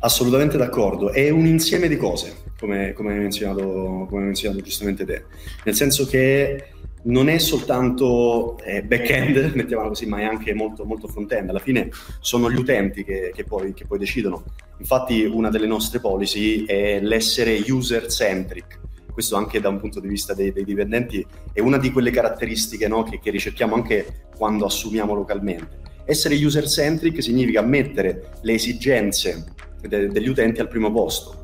Assolutamente 0.00 0.56
d'accordo, 0.56 1.12
è 1.12 1.28
un 1.28 1.44
insieme 1.44 1.86
di 1.86 1.96
cose 1.96 2.48
come, 2.60 2.94
hai 2.94 3.18
menzionato, 3.18 4.06
menzionato 4.10 4.62
giustamente 4.62 5.04
te, 5.04 5.24
nel 5.64 5.74
senso 5.74 6.06
che 6.06 6.72
non 7.02 7.28
è 7.28 7.38
soltanto 7.38 8.58
eh, 8.64 8.82
back-end, 8.82 9.52
mettiamola 9.54 9.88
così, 9.88 10.06
ma 10.06 10.20
è 10.20 10.24
anche 10.24 10.54
molto, 10.54 10.84
molto 10.84 11.08
front-end. 11.08 11.48
Alla 11.48 11.58
fine 11.58 11.90
sono 12.20 12.50
gli 12.50 12.56
utenti 12.56 13.04
che, 13.04 13.32
che, 13.34 13.44
poi, 13.44 13.72
che, 13.72 13.86
poi, 13.86 13.98
decidono. 13.98 14.44
Infatti 14.78 15.24
una 15.24 15.50
delle 15.50 15.66
nostre 15.66 16.00
policy 16.00 16.64
è 16.64 17.00
l'essere 17.00 17.62
user-centric. 17.66 18.78
Questo 19.12 19.36
anche 19.36 19.60
da 19.60 19.68
un 19.68 19.80
punto 19.80 20.00
di 20.00 20.08
vista 20.08 20.34
dei, 20.34 20.52
dei 20.52 20.64
dipendenti 20.64 21.24
è 21.52 21.60
una 21.60 21.78
di 21.78 21.90
quelle 21.90 22.10
caratteristiche 22.10 22.88
no, 22.88 23.02
che, 23.02 23.18
che 23.18 23.30
ricerchiamo 23.30 23.74
anche 23.74 24.28
quando 24.36 24.64
assumiamo 24.64 25.14
localmente. 25.14 25.78
Essere 26.04 26.34
user-centric 26.34 27.22
significa 27.22 27.60
mettere 27.60 28.30
le 28.42 28.54
esigenze 28.54 29.52
de, 29.80 30.08
degli 30.08 30.28
utenti 30.28 30.60
al 30.60 30.68
primo 30.68 30.90
posto 30.90 31.40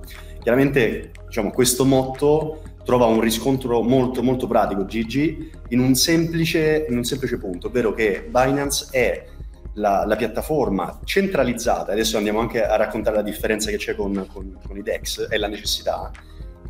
Chiaramente 0.47 1.11
diciamo, 1.27 1.51
questo 1.51 1.85
motto 1.85 2.63
trova 2.87 3.07
un 3.07 3.21
riscontro 3.21 3.83
molto 3.83 4.23
molto 4.23 4.47
pratico, 4.47 4.85
Gigi, 4.87 5.51
in 5.71 5.81
un 5.81 5.97
semplice, 5.97 6.87
in 6.89 6.97
un 6.97 7.03
semplice 7.03 7.37
punto, 7.37 7.67
ovvero 7.67 7.93
che 7.93 8.25
Binance 8.31 8.87
è 8.93 9.27
la, 9.75 10.05
la, 10.07 10.15
piattaforma 10.15 11.01
centralizzata, 11.03 11.91
adesso 11.91 12.17
andiamo 12.17 12.39
anche 12.39 12.65
a 12.65 12.77
raccontare 12.77 13.17
la 13.17 13.23
differenza 13.23 13.71
che 13.71 13.77
c'è 13.77 13.97
con, 13.97 14.27
con, 14.33 14.57
con 14.65 14.77
i 14.79 14.83
DEX 14.83 15.27
e 15.29 15.37
la 15.37 15.49
necessità, 15.49 16.13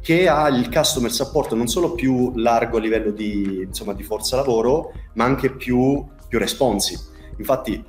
che 0.00 0.26
ha 0.26 0.48
il 0.48 0.70
customer 0.72 1.12
support 1.12 1.52
non 1.52 1.68
solo 1.68 1.92
più 1.92 2.32
largo 2.36 2.78
a 2.78 2.80
livello 2.80 3.10
di, 3.10 3.64
insomma, 3.66 3.92
di 3.92 4.02
forza 4.02 4.36
lavoro, 4.36 4.94
ma 5.14 5.24
anche 5.24 5.50
più, 5.50 6.02
più 6.26 6.38
responsive. 6.38 7.00
Infatti 7.36 7.84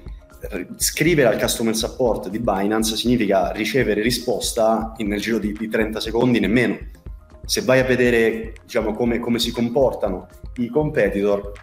scrivere 0.75 1.29
al 1.29 1.39
customer 1.39 1.75
support 1.75 2.29
di 2.29 2.39
Binance 2.39 2.95
significa 2.95 3.51
ricevere 3.51 4.01
risposta 4.01 4.93
in, 4.97 5.07
nel 5.07 5.19
giro 5.19 5.39
di, 5.39 5.53
di, 5.53 5.67
30 5.67 5.99
secondi 5.99 6.39
nemmeno. 6.39 6.77
Se 7.47 7.61
vai 7.61 7.79
a 7.79 7.85
vedere 7.85 8.53
diciamo, 8.63 8.91
come, 8.91 9.19
come 9.19 9.39
si 9.39 9.51
comportano 9.51 10.27
i 10.57 10.67
competitor, 10.67 11.53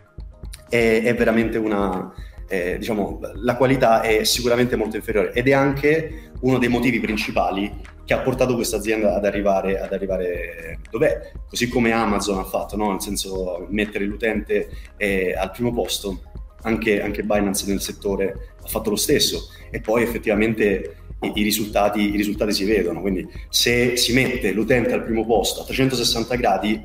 è, 0.68 1.02
è 1.04 1.14
veramente 1.14 1.58
una, 1.58 2.10
eh, 2.48 2.78
diciamo, 2.78 3.20
la 3.34 3.56
qualità 3.56 4.00
è 4.00 4.24
sicuramente 4.24 4.76
molto 4.76 4.96
inferiore 4.96 5.32
ed 5.32 5.46
è 5.48 5.52
anche 5.52 6.30
uno 6.40 6.58
dei 6.58 6.68
motivi 6.68 7.00
principali 7.00 7.70
che 8.04 8.14
ha 8.14 8.20
portato 8.20 8.54
questa 8.54 8.76
azienda 8.76 9.14
ad 9.14 9.24
arrivare, 9.24 9.80
ad 9.80 9.92
arrivare 9.92 10.78
dov'è, 10.90 11.32
così 11.48 11.68
come 11.68 11.92
Amazon 11.92 12.38
ha 12.38 12.44
fatto, 12.44 12.76
no? 12.76 12.90
nel 12.90 13.00
senso 13.00 13.66
mettere 13.68 14.04
l'utente 14.04 14.68
eh, 14.96 15.34
al 15.36 15.50
primo 15.50 15.72
posto 15.72 16.20
anche, 16.62 17.02
anche 17.02 17.22
Binance 17.22 17.66
nel 17.66 17.80
settore 17.80 18.54
ha 18.62 18.68
fatto 18.68 18.90
lo 18.90 18.96
stesso 18.96 19.48
e 19.70 19.80
poi 19.80 20.02
effettivamente 20.02 20.96
i, 21.24 21.32
i, 21.34 21.42
risultati, 21.42 22.12
i 22.12 22.16
risultati 22.16 22.52
si 22.52 22.64
vedono, 22.64 23.00
quindi 23.00 23.26
se 23.48 23.96
si 23.96 24.12
mette 24.12 24.52
l'utente 24.52 24.92
al 24.92 25.04
primo 25.04 25.24
posto 25.24 25.62
a 25.62 25.64
360 25.64 26.34
gradi, 26.36 26.80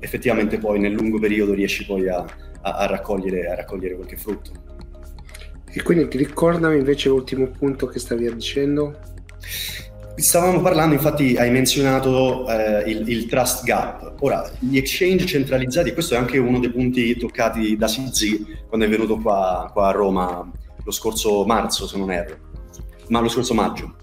effettivamente 0.00 0.58
poi 0.58 0.78
nel 0.78 0.92
lungo 0.92 1.18
periodo 1.18 1.54
riesci 1.54 1.84
poi 1.86 2.08
a, 2.08 2.24
a, 2.62 2.76
a, 2.76 2.86
raccogliere, 2.86 3.50
a 3.50 3.54
raccogliere 3.54 3.94
qualche 3.94 4.16
frutto. 4.16 4.50
E 5.70 5.82
quindi 5.82 6.08
ti 6.08 6.16
ricordami 6.18 6.78
invece 6.78 7.08
l'ultimo 7.08 7.46
punto 7.46 7.86
che 7.86 7.98
stavi 7.98 8.32
dicendo? 8.34 8.98
Stavamo 10.16 10.60
parlando, 10.60 10.94
infatti 10.94 11.36
hai 11.36 11.50
menzionato 11.50 12.48
eh, 12.48 12.90
il, 12.90 13.08
il, 13.08 13.26
trust 13.26 13.64
gap. 13.64 14.14
Ora, 14.20 14.50
gli 14.58 14.76
exchange 14.76 15.26
centralizzati, 15.26 15.92
questo 15.92 16.14
è 16.14 16.18
anche 16.18 16.38
uno 16.38 16.58
dei 16.58 16.70
punti 16.70 17.16
toccati 17.16 17.76
da 17.76 17.86
Sizzi 17.86 18.44
quando 18.66 18.86
è 18.86 18.88
venuto 18.88 19.18
qua, 19.18 19.70
qua 19.72 19.88
a 19.88 19.92
Roma 19.92 20.50
lo 20.82 20.90
scorso 20.90 21.44
marzo, 21.44 21.86
se 21.86 21.98
non 21.98 22.10
erro, 22.10 22.36
ma 23.08 23.20
lo 23.20 23.28
scorso 23.28 23.54
maggio. 23.54 23.94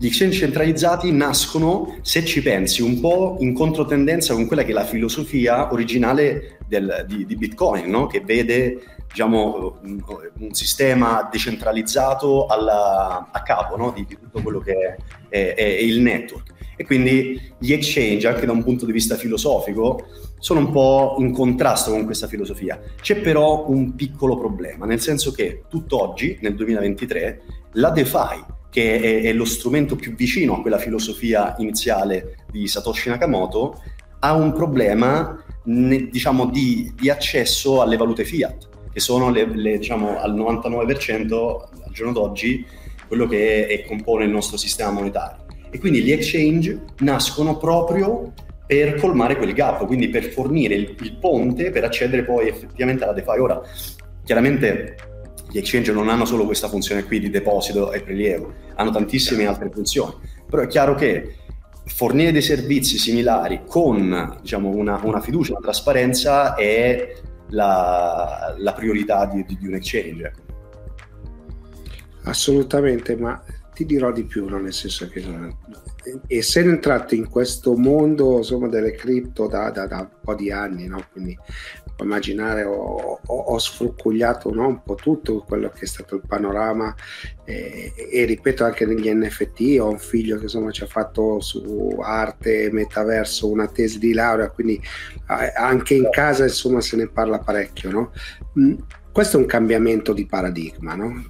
Gli 0.00 0.06
exchange 0.06 0.38
centralizzati 0.38 1.12
nascono, 1.12 1.98
se 2.00 2.24
ci 2.24 2.40
pensi, 2.40 2.80
un 2.80 3.00
po' 3.00 3.36
in 3.40 3.52
controtendenza 3.52 4.32
con 4.32 4.46
quella 4.46 4.62
che 4.62 4.70
è 4.70 4.72
la 4.72 4.86
filosofia 4.86 5.70
originale 5.70 6.56
del, 6.66 7.04
di, 7.06 7.26
di, 7.26 7.36
Bitcoin, 7.36 7.90
no? 7.90 8.06
che 8.06 8.20
vede 8.20 8.78
diciamo, 9.06 9.78
un, 9.82 10.02
un, 10.38 10.54
sistema 10.54 11.28
decentralizzato 11.30 12.46
alla, 12.46 13.28
a 13.30 13.42
capo 13.42 13.76
no? 13.76 13.90
di, 13.90 14.06
di, 14.06 14.16
tutto 14.18 14.40
quello 14.40 14.60
che 14.60 14.72
è, 14.72 14.96
è, 15.28 15.54
è, 15.54 15.64
il 15.64 16.00
network. 16.00 16.50
E 16.76 16.86
quindi 16.86 17.52
gli 17.58 17.74
exchange, 17.74 18.26
anche 18.26 18.46
da 18.46 18.52
un 18.52 18.64
punto 18.64 18.86
di 18.86 18.92
vista 18.92 19.16
filosofico, 19.16 20.06
sono 20.38 20.60
un 20.60 20.70
po' 20.70 21.16
in 21.18 21.30
contrasto 21.30 21.90
con 21.90 22.06
questa 22.06 22.26
filosofia. 22.26 22.80
C'è 23.02 23.16
però 23.20 23.68
un 23.68 23.94
piccolo 23.94 24.38
problema, 24.38 24.86
nel 24.86 25.00
senso 25.00 25.30
che 25.30 25.64
tutt'oggi, 25.68 26.38
nel 26.40 26.54
2023, 26.54 27.42
la 27.74 27.90
DeFi, 27.90 28.44
che 28.70 29.00
è, 29.00 29.28
è 29.28 29.32
lo 29.32 29.44
strumento 29.44 29.96
più 29.96 30.14
vicino 30.14 30.56
a 30.56 30.60
quella 30.60 30.78
filosofia 30.78 31.54
iniziale 31.58 32.44
di 32.50 32.66
Satoshi 32.66 33.08
Nakamoto, 33.08 33.82
ha 34.20 34.34
un 34.34 34.52
problema 34.52 35.42
ne, 35.64 36.08
diciamo, 36.08 36.46
di, 36.46 36.92
di, 36.98 37.10
accesso 37.10 37.80
alle 37.80 37.96
valute 37.96 38.24
fiat, 38.24 38.68
che 38.92 39.00
sono 39.00 39.30
le, 39.30 39.46
le, 39.46 39.78
diciamo, 39.78 40.18
al 40.18 40.34
99% 40.34 41.32
al 41.32 41.92
giorno 41.92 42.12
d'oggi 42.12 42.64
quello 43.06 43.26
che 43.26 43.66
è, 43.66 43.84
compone 43.86 44.24
il 44.24 44.30
nostro 44.30 44.56
sistema 44.56 44.90
monetario. 44.90 45.46
E 45.70 45.78
quindi 45.78 46.02
gli 46.02 46.12
exchange 46.12 46.80
nascono 46.98 47.56
proprio 47.56 48.32
per 48.66 48.94
colmare 49.00 49.36
quel 49.36 49.52
gap, 49.52 49.84
quindi 49.86 50.08
per 50.08 50.24
fornire 50.24 50.74
il, 50.74 50.96
il 51.00 51.16
ponte 51.18 51.70
per 51.70 51.84
accedere 51.84 52.24
poi 52.24 52.48
effettivamente 52.48 53.02
alla 53.02 53.12
DeFi. 53.12 53.38
Ora, 53.40 53.60
chiaramente 54.24 54.96
gli 55.50 55.58
exchange 55.58 55.92
non 55.92 56.08
hanno 56.08 56.24
solo 56.24 56.44
questa 56.44 56.68
funzione 56.68 57.04
qui 57.04 57.18
di 57.18 57.28
deposito 57.28 57.92
e 57.92 58.02
prelievo, 58.02 58.52
hanno 58.76 58.90
tantissime 58.90 59.46
altre 59.46 59.70
funzioni. 59.70 60.14
Però 60.48 60.62
è 60.62 60.66
chiaro 60.66 60.94
che 60.94 61.34
fornire 61.86 62.30
dei 62.32 62.42
servizi 62.42 62.98
similari 62.98 63.62
con 63.66 64.38
diciamo, 64.40 64.68
una, 64.68 65.00
una 65.02 65.20
fiducia, 65.20 65.52
una 65.52 65.60
trasparenza 65.60 66.54
è 66.54 67.14
la, 67.48 68.54
la 68.56 68.72
priorità 68.72 69.26
di, 69.26 69.44
di, 69.44 69.58
di, 69.58 69.66
un 69.66 69.74
exchange. 69.74 70.32
Assolutamente, 72.24 73.16
ma 73.16 73.42
ti 73.74 73.84
dirò 73.84 74.12
di 74.12 74.24
più, 74.24 74.48
no? 74.48 74.58
nel 74.58 74.72
senso 74.72 75.08
che 75.08 75.24
essendo 76.26 76.70
entrato 76.70 77.14
in 77.14 77.28
questo 77.28 77.76
mondo 77.76 78.38
insomma, 78.38 78.68
delle 78.68 78.92
cripto 78.92 79.46
da, 79.46 79.70
da, 79.70 79.86
da, 79.86 80.00
un 80.00 80.08
po' 80.22 80.34
di 80.34 80.50
anni, 80.50 80.86
no? 80.86 81.04
quindi 81.12 81.36
immaginare 82.02 82.64
ho, 82.64 83.20
ho, 83.24 83.34
ho 83.34 83.58
sfrucugliato 83.58 84.52
no? 84.52 84.66
un 84.66 84.82
po' 84.82 84.94
tutto 84.94 85.44
quello 85.46 85.70
che 85.70 85.80
è 85.84 85.86
stato 85.86 86.16
il 86.16 86.22
panorama 86.26 86.94
e, 87.44 87.92
e, 88.12 88.24
ripeto 88.24 88.64
anche 88.64 88.86
negli 88.86 89.10
NFT, 89.12 89.78
ho 89.80 89.90
un 89.90 89.98
figlio 89.98 90.36
che 90.36 90.44
insomma 90.44 90.70
ci 90.70 90.84
ha 90.84 90.86
fatto 90.86 91.40
su 91.40 91.98
arte, 92.00 92.70
metaverso, 92.70 93.50
una 93.50 93.66
tesi 93.66 93.98
di 93.98 94.12
laurea, 94.12 94.50
quindi 94.50 94.80
anche 95.26 95.94
in 95.94 96.08
casa 96.10 96.44
insomma 96.44 96.80
se 96.80 96.96
ne 96.96 97.08
parla 97.08 97.38
parecchio. 97.38 97.90
No? 97.90 98.12
Questo 99.12 99.36
è 99.36 99.40
un 99.40 99.46
cambiamento 99.46 100.12
di 100.12 100.26
paradigma, 100.26 100.94
no? 100.94 101.24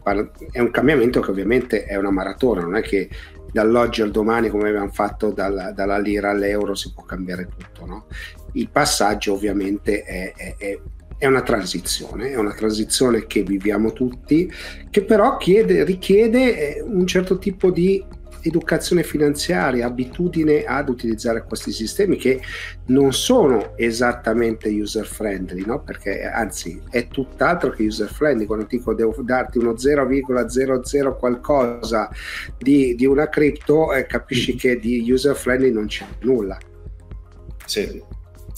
è 0.50 0.60
un 0.60 0.70
cambiamento 0.70 1.20
che 1.20 1.30
ovviamente 1.30 1.84
è 1.84 1.96
una 1.96 2.10
maratona, 2.10 2.60
non 2.60 2.76
è 2.76 2.82
che 2.82 3.08
dall'oggi 3.52 4.02
al 4.02 4.10
domani, 4.10 4.48
come 4.48 4.68
abbiamo 4.68 4.90
fatto 4.90 5.30
dalla, 5.30 5.72
dalla 5.72 5.98
lira 5.98 6.30
all'euro, 6.30 6.74
si 6.74 6.92
può 6.92 7.04
cambiare 7.04 7.48
tutto. 7.48 7.86
No? 7.86 8.06
Il 8.52 8.68
passaggio 8.70 9.32
ovviamente 9.32 10.02
è, 10.02 10.32
è, 10.34 10.78
è, 11.16 11.26
una 11.26 11.42
transizione, 11.42 12.30
è 12.30 12.36
una 12.36 12.52
transizione 12.52 13.26
che 13.26 13.42
viviamo 13.42 13.92
tutti, 13.92 14.50
che 14.90 15.02
però 15.02 15.36
chiede, 15.36 15.84
richiede 15.84 16.76
eh, 16.76 16.82
un 16.82 17.06
certo 17.06 17.38
tipo 17.38 17.70
di 17.70 18.04
educazione 18.42 19.02
finanziaria, 19.02 19.86
abitudine 19.86 20.64
ad 20.64 20.88
utilizzare 20.88 21.44
questi 21.44 21.72
sistemi 21.72 22.16
che 22.16 22.40
non 22.86 23.12
sono 23.12 23.76
esattamente 23.76 24.68
user 24.68 25.06
friendly, 25.06 25.64
no? 25.64 25.82
perché 25.82 26.22
anzi 26.22 26.80
è 26.90 27.08
tutt'altro 27.08 27.70
che 27.70 27.84
user 27.84 28.08
friendly. 28.08 28.46
Quando 28.46 28.66
dico 28.68 28.94
devo 28.94 29.14
darti 29.22 29.58
uno 29.58 29.72
0,00 29.72 31.16
qualcosa 31.16 32.10
di, 32.58 32.94
di 32.94 33.06
una 33.06 33.28
cripto, 33.28 33.92
eh, 33.92 34.06
capisci 34.06 34.54
mm. 34.54 34.56
che 34.56 34.78
di 34.78 35.10
user 35.10 35.36
friendly 35.36 35.70
non 35.70 35.86
c'è 35.86 36.06
nulla. 36.20 36.58
Sì, 37.64 38.02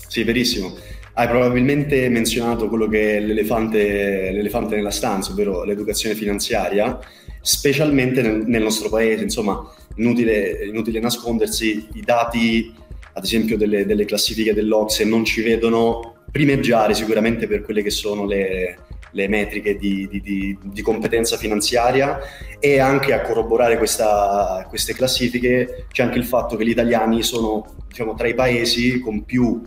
sì, 0.08 0.24
verissimo. 0.24 0.74
Hai 1.14 1.28
probabilmente 1.28 2.08
menzionato 2.08 2.68
quello 2.68 2.88
che 2.88 3.16
è 3.16 3.20
l'elefante, 3.20 4.30
l'elefante 4.32 4.76
nella 4.76 4.90
stanza, 4.90 5.32
ovvero 5.32 5.62
l'educazione 5.62 6.14
finanziaria 6.14 6.98
specialmente 7.42 8.22
nel, 8.22 8.44
nel 8.46 8.62
nostro 8.62 8.88
paese. 8.88 9.22
Insomma, 9.22 9.62
inutile, 9.96 10.64
inutile, 10.64 11.00
nascondersi, 11.00 11.88
i 11.92 12.00
dati, 12.00 12.74
ad 13.12 13.24
esempio, 13.24 13.58
delle, 13.58 13.84
delle 13.84 14.06
classifiche 14.06 14.54
dell'Ocse 14.54 15.04
non 15.04 15.24
ci 15.24 15.42
vedono 15.42 16.14
primeggiare 16.30 16.94
sicuramente 16.94 17.46
per 17.46 17.60
quelle 17.60 17.82
che 17.82 17.90
sono 17.90 18.24
le, 18.24 18.78
le 19.10 19.28
metriche 19.28 19.76
di, 19.76 20.08
di, 20.08 20.20
di, 20.20 20.58
di, 20.62 20.82
competenza 20.82 21.36
finanziaria 21.36 22.18
e 22.58 22.78
anche 22.78 23.12
a 23.12 23.20
corroborare 23.20 23.76
questa, 23.76 24.64
queste 24.68 24.94
classifiche 24.94 25.86
c'è 25.92 26.02
anche 26.04 26.18
il 26.18 26.24
fatto 26.24 26.56
che 26.56 26.64
gli 26.64 26.70
italiani 26.70 27.22
sono 27.22 27.74
diciamo, 27.86 28.14
tra 28.14 28.28
i 28.28 28.34
paesi 28.34 28.98
con 29.00 29.24
più 29.24 29.62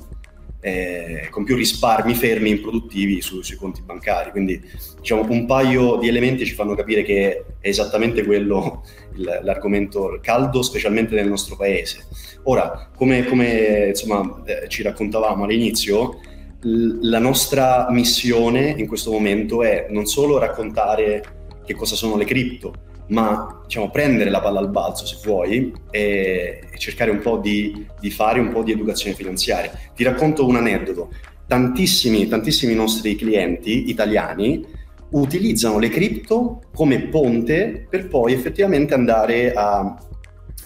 eh, 0.65 1.27
con 1.29 1.43
più 1.43 1.55
risparmi 1.55 2.15
fermi 2.15 2.49
improduttivi 2.49 3.21
su, 3.21 3.43
sui 3.43 3.55
conti 3.55 3.83
bancari. 3.83 4.31
Quindi 4.31 4.59
diciamo, 4.97 5.23
un 5.29 5.45
paio 5.45 5.97
di 5.97 6.07
elementi 6.07 6.43
ci 6.43 6.55
fanno 6.55 6.73
capire 6.73 7.03
che 7.03 7.45
è 7.59 7.67
esattamente 7.67 8.25
quello 8.25 8.83
il, 9.13 9.41
l'argomento 9.43 10.17
caldo, 10.23 10.63
specialmente 10.63 11.13
nel 11.13 11.27
nostro 11.27 11.55
paese. 11.55 12.07
Ora, 12.45 12.89
come, 12.95 13.25
come 13.25 13.89
insomma, 13.89 14.41
eh, 14.45 14.67
ci 14.67 14.81
raccontavamo 14.81 15.43
all'inizio, 15.43 16.19
l- 16.61 17.09
la 17.09 17.19
nostra 17.19 17.85
missione 17.91 18.73
in 18.75 18.87
questo 18.87 19.11
momento 19.11 19.61
è 19.61 19.85
non 19.91 20.07
solo 20.07 20.39
raccontare 20.39 21.23
che 21.63 21.75
cosa 21.75 21.95
sono 21.95 22.17
le 22.17 22.25
cripto, 22.25 22.73
ma 23.07 23.61
diciamo, 23.63 23.89
prendere 23.89 24.29
la 24.29 24.41
palla 24.41 24.59
al 24.59 24.69
balzo 24.69 25.05
se 25.05 25.17
vuoi 25.23 25.73
e, 25.91 26.61
e 26.71 26.77
cercare 26.77 27.11
un 27.11 27.19
po' 27.19 27.37
di, 27.37 27.85
di, 27.99 28.09
fare 28.09 28.39
un 28.39 28.51
po' 28.51 28.63
di 28.63 28.71
educazione 28.71 29.15
finanziaria. 29.15 29.71
Ti 29.93 30.03
racconto 30.03 30.45
un 30.45 30.55
aneddoto. 30.55 31.11
Tantissimi, 31.47 32.27
tantissimi 32.27 32.73
nostri 32.73 33.15
clienti 33.15 33.89
italiani 33.89 34.65
utilizzano 35.11 35.77
le 35.77 35.89
cripto 35.89 36.63
come 36.73 37.03
ponte 37.03 37.85
per 37.89 38.07
poi 38.07 38.33
effettivamente 38.33 38.93
andare 38.93 39.53
a, 39.53 39.95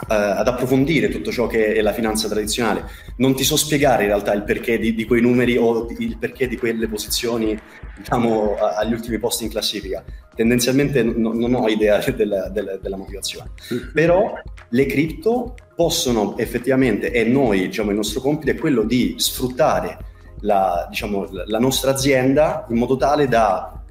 ad 0.08 0.48
approfondire 0.48 1.10
tutto 1.10 1.32
ciò 1.32 1.48
che 1.48 1.74
è 1.74 1.82
la 1.82 1.94
finanza 1.94 2.28
tradizionale. 2.28 2.86
Non 3.18 3.36
ti 3.36 3.44
so 3.44 3.58
spiegare 3.58 4.04
in 4.04 4.10
realtà 4.10 4.34
il 4.34 4.44
perché 4.44 4.78
di, 4.78 4.94
di 4.96 5.06
quei 5.06 5.22
numeri 5.22 5.58
o 5.58 5.88
il 5.98 6.18
perché 6.18 6.48
di 6.48 6.58
quelle 6.58 6.88
posizioni, 6.88 7.60
diciamo, 7.98 8.56
agli 8.56 8.94
ultimi 8.94 9.20
posti 9.20 9.44
in 9.44 9.50
classifica 9.50 10.04
tendenzialmente 10.40 11.04
no, 11.04 11.34
non 11.34 11.54
ho 11.54 11.68
idea 11.68 12.00
della, 12.16 12.48
della, 12.48 12.78
della, 12.78 12.96
motivazione. 12.96 13.52
Però 13.94 14.40
le 14.70 14.86
cripto 14.86 15.56
possono 15.76 16.38
effettivamente, 16.38 17.12
e 17.12 17.26
noi, 17.26 17.68
diciamo, 17.68 17.90
il 17.90 17.98
nostro 17.98 18.22
compito 18.22 18.52
è 18.52 18.56
quello 18.56 18.84
di 18.84 19.16
sfruttare 19.18 19.98
la, 20.42 20.88
diciamo, 20.90 21.28
la 21.30 21.60
nostra 21.60 21.92
azienda 21.92 22.66
in 22.70 22.78
modo 22.78 22.96
tale 22.96 23.28
da 23.28 23.84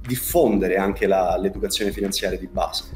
diffondere 0.00 0.76
anche 0.76 1.06
la, 1.06 1.38
l'educazione 1.38 1.92
finanziaria 1.92 2.38
di 2.38 2.48
base. 2.48 2.86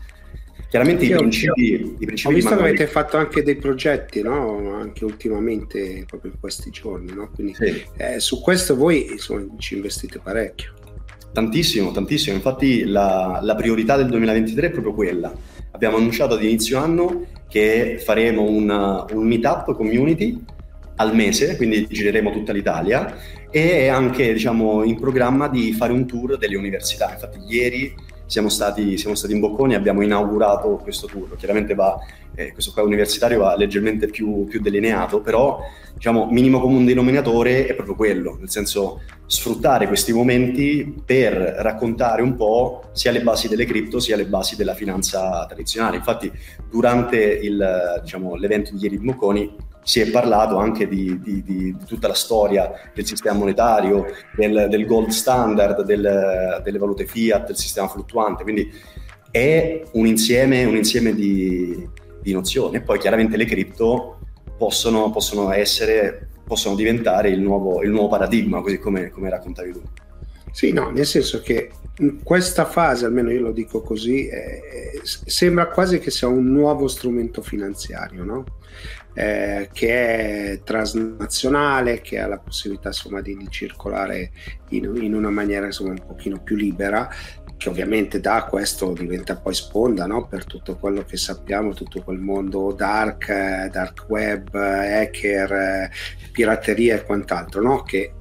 Chiaramente 0.69 1.07
i 1.07 1.15
principi, 1.15 1.97
i 1.99 2.05
principi, 2.05 2.31
Ho 2.31 2.37
visto 2.37 2.55
che 2.55 2.61
avete 2.61 2.87
fatto 2.87 3.17
anche 3.17 3.43
dei 3.43 3.57
progetti, 3.57 4.21
no? 4.21 4.75
anche 4.75 5.05
ultimamente, 5.05 6.05
proprio 6.07 6.33
in 6.33 6.39
questi 6.39 6.71
giorni. 6.71 7.13
No? 7.15 7.31
Quindi 7.35 7.55
sì. 7.55 7.85
eh, 7.97 8.21
su 8.21 8.41
questo 8.43 8.77
voi 8.77 9.13
insomma, 9.13 9.47
ci 9.57 9.77
investite 9.77 10.19
parecchio. 10.19 10.75
Tantissimo, 11.33 11.91
tantissimo. 11.91 12.37
Infatti 12.37 12.85
la, 12.85 13.41
la, 13.43 13.55
priorità 13.55 13.97
del 13.97 14.09
2023 14.09 14.67
è 14.67 14.71
proprio 14.71 14.93
quella. 14.93 15.33
Abbiamo 15.71 15.97
annunciato 15.97 16.35
ad 16.35 16.43
inizio 16.43 16.79
anno 16.79 17.27
che 17.49 17.99
faremo 18.05 18.43
un, 18.43 19.07
un 19.13 19.27
meetup 19.27 19.75
community 19.75 20.39
al 20.97 21.15
mese, 21.15 21.57
quindi 21.57 21.87
gireremo 21.89 22.31
tutta 22.31 22.53
l'Italia 22.53 23.17
e 23.51 23.89
anche 23.89 24.33
diciamo, 24.33 24.85
in 24.85 24.99
programma 24.99 25.49
di 25.49 25.73
fare 25.73 25.93
un 25.93 26.07
tour 26.07 26.37
delle 26.37 26.57
università. 26.57 27.13
Infatti 27.13 27.39
ieri 27.49 27.95
siamo 28.29 28.51
stati, 28.51 28.99
siamo 28.99 29.15
stati 29.17 29.33
in 29.33 29.41
Bocconi 29.41 29.73
e 29.73 29.77
abbiamo 29.77 30.03
inaugurato 30.03 30.79
questo 30.83 31.07
tour. 31.07 31.35
Chiaramente 31.37 31.75
va, 31.75 31.99
eh, 32.35 32.53
questo 32.53 32.73
qua 32.73 32.83
universitario 32.83 33.41
va 33.41 33.57
leggermente 33.57 34.07
più, 34.07 34.45
più 34.45 34.61
delineato, 34.61 35.21
però 35.21 35.61
diciamo, 35.95 36.29
minimo 36.31 36.61
comune 36.61 36.85
denominatore 36.85 37.67
è 37.67 37.75
proprio 37.75 37.97
quello, 37.97 38.37
nel 38.39 38.51
senso 38.51 39.01
sfruttare 39.27 39.87
questi 39.87 40.13
momenti 40.13 41.03
per 41.05 41.33
raccontare 41.33 42.21
un 42.21 42.37
po' 42.37 42.91
sia 42.93 43.11
le 43.13 43.23
basi 43.23 43.49
delle 43.49 43.65
cripto 43.65 43.99
sia 43.99 44.17
le 44.17 44.27
basi 44.27 44.57
della 44.57 44.75
finanza 44.75 45.47
tradizionale. 45.47 45.97
Infatti 45.97 46.31
durante 46.69 47.17
il, 47.19 48.01
diciamo, 48.03 48.37
l'evento 48.37 48.73
di 48.75 48.83
ieri 48.83 48.99
di 48.99 49.05
Bocconi 49.07 49.57
si 49.89 50.01
è 50.01 50.11
parlato 50.11 50.59
anche 50.59 50.87
di, 50.87 51.19
di, 51.19 51.43
di, 51.43 51.75
di, 51.75 51.77
tutta 51.87 52.09
la 52.09 52.15
storia 52.15 52.71
del 52.93 53.07
sistema 53.07 53.39
monetario, 53.39 54.05
del, 54.37 54.67
del 54.69 54.85
gold 54.85 55.09
standard, 55.09 55.81
del, 55.81 56.61
delle 56.63 56.79
valute 56.79 57.07
fiat, 57.07 57.47
del 57.47 57.57
sistema 57.57 57.89
fluttuante, 57.89 58.43
quindi 58.43 58.71
è 59.31 59.83
un 59.93 60.07
insieme, 60.07 60.67
un 60.67 60.77
insieme 60.77 61.15
di, 61.15 61.89
nozioni 62.25 62.77
e 62.77 62.83
poi 62.83 62.99
chiaramente 62.99 63.39
le 63.39 63.47
cripto 63.47 64.19
possono, 64.59 65.11
possono, 65.11 65.51
essere, 65.53 66.29
possono 66.45 66.75
diventare 66.75 67.31
il 67.31 67.41
nuovo, 67.41 67.83
il 67.83 67.89
nuovo 67.89 68.09
paradigma, 68.09 68.61
così 68.61 68.79
come, 68.79 69.09
come 69.09 69.31
raccontavi 69.31 69.73
tu. 69.73 69.81
Sì, 70.53 70.71
no, 70.71 70.91
nel 70.91 71.07
senso 71.07 71.41
che 71.41 71.71
in 72.01 72.23
questa 72.23 72.67
fase, 72.67 73.07
almeno 73.07 73.31
io 73.31 73.41
lo 73.41 73.53
dico 73.53 73.81
così, 73.81 74.29
eh, 74.29 75.01
sembra 75.03 75.69
quasi 75.69 75.99
che 75.99 76.11
sia 76.11 76.29
un 76.29 76.53
nuovo 76.53 76.89
strumento 76.89 77.41
finanziario, 77.41 78.23
no? 78.23 78.45
Eh, 79.19 79.69
che 79.73 80.53
è 80.53 80.61
transnazionale, 80.63 82.01
che 82.01 82.21
ha 82.21 82.29
la 82.29 82.39
possibilità 82.39 82.91
insomma, 82.91 83.21
di, 83.21 83.37
di 83.37 83.49
circolare 83.51 84.31
in, 84.69 84.97
in, 85.03 85.13
una 85.13 85.31
maniera 85.31 85.67
insomma, 85.67 85.91
un 85.91 86.07
pochino 86.07 86.41
più 86.41 86.55
libera, 86.55 87.11
che 87.57 87.69
ovviamente 87.69 88.21
da 88.21 88.45
questo 88.49 88.93
diventa 88.93 89.37
poi 89.37 89.55
sponda 89.55 90.07
no? 90.07 90.29
per 90.29 90.45
tutto 90.45 90.77
quello 90.77 91.03
che 91.03 91.17
sappiamo, 91.17 91.75
tutto 91.75 92.01
quel 92.05 92.21
mondo 92.21 92.73
dark, 92.73 93.67
dark 93.67 94.05
web, 94.07 94.55
hacker, 94.55 95.91
pirateria 96.31 96.95
e 96.95 97.03
quant'altro, 97.03 97.61
no? 97.61 97.83
che 97.83 98.13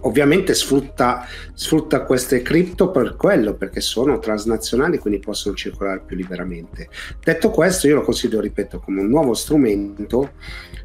ovviamente 0.00 0.54
sfrutta, 0.54 1.26
sfrutta, 1.52 2.04
queste 2.04 2.42
cripto 2.42 2.90
per 2.90 3.16
quello, 3.16 3.54
perché 3.54 3.80
sono 3.80 4.18
transnazionali, 4.18 4.98
quindi 4.98 5.20
possono 5.20 5.54
circolare 5.54 6.02
più 6.04 6.16
liberamente. 6.16 6.88
Detto 7.22 7.50
questo, 7.50 7.86
io 7.86 7.96
lo 7.96 8.02
considero, 8.02 8.42
ripeto, 8.42 8.80
come 8.80 9.00
un 9.00 9.08
nuovo 9.08 9.34
strumento 9.34 10.32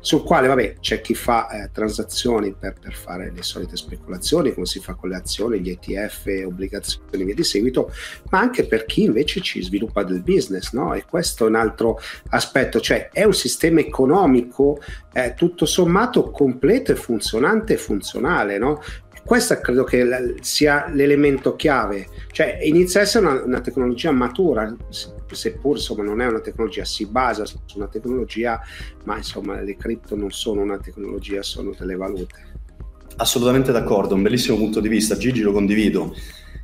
sul 0.01 0.23
quale, 0.23 0.47
vabbè, 0.47 0.77
c'è 0.79 1.01
chi 1.01 1.13
fa 1.13 1.49
eh, 1.49 1.69
transazioni 1.71 2.55
per, 2.57 2.75
per, 2.79 2.93
fare 2.93 3.31
le 3.35 3.43
solite 3.43 3.75
speculazioni, 3.75 4.53
come 4.53 4.65
si 4.65 4.79
fa 4.79 4.93
con 4.93 5.09
le 5.09 5.15
azioni, 5.15 5.59
gli 5.59 5.69
ETF, 5.69 6.43
obbligazioni 6.45 7.07
e 7.11 7.25
via 7.25 7.35
di 7.35 7.43
seguito, 7.43 7.91
ma 8.29 8.39
anche 8.39 8.65
per 8.65 8.85
chi 8.85 9.03
invece 9.03 9.41
ci 9.41 9.61
sviluppa 9.61 10.03
del 10.03 10.21
business, 10.21 10.71
no? 10.71 10.93
E 10.93 11.05
questo 11.05 11.45
è 11.45 11.49
un 11.49 11.55
altro 11.55 11.99
aspetto, 12.29 12.79
cioè 12.79 13.09
è 13.11 13.23
un 13.23 13.33
sistema 13.33 13.81
economico 13.81 14.79
eh, 15.11 15.33
tutto 15.35 15.65
sommato 15.65 16.29
completo 16.31 16.91
e 16.91 16.95
funzionante 16.95 17.73
e 17.73 17.77
funzionale, 17.77 18.57
no? 18.57 18.78
Questo 19.23 19.59
credo 19.59 19.83
che 19.83 20.35
sia 20.41 20.87
l'elemento 20.91 21.55
chiave, 21.55 22.07
cioè 22.31 22.59
inizia 22.63 23.01
a 23.01 23.03
essere 23.03 23.27
una, 23.27 23.43
una 23.43 23.61
tecnologia 23.61 24.11
matura, 24.11 24.75
seppur 25.29 25.75
insomma 25.75 26.03
non 26.03 26.21
è 26.21 26.25
una 26.25 26.39
tecnologia, 26.39 26.83
si 26.83 27.05
basa 27.05 27.45
su 27.45 27.59
una 27.75 27.87
tecnologia, 27.87 28.59
ma 29.03 29.17
insomma 29.17 29.61
le 29.61 29.75
cripto 29.75 30.15
non 30.15 30.31
sono 30.31 30.61
una 30.61 30.79
tecnologia, 30.79 31.43
sono 31.43 31.75
delle 31.77 31.95
valute. 31.95 32.47
Assolutamente 33.17 33.71
d'accordo, 33.71 34.15
un 34.15 34.23
bellissimo 34.23 34.57
punto 34.57 34.79
di 34.79 34.87
vista, 34.87 35.15
Gigi 35.15 35.41
lo 35.41 35.51
condivido. 35.51 36.15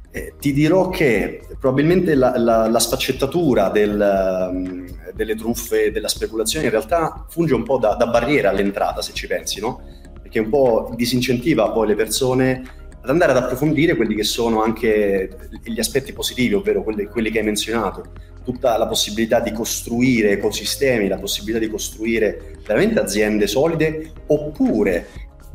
Eh, 0.10 0.34
ti 0.40 0.54
dirò 0.54 0.88
che 0.88 1.42
probabilmente 1.60 2.16
la, 2.16 2.38
la, 2.38 2.70
la 2.70 2.80
sfaccettatura 2.80 3.70
del, 3.70 4.86
delle 5.14 5.36
truffe, 5.36 5.92
della 5.92 6.08
speculazione 6.08 6.66
in 6.66 6.72
realtà 6.72 7.26
funge 7.28 7.54
un 7.54 7.64
po' 7.64 7.78
da, 7.78 7.96
da, 7.96 8.08
barriera 8.08 8.50
all'entrata, 8.50 9.02
se 9.02 9.12
ci 9.12 9.28
pensi, 9.28 9.60
no? 9.60 9.82
Perché 10.26 10.40
un 10.40 10.50
po' 10.50 10.92
disincentiva 10.96 11.70
poi 11.70 11.86
le 11.86 11.94
persone 11.94 12.64
ad 13.00 13.12
andare 13.12 13.34
ad 13.34 13.38
approfondire 13.38 13.96
quelli 13.96 14.16
che 14.16 14.24
sono 14.24 14.64
anche 14.64 15.30
gli 15.64 15.78
aspetti 15.78 16.14
positivi, 16.14 16.56
ovvero 16.56 16.82
quelli, 16.82 17.06
quelli 17.06 17.30
che 17.30 17.38
hai 17.38 17.46
menzionato, 17.46 18.06
tutta 18.44 18.76
la 18.76 18.88
possibilità 18.88 19.40
di 19.40 19.52
costruire 19.52 20.32
ecosistemi, 20.32 21.08
la 21.08 21.20
possibilità 21.20 21.60
di 21.60 21.70
costruire 21.70 22.58
veramente 22.66 23.00
aziende 23.00 23.46
solide, 23.46 24.12
oppure 24.26 25.06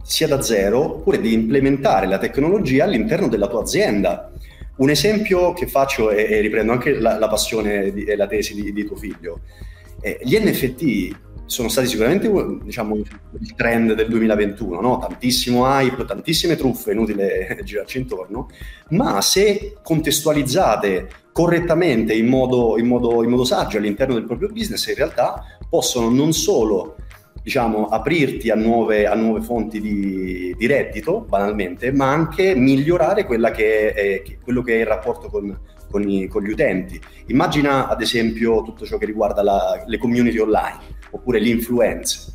sia 0.05 0.29
da 0.29 0.41
zero, 0.41 0.99
oppure 0.99 1.21
di 1.21 1.33
implementare 1.33 2.07
la 2.07 2.19
tecnologia 2.19 2.85
all'interno 2.85 3.27
della 3.27 3.49
tua 3.49 3.63
azienda 3.63 4.31
un 4.77 4.89
esempio 4.89 5.53
che 5.53 5.67
faccio 5.67 6.11
e, 6.11 6.41
riprendo 6.41 6.71
anche 6.71 6.99
la, 6.99 7.19
la 7.19 7.29
passione 7.29 7.93
e 7.93 8.17
la 8.17 8.29
tesi 8.29 8.55
di, 8.55 8.73
di 8.73 8.85
tuo 8.85 8.97
figlio. 8.97 9.41
Eh, 10.01 10.21
gli 10.23 10.39
NFT 10.39 11.19
sono 11.51 11.69
stati 11.69 11.89
sicuramente 11.89 12.31
diciamo, 12.63 12.95
il 12.95 13.55
trend 13.57 13.95
del 13.95 14.09
2021, 14.09 14.81
no? 14.81 14.99
tantissimo 14.99 15.67
hype, 15.67 16.05
tantissime 16.05 16.55
truffe, 16.55 16.93
inutile 16.93 17.59
girarci 17.65 17.99
intorno, 17.99 18.49
ma 18.91 19.21
se 19.21 19.77
contestualizzate 19.83 21.09
correttamente 21.33 22.15
in 22.15 22.29
modo, 22.29 22.79
in 22.79 22.87
modo, 22.87 23.25
in 23.25 23.31
modo 23.31 23.43
saggio 23.43 23.79
all'interno 23.79 24.15
del 24.15 24.27
proprio 24.27 24.49
business, 24.49 24.87
in 24.87 24.95
realtà 24.95 25.43
possono 25.69 26.09
non 26.09 26.33
solo 26.33 26.95
diciamo, 27.43 27.87
aprirti 27.87 28.51
a 28.51 28.55
nuove, 28.55 29.07
a 29.07 29.15
nuove 29.17 29.41
fonti 29.41 29.81
di, 29.81 30.55
di, 30.57 30.67
reddito, 30.69 31.27
banalmente, 31.29 31.91
ma 31.91 32.13
anche 32.13 32.55
migliorare 32.55 33.27
che 33.27 33.93
è, 33.93 34.23
che, 34.23 34.39
quello 34.41 34.63
che 34.63 34.77
è 34.77 34.81
il 34.81 34.87
rapporto 34.87 35.29
con, 35.29 35.59
con, 35.91 36.09
i, 36.09 36.29
con, 36.29 36.45
gli 36.45 36.51
utenti. 36.51 37.01
Immagina 37.27 37.89
ad 37.89 38.01
esempio 38.01 38.63
tutto 38.63 38.85
ciò 38.85 38.99
che 38.99 39.07
riguarda 39.07 39.43
la, 39.43 39.83
le 39.85 39.99
community 39.99 40.39
online 40.39 40.99
oppure 41.11 41.39
l'influenza. 41.39 42.33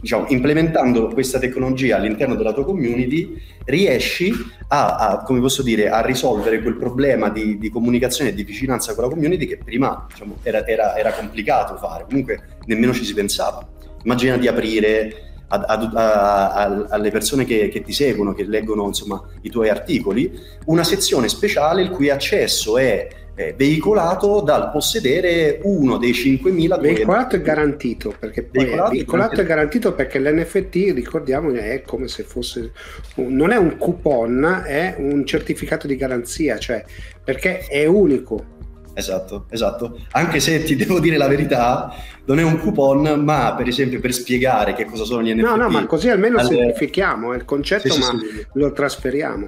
Diciamo, 0.00 0.26
implementando 0.28 1.08
questa 1.08 1.40
tecnologia 1.40 1.96
all'interno 1.96 2.36
della 2.36 2.52
tua 2.52 2.64
community 2.64 3.36
riesci 3.64 4.32
a, 4.68 4.94
a, 4.94 5.22
come 5.24 5.40
posso 5.40 5.62
dire, 5.62 5.90
a 5.90 6.00
risolvere 6.02 6.62
quel 6.62 6.76
problema 6.76 7.30
di, 7.30 7.58
di, 7.58 7.68
comunicazione 7.68 8.30
e 8.30 8.34
di 8.34 8.44
vicinanza 8.44 8.94
con 8.94 9.04
la 9.04 9.10
community 9.10 9.46
che 9.46 9.58
prima 9.58 10.06
diciamo, 10.08 10.36
era, 10.44 10.64
era, 10.64 10.96
era 10.96 11.12
complicato 11.12 11.76
fare, 11.76 12.04
comunque 12.04 12.58
nemmeno 12.66 12.92
ci 12.92 13.04
si 13.04 13.12
pensava. 13.12 13.66
Immagina 14.04 14.36
di 14.36 14.46
aprire 14.46 15.28
a, 15.48 15.56
a, 15.56 16.50
a, 16.52 16.86
alle 16.90 17.10
persone 17.10 17.44
che, 17.44 17.68
che, 17.68 17.82
ti 17.82 17.92
seguono, 17.92 18.34
che 18.34 18.44
leggono 18.44 18.86
insomma, 18.86 19.20
i 19.42 19.50
tuoi 19.50 19.68
articoli, 19.68 20.30
una 20.66 20.84
sezione 20.84 21.28
speciale 21.28 21.82
il 21.82 21.90
cui 21.90 22.08
accesso 22.08 22.78
è 22.78 23.08
eh, 23.38 23.54
veicolato 23.56 24.40
dal 24.40 24.72
possedere 24.72 25.60
uno 25.62 25.96
dei 25.96 26.10
5.000 26.10 26.80
veicolato 26.80 27.36
è 27.36 27.40
garantito 27.40 28.12
perché 28.18 28.42
poi 28.42 28.64
veicolato, 28.64 28.90
è, 28.90 28.94
veicolato 28.96 29.40
è 29.40 29.44
garantito 29.44 29.94
perché 29.94 30.18
l'NFT 30.18 30.74
ricordiamo 30.92 31.52
è 31.52 31.82
come 31.86 32.08
se 32.08 32.24
fosse 32.24 32.72
un, 33.14 33.36
non 33.36 33.52
è 33.52 33.56
un 33.56 33.76
coupon 33.78 34.64
è 34.66 34.96
un 34.98 35.24
certificato 35.24 35.86
di 35.86 35.94
garanzia 35.94 36.58
cioè 36.58 36.84
perché 37.22 37.60
è 37.60 37.86
unico 37.86 38.56
Esatto, 38.98 39.46
esatto. 39.50 39.96
Anche 40.10 40.40
se 40.40 40.64
ti 40.64 40.74
devo 40.74 40.98
dire 40.98 41.16
la 41.16 41.28
verità, 41.28 41.94
non 42.24 42.40
è 42.40 42.42
un 42.42 42.58
coupon, 42.58 43.22
ma 43.22 43.54
per 43.56 43.68
esempio 43.68 44.00
per 44.00 44.12
spiegare 44.12 44.74
che 44.74 44.86
cosa 44.86 45.04
sono 45.04 45.22
gli 45.22 45.32
NFT. 45.32 45.44
No, 45.44 45.54
no, 45.54 45.68
ma 45.68 45.86
così 45.86 46.08
almeno 46.08 46.38
alle... 46.38 46.48
semplifichiamo 46.48 47.32
il 47.32 47.44
concetto, 47.44 47.92
sì, 47.92 48.00
ma 48.00 48.06
sì, 48.06 48.26
sì. 48.26 48.46
lo 48.54 48.72
trasferiamo. 48.72 49.46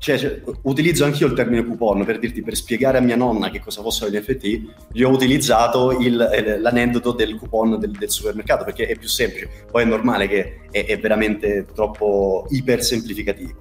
Cioè, 0.00 0.16
cioè, 0.16 0.40
utilizzo 0.62 1.04
anch'io 1.04 1.26
il 1.26 1.34
termine 1.34 1.62
coupon 1.62 2.06
per 2.06 2.18
dirti, 2.18 2.40
per 2.40 2.56
spiegare 2.56 2.96
a 2.96 3.02
mia 3.02 3.16
nonna 3.16 3.50
che 3.50 3.60
cosa 3.60 3.82
fossero 3.82 4.10
gli 4.10 4.16
NFT, 4.16 4.62
gli 4.92 5.02
ho 5.02 5.10
utilizzato 5.10 5.90
il, 6.00 6.18
eh, 6.18 6.58
l'aneddoto 6.58 7.12
del 7.12 7.36
coupon 7.36 7.78
del, 7.78 7.90
del, 7.90 8.08
supermercato 8.08 8.64
perché 8.64 8.86
è 8.86 8.96
più 8.96 9.08
semplice. 9.08 9.66
Poi 9.70 9.82
è 9.82 9.86
normale 9.86 10.26
che 10.26 10.60
è, 10.70 10.86
è 10.86 10.98
veramente 10.98 11.66
troppo 11.74 12.46
iper 12.48 12.82
semplificativo. 12.82 13.56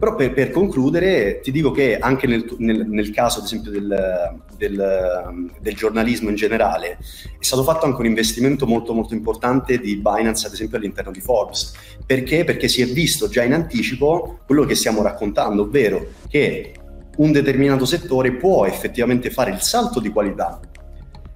Però 0.00 0.14
per, 0.14 0.32
per, 0.32 0.50
concludere 0.50 1.40
ti 1.42 1.52
dico 1.52 1.72
che 1.72 1.98
anche 1.98 2.26
nel, 2.26 2.46
nel, 2.56 2.86
nel 2.88 3.10
caso 3.10 3.40
ad 3.40 3.44
esempio 3.44 3.70
del, 3.70 4.34
del, 4.56 5.50
del, 5.60 5.74
giornalismo 5.74 6.30
in 6.30 6.36
generale 6.36 6.96
è 7.38 7.44
stato 7.44 7.62
fatto 7.62 7.84
anche 7.84 8.00
un 8.00 8.06
investimento 8.06 8.66
molto 8.66 8.94
molto 8.94 9.12
importante 9.12 9.78
di 9.78 9.96
Binance 9.96 10.46
ad 10.46 10.54
esempio 10.54 10.78
all'interno 10.78 11.10
di 11.10 11.20
Forbes. 11.20 11.74
Perché? 12.06 12.44
Perché 12.44 12.66
si 12.66 12.80
è 12.80 12.86
visto 12.86 13.28
già 13.28 13.42
in 13.42 13.52
anticipo 13.52 14.38
quello 14.46 14.64
che 14.64 14.74
stiamo 14.74 15.02
raccontando, 15.02 15.64
ovvero 15.64 16.06
che 16.30 16.72
un 17.18 17.30
determinato 17.30 17.84
settore 17.84 18.32
può 18.32 18.64
effettivamente 18.64 19.28
fare 19.28 19.50
il 19.50 19.60
salto 19.60 20.00
di 20.00 20.08
qualità 20.08 20.60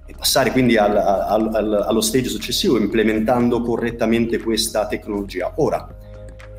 e 0.07 0.15
passare 0.17 0.51
quindi 0.51 0.75
al, 0.75 0.97
al, 0.97 1.53
al, 1.53 1.85
allo 1.87 2.01
stage 2.01 2.29
successivo 2.29 2.79
implementando 2.79 3.61
correttamente 3.61 4.39
questa 4.39 4.87
tecnologia. 4.87 5.53
Ora, 5.57 5.87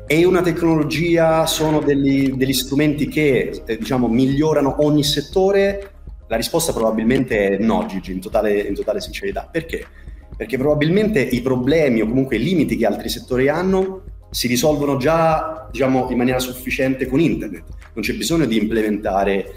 è 0.07 0.23
una 0.23 0.41
tecnologia, 0.41 1.45
sono 1.45 1.81
degli, 1.81 2.31
degli 2.31 2.53
strumenti 2.53 3.09
che 3.09 3.61
eh, 3.65 3.77
diciamo, 3.77 4.07
migliorano 4.07 4.77
ogni 4.79 5.03
settore? 5.03 5.91
La 6.27 6.37
risposta 6.37 6.71
probabilmente 6.71 7.49
è 7.49 7.57
no, 7.57 7.85
Gigi, 7.87 8.13
in 8.13 8.21
totale, 8.21 8.57
in 8.61 8.73
totale 8.73 9.01
sincerità. 9.01 9.49
Perché? 9.51 9.85
Perché 10.35 10.57
probabilmente 10.57 11.19
i 11.19 11.41
problemi 11.41 12.01
o 12.01 12.07
comunque 12.07 12.37
i 12.37 12.43
limiti 12.43 12.77
che 12.77 12.85
altri 12.85 13.09
settori 13.09 13.49
hanno 13.49 14.03
si 14.29 14.47
risolvono 14.47 14.95
già 14.95 15.67
diciamo, 15.71 16.07
in 16.09 16.17
maniera 16.17 16.39
sufficiente 16.39 17.05
con 17.05 17.19
internet. 17.19 17.63
Non 17.93 18.03
c'è 18.03 18.13
bisogno 18.13 18.45
di 18.45 18.57
implementare 18.57 19.53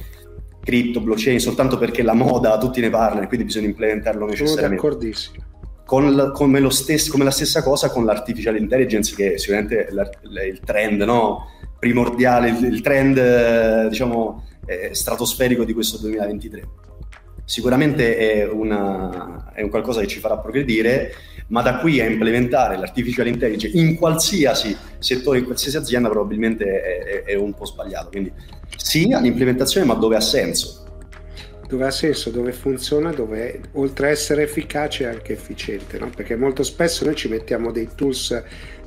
cripto, 0.60 1.00
blockchain 1.00 1.38
soltanto 1.38 1.78
perché 1.78 2.02
la 2.02 2.14
moda 2.14 2.58
tutti 2.58 2.80
ne 2.80 2.90
parlano 2.90 3.22
e 3.22 3.26
quindi 3.28 3.46
bisogna 3.46 3.66
implementarlo 3.66 4.26
necessariamente. 4.26 4.80
Sono 4.80 4.90
d'accordissimo 4.90 5.48
con, 5.90 6.30
come, 6.32 6.70
stesso, 6.70 7.10
come, 7.10 7.24
la 7.24 7.32
stessa 7.32 7.64
cosa 7.64 7.90
con 7.90 8.04
l'artificial 8.04 8.56
intelligence, 8.56 9.12
che 9.12 9.34
è 9.34 9.38
sicuramente 9.38 9.86
è 9.86 10.44
il 10.44 10.60
trend 10.64 11.02
no? 11.02 11.48
primordiale, 11.80 12.50
il, 12.50 12.80
trend 12.80 13.88
diciamo, 13.88 14.46
eh, 14.66 14.90
stratosferico 14.92 15.64
di 15.64 15.72
questo 15.72 15.98
2023. 15.98 16.68
Sicuramente 17.44 18.16
è, 18.16 18.48
una, 18.48 19.50
è 19.52 19.62
un 19.62 19.68
qualcosa 19.68 20.00
che 20.00 20.06
ci 20.06 20.20
farà 20.20 20.38
progredire, 20.38 21.12
ma 21.48 21.60
da 21.60 21.78
qui 21.78 22.00
a 22.00 22.06
implementare 22.06 22.76
l'artificial 22.76 23.26
intelligence 23.26 23.76
in 23.76 23.96
qualsiasi 23.96 24.76
settore, 25.00 25.38
in 25.38 25.44
qualsiasi 25.44 25.76
azienda, 25.76 26.08
probabilmente 26.08 26.82
è, 26.82 27.22
è 27.24 27.34
un 27.34 27.52
po' 27.52 27.64
sbagliato. 27.64 28.10
Quindi 28.10 28.30
sì 28.76 29.12
all'implementazione, 29.12 29.84
ma 29.84 29.94
dove 29.94 30.14
ha 30.14 30.20
senso 30.20 30.84
dove 31.70 31.86
ha 31.86 31.90
senso, 31.92 32.30
dove 32.30 32.50
funziona, 32.50 33.12
dove 33.12 33.60
oltre 33.74 34.08
a 34.08 34.10
essere 34.10 34.42
efficace 34.42 35.04
è 35.04 35.06
anche 35.06 35.34
efficiente, 35.34 36.00
no? 36.00 36.10
perché 36.10 36.34
molto 36.34 36.64
spesso 36.64 37.04
noi 37.04 37.14
ci 37.14 37.28
mettiamo 37.28 37.70
dei 37.70 37.90
tools 37.94 38.42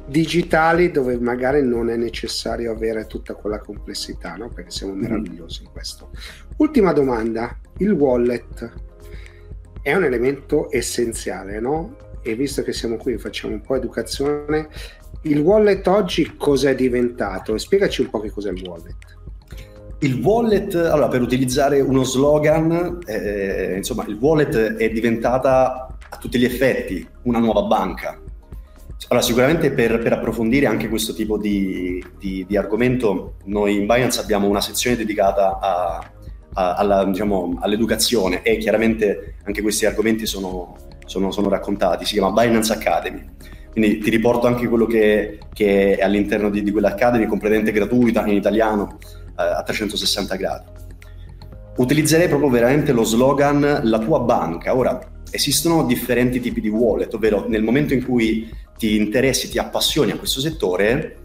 digitali 0.05 0.91
dove 0.91 1.17
magari 1.17 1.63
non 1.63 1.89
è 1.89 1.95
necessario 1.95 2.73
avere 2.73 3.07
tutta 3.07 3.35
quella 3.35 3.59
complessità, 3.59 4.35
no? 4.35 4.49
perché 4.49 4.69
siamo 4.69 4.91
mm-hmm. 4.91 5.01
meravigliosi 5.01 5.63
in 5.63 5.69
questo. 5.71 6.09
Ultima 6.57 6.91
domanda, 6.91 7.57
il 7.77 7.91
wallet 7.91 8.71
è 9.81 9.93
un 9.93 10.03
elemento 10.03 10.67
essenziale, 10.69 11.61
no? 11.61 11.95
E 12.21 12.35
visto 12.35 12.63
che 12.63 12.73
siamo 12.73 12.97
qui, 12.97 13.17
facciamo 13.17 13.53
un 13.53 13.61
po' 13.61 13.75
educazione, 13.75 14.67
il 15.23 15.39
wallet 15.39 15.87
oggi 15.87 16.35
cos'è 16.35 16.75
diventato? 16.75 17.57
Spiegaci 17.57 18.01
un 18.01 18.09
po' 18.09 18.19
che 18.19 18.29
cos'è 18.29 18.51
il 18.51 18.61
wallet. 18.67 19.12
Il 20.03 20.19
wallet, 20.21 20.75
allora 20.75 21.07
per 21.07 21.21
utilizzare 21.21 21.79
uno 21.79 22.03
slogan, 22.03 22.99
eh, 23.05 23.75
insomma 23.77 24.03
il 24.05 24.17
wallet 24.19 24.75
è 24.75 24.89
diventata 24.89 25.87
a 26.09 26.17
tutti 26.17 26.37
gli 26.37 26.43
effetti 26.43 27.07
una 27.21 27.39
nuova 27.39 27.61
banca. 27.61 28.19
Allora, 29.07 29.25
sicuramente 29.25 29.71
per, 29.71 29.99
per, 29.99 30.11
approfondire 30.11 30.65
anche 30.65 30.89
questo 30.89 31.13
tipo 31.13 31.37
di, 31.37 32.03
di, 32.19 32.45
di, 32.45 32.57
argomento, 32.57 33.35
noi 33.45 33.77
in 33.77 33.85
Binance 33.85 34.19
abbiamo 34.19 34.49
una 34.49 34.59
sezione 34.59 34.97
dedicata 34.97 35.59
a, 35.59 36.11
a, 36.53 36.73
alla, 36.73 37.05
diciamo, 37.05 37.59
all'educazione 37.61 38.41
e 38.41 38.57
chiaramente 38.57 39.35
anche 39.45 39.61
questi 39.61 39.85
argomenti 39.85 40.25
sono, 40.25 40.75
sono, 41.05 41.31
sono, 41.31 41.47
raccontati, 41.47 42.03
si 42.05 42.13
chiama 42.13 42.31
Binance 42.31 42.73
Academy. 42.73 43.23
Quindi 43.71 43.99
ti 43.99 44.09
riporto 44.09 44.47
anche 44.47 44.67
quello 44.67 44.85
che, 44.85 45.39
che 45.53 45.95
è 45.95 46.03
all'interno 46.03 46.49
di, 46.49 46.61
di 46.61 46.71
quell'Academy, 46.71 47.25
completamente 47.25 47.71
gratuita 47.71 48.25
in 48.25 48.35
italiano, 48.35 48.97
eh, 48.99 49.22
a 49.35 49.61
360 49.63 50.35
gradi. 50.35 50.65
Utilizzerei 51.77 52.27
proprio 52.27 52.49
veramente 52.49 52.91
lo 52.91 53.03
slogan 53.03 53.81
la 53.83 53.99
tua 53.99 54.19
banca. 54.19 54.75
Ora, 54.75 54.99
esistono 55.31 55.85
differenti 55.85 56.39
tipi 56.39 56.61
di 56.61 56.69
wallet, 56.69 57.13
ovvero 57.13 57.45
nel 57.47 57.63
momento 57.63 57.93
in 57.93 58.05
cui 58.05 58.49
ti 58.77 58.95
interessi, 58.95 59.49
ti 59.49 59.57
appassioni 59.57 60.11
a 60.11 60.17
questo 60.17 60.39
settore, 60.39 61.17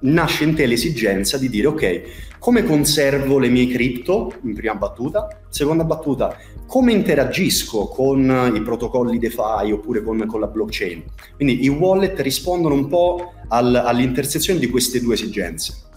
nasce 0.00 0.44
in 0.44 0.54
te 0.54 0.66
l'esigenza 0.66 1.38
di 1.38 1.48
dire 1.48 1.68
ok, 1.68 2.02
come 2.38 2.64
conservo 2.64 3.38
le 3.38 3.48
mie 3.48 3.68
cripto 3.68 4.34
in 4.42 4.54
prima 4.54 4.74
battuta, 4.74 5.42
seconda 5.48 5.84
battuta, 5.84 6.36
come 6.66 6.92
interagisco 6.92 7.86
con 7.86 8.52
i 8.54 8.62
protocolli 8.62 9.18
DeFi 9.18 9.70
oppure 9.70 10.02
con, 10.02 10.24
con 10.26 10.40
la 10.40 10.46
blockchain. 10.46 11.04
Quindi 11.36 11.62
i 11.62 11.68
wallet 11.68 12.18
rispondono 12.20 12.74
un 12.74 12.88
po' 12.88 13.32
al, 13.48 13.74
all'intersezione 13.74 14.58
di 14.58 14.68
queste 14.68 15.00
due 15.00 15.14
esigenze. 15.14 15.90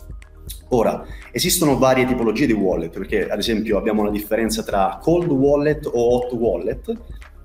Ora, 0.69 1.05
esistono 1.31 1.77
varie 1.77 2.05
tipologie 2.05 2.47
di 2.47 2.53
wallet, 2.53 2.91
perché 2.91 3.29
ad 3.29 3.37
esempio 3.37 3.77
abbiamo 3.77 4.01
una 4.01 4.09
differenza 4.09 4.63
tra 4.63 4.99
cold 5.01 5.29
wallet 5.29 5.85
o 5.85 6.15
hot 6.15 6.33
wallet. 6.33 6.91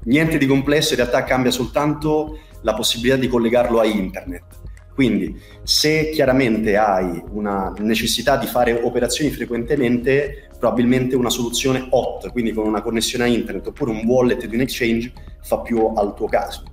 Niente 0.04 0.38
di 0.38 0.46
complesso, 0.46 0.94
in 0.94 1.00
realtà 1.00 1.24
cambia 1.24 1.50
soltanto 1.50 2.38
la 2.62 2.74
possibilità 2.74 3.16
di 3.16 3.28
collegarlo 3.28 3.78
a 3.78 3.84
internet. 3.84 4.58
Quindi 4.94 5.38
se 5.62 6.10
chiaramente 6.10 6.76
hai 6.76 7.22
una 7.30 7.72
necessità 7.78 8.36
di 8.36 8.46
fare 8.46 8.72
operazioni 8.72 9.30
frequentemente, 9.30 10.48
probabilmente 10.58 11.16
una 11.16 11.30
soluzione 11.30 11.86
hot, 11.90 12.30
quindi 12.32 12.52
con 12.52 12.66
una 12.66 12.82
connessione 12.82 13.24
a 13.24 13.26
internet 13.26 13.66
oppure 13.68 13.92
un 13.92 14.02
wallet 14.04 14.44
di 14.46 14.54
un 14.54 14.60
exchange 14.60 15.12
fa 15.42 15.60
più 15.60 15.92
al 15.94 16.14
tuo 16.14 16.26
caso, 16.26 16.64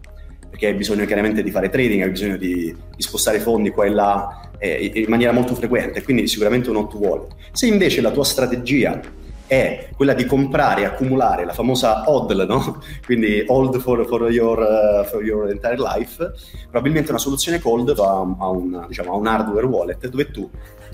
perché 0.49 0.67
hai 0.67 0.73
bisogno 0.73 1.05
chiaramente 1.05 1.43
di 1.43 1.51
fare 1.51 1.69
trading, 1.69 2.03
hai 2.03 2.09
bisogno 2.09 2.37
di, 2.37 2.75
di 2.95 3.01
spostare 3.01 3.39
fondi 3.39 3.69
qua 3.69 3.85
e 3.85 3.89
là 3.89 4.49
eh, 4.57 4.91
in 4.95 5.05
maniera 5.07 5.31
molto 5.31 5.55
frequente, 5.55 6.03
quindi 6.03 6.27
sicuramente 6.27 6.69
un 6.69 6.77
hot 6.77 6.93
wallet. 6.93 7.35
Se 7.51 7.67
invece 7.67 8.01
la 8.01 8.11
tua 8.11 8.23
strategia 8.23 8.99
è 9.47 9.89
quella 9.95 10.13
di 10.13 10.25
comprare 10.25 10.81
e 10.81 10.85
accumulare 10.85 11.45
la 11.45 11.53
famosa 11.53 12.03
HODL, 12.05 12.45
no? 12.47 12.81
quindi 13.05 13.43
hold 13.47 13.79
for, 13.79 14.05
for, 14.05 14.29
your, 14.29 14.59
uh, 14.59 15.05
for, 15.05 15.23
your, 15.23 15.49
entire 15.49 15.77
life, 15.77 16.33
probabilmente 16.69 17.11
una 17.11 17.19
soluzione 17.19 17.59
cold 17.59 17.93
va 17.93 18.25
a 18.39 18.49
un, 18.49 18.85
diciamo, 18.87 19.13
a 19.13 19.15
un 19.15 19.27
hardware 19.27 19.65
wallet 19.65 20.07
dove 20.07 20.29
tu 20.31 20.49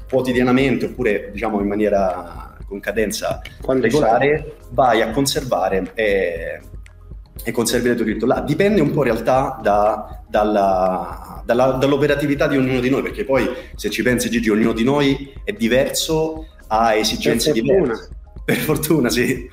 quotidianamente 0.10 0.86
oppure 0.86 1.32
diciamo 1.32 1.60
in 1.60 1.68
maniera 1.68 2.56
con 2.68 2.80
cadenza 2.80 3.42
Quando 3.62 3.84
regolare 3.84 4.38
sai? 4.38 4.68
vai 4.70 5.02
a 5.02 5.10
conservare 5.10 5.92
e, 5.96 6.62
e 7.44 7.52
conservi 7.52 7.90
le 7.90 7.96
tue 7.96 8.06
cripto 8.06 8.26
là. 8.26 8.42
Dipende 8.42 8.82
un 8.82 8.92
po' 8.92 9.06
in 9.06 9.12
realtà 9.12 9.60
da, 9.62 10.24
dalla, 10.28 11.42
dalla, 11.46 11.72
dall'operatività 11.74 12.48
di 12.48 12.58
ognuno 12.58 12.80
di 12.80 12.90
noi, 12.90 13.02
perché 13.02 13.26
poi 13.26 13.48
se 13.76 13.90
ci 13.90 14.02
pensi 14.02 14.30
Gigi, 14.30 14.50
ognuno 14.50 14.74
di 14.74 14.84
noi 14.84 15.34
è 15.44 15.52
diverso, 15.52 16.48
ha 16.68 16.96
esigenze 16.96 17.52
diverse 17.52 18.10
per 18.44 18.58
fortuna, 18.58 19.10
sì. 19.10 19.48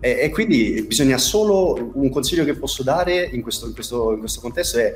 E, 0.00 0.18
e, 0.20 0.30
quindi 0.30 0.84
bisogna 0.86 1.18
solo 1.18 1.92
un 1.94 2.10
consiglio 2.10 2.44
che 2.44 2.54
posso 2.54 2.82
dare 2.82 3.28
in 3.32 3.42
questo, 3.42 3.66
in 3.66 3.74
questo, 3.74 4.12
in 4.12 4.18
questo 4.18 4.40
contesto 4.40 4.78
è 4.78 4.94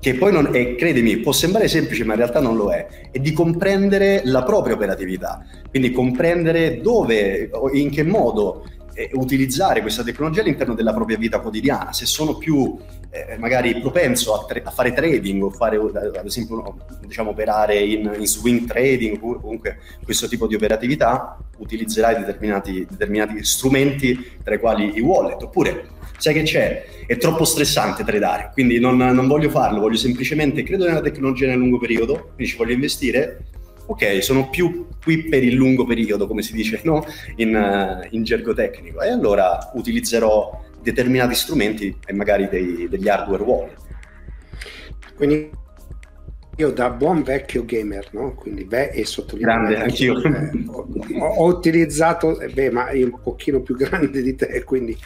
che 0.00 0.14
poi 0.14 0.32
non 0.32 0.48
è, 0.52 0.74
credimi, 0.74 1.18
può 1.18 1.30
sembrare 1.30 1.68
semplice, 1.68 2.02
ma 2.02 2.14
in 2.14 2.18
realtà 2.18 2.40
non 2.40 2.56
lo 2.56 2.72
è, 2.72 3.08
è 3.12 3.20
di 3.20 3.32
comprendere 3.32 4.22
la 4.24 4.42
propria 4.42 4.74
operatività, 4.74 5.46
quindi 5.70 5.92
comprendere 5.92 6.80
dove, 6.80 7.50
in 7.74 7.88
che 7.88 8.02
modo 8.02 8.64
eh, 8.94 9.10
utilizzare 9.14 9.80
questa 9.80 10.02
tecnologia 10.02 10.40
all'interno 10.40 10.74
della 10.74 10.92
propria 10.92 11.16
vita 11.16 11.40
quotidiana, 11.40 11.92
se 11.92 12.06
sono 12.06 12.36
più 12.36 12.76
eh, 13.10 13.36
magari 13.38 13.78
propenso 13.78 14.34
a, 14.34 14.44
tra- 14.46 14.60
a, 14.64 14.70
fare 14.70 14.92
trading 14.92 15.42
o 15.42 15.50
fare 15.50 15.76
ad 15.76 16.24
esempio 16.24 16.76
diciamo 17.00 17.30
operare 17.30 17.78
in, 17.78 18.10
in, 18.18 18.26
swing 18.26 18.66
trading 18.66 19.18
comunque 19.18 19.78
questo 20.02 20.28
tipo 20.28 20.46
di 20.46 20.54
operatività 20.54 21.36
utilizzerai 21.58 22.24
determinati, 22.24 22.86
determinati 22.88 23.44
strumenti 23.44 24.38
tra 24.42 24.54
i 24.54 24.58
quali 24.58 24.96
i 24.96 25.00
wallet. 25.00 25.42
Oppure 25.42 25.88
sai 26.16 26.32
che 26.32 26.42
c'è? 26.42 26.84
È 27.06 27.16
troppo 27.18 27.44
stressante 27.44 28.04
tradare 28.04 28.50
quindi 28.54 28.78
non, 28.80 28.96
non 28.96 29.26
voglio 29.26 29.50
farlo 29.50 29.80
voglio 29.80 29.96
semplicemente 29.96 30.62
credo 30.62 30.86
nella 30.86 31.00
tecnologia 31.00 31.46
nel 31.48 31.58
lungo 31.58 31.78
periodo 31.78 32.30
quindi 32.34 32.46
ci 32.46 32.56
voglio 32.56 32.72
investire 32.72 33.44
ok, 33.86 34.22
sono 34.22 34.48
più 34.48 34.86
qui 35.02 35.24
per 35.24 35.42
il 35.42 35.54
lungo 35.54 35.84
periodo, 35.84 36.26
come 36.26 36.42
si 36.42 36.52
dice 36.52 36.80
no? 36.84 37.04
in, 37.36 37.54
uh, 37.54 38.06
in, 38.10 38.22
gergo 38.22 38.54
tecnico, 38.54 39.00
e 39.02 39.10
allora 39.10 39.70
utilizzerò 39.74 40.64
determinati 40.80 41.34
strumenti 41.34 41.96
e 42.06 42.12
magari 42.12 42.48
dei, 42.48 42.88
degli 42.88 43.08
hardware 43.08 43.42
wallet. 43.42 43.76
Quindi 45.14 45.50
io 46.56 46.70
da 46.70 46.90
buon 46.90 47.22
vecchio 47.22 47.64
gamer, 47.64 48.08
no? 48.12 48.34
quindi 48.34 48.64
beh, 48.64 48.90
e 48.90 49.04
sottolineo 49.04 49.54
grande, 49.54 49.76
anch'io. 49.76 50.22
Eh, 50.22 50.64
ho, 50.66 50.86
ho, 51.18 51.46
utilizzato, 51.46 52.38
eh, 52.40 52.48
beh, 52.48 52.70
ma 52.70 52.90
io 52.92 53.06
un 53.06 53.20
pochino 53.20 53.60
più 53.62 53.74
grande 53.76 54.22
di 54.22 54.34
te, 54.34 54.62
quindi 54.64 54.96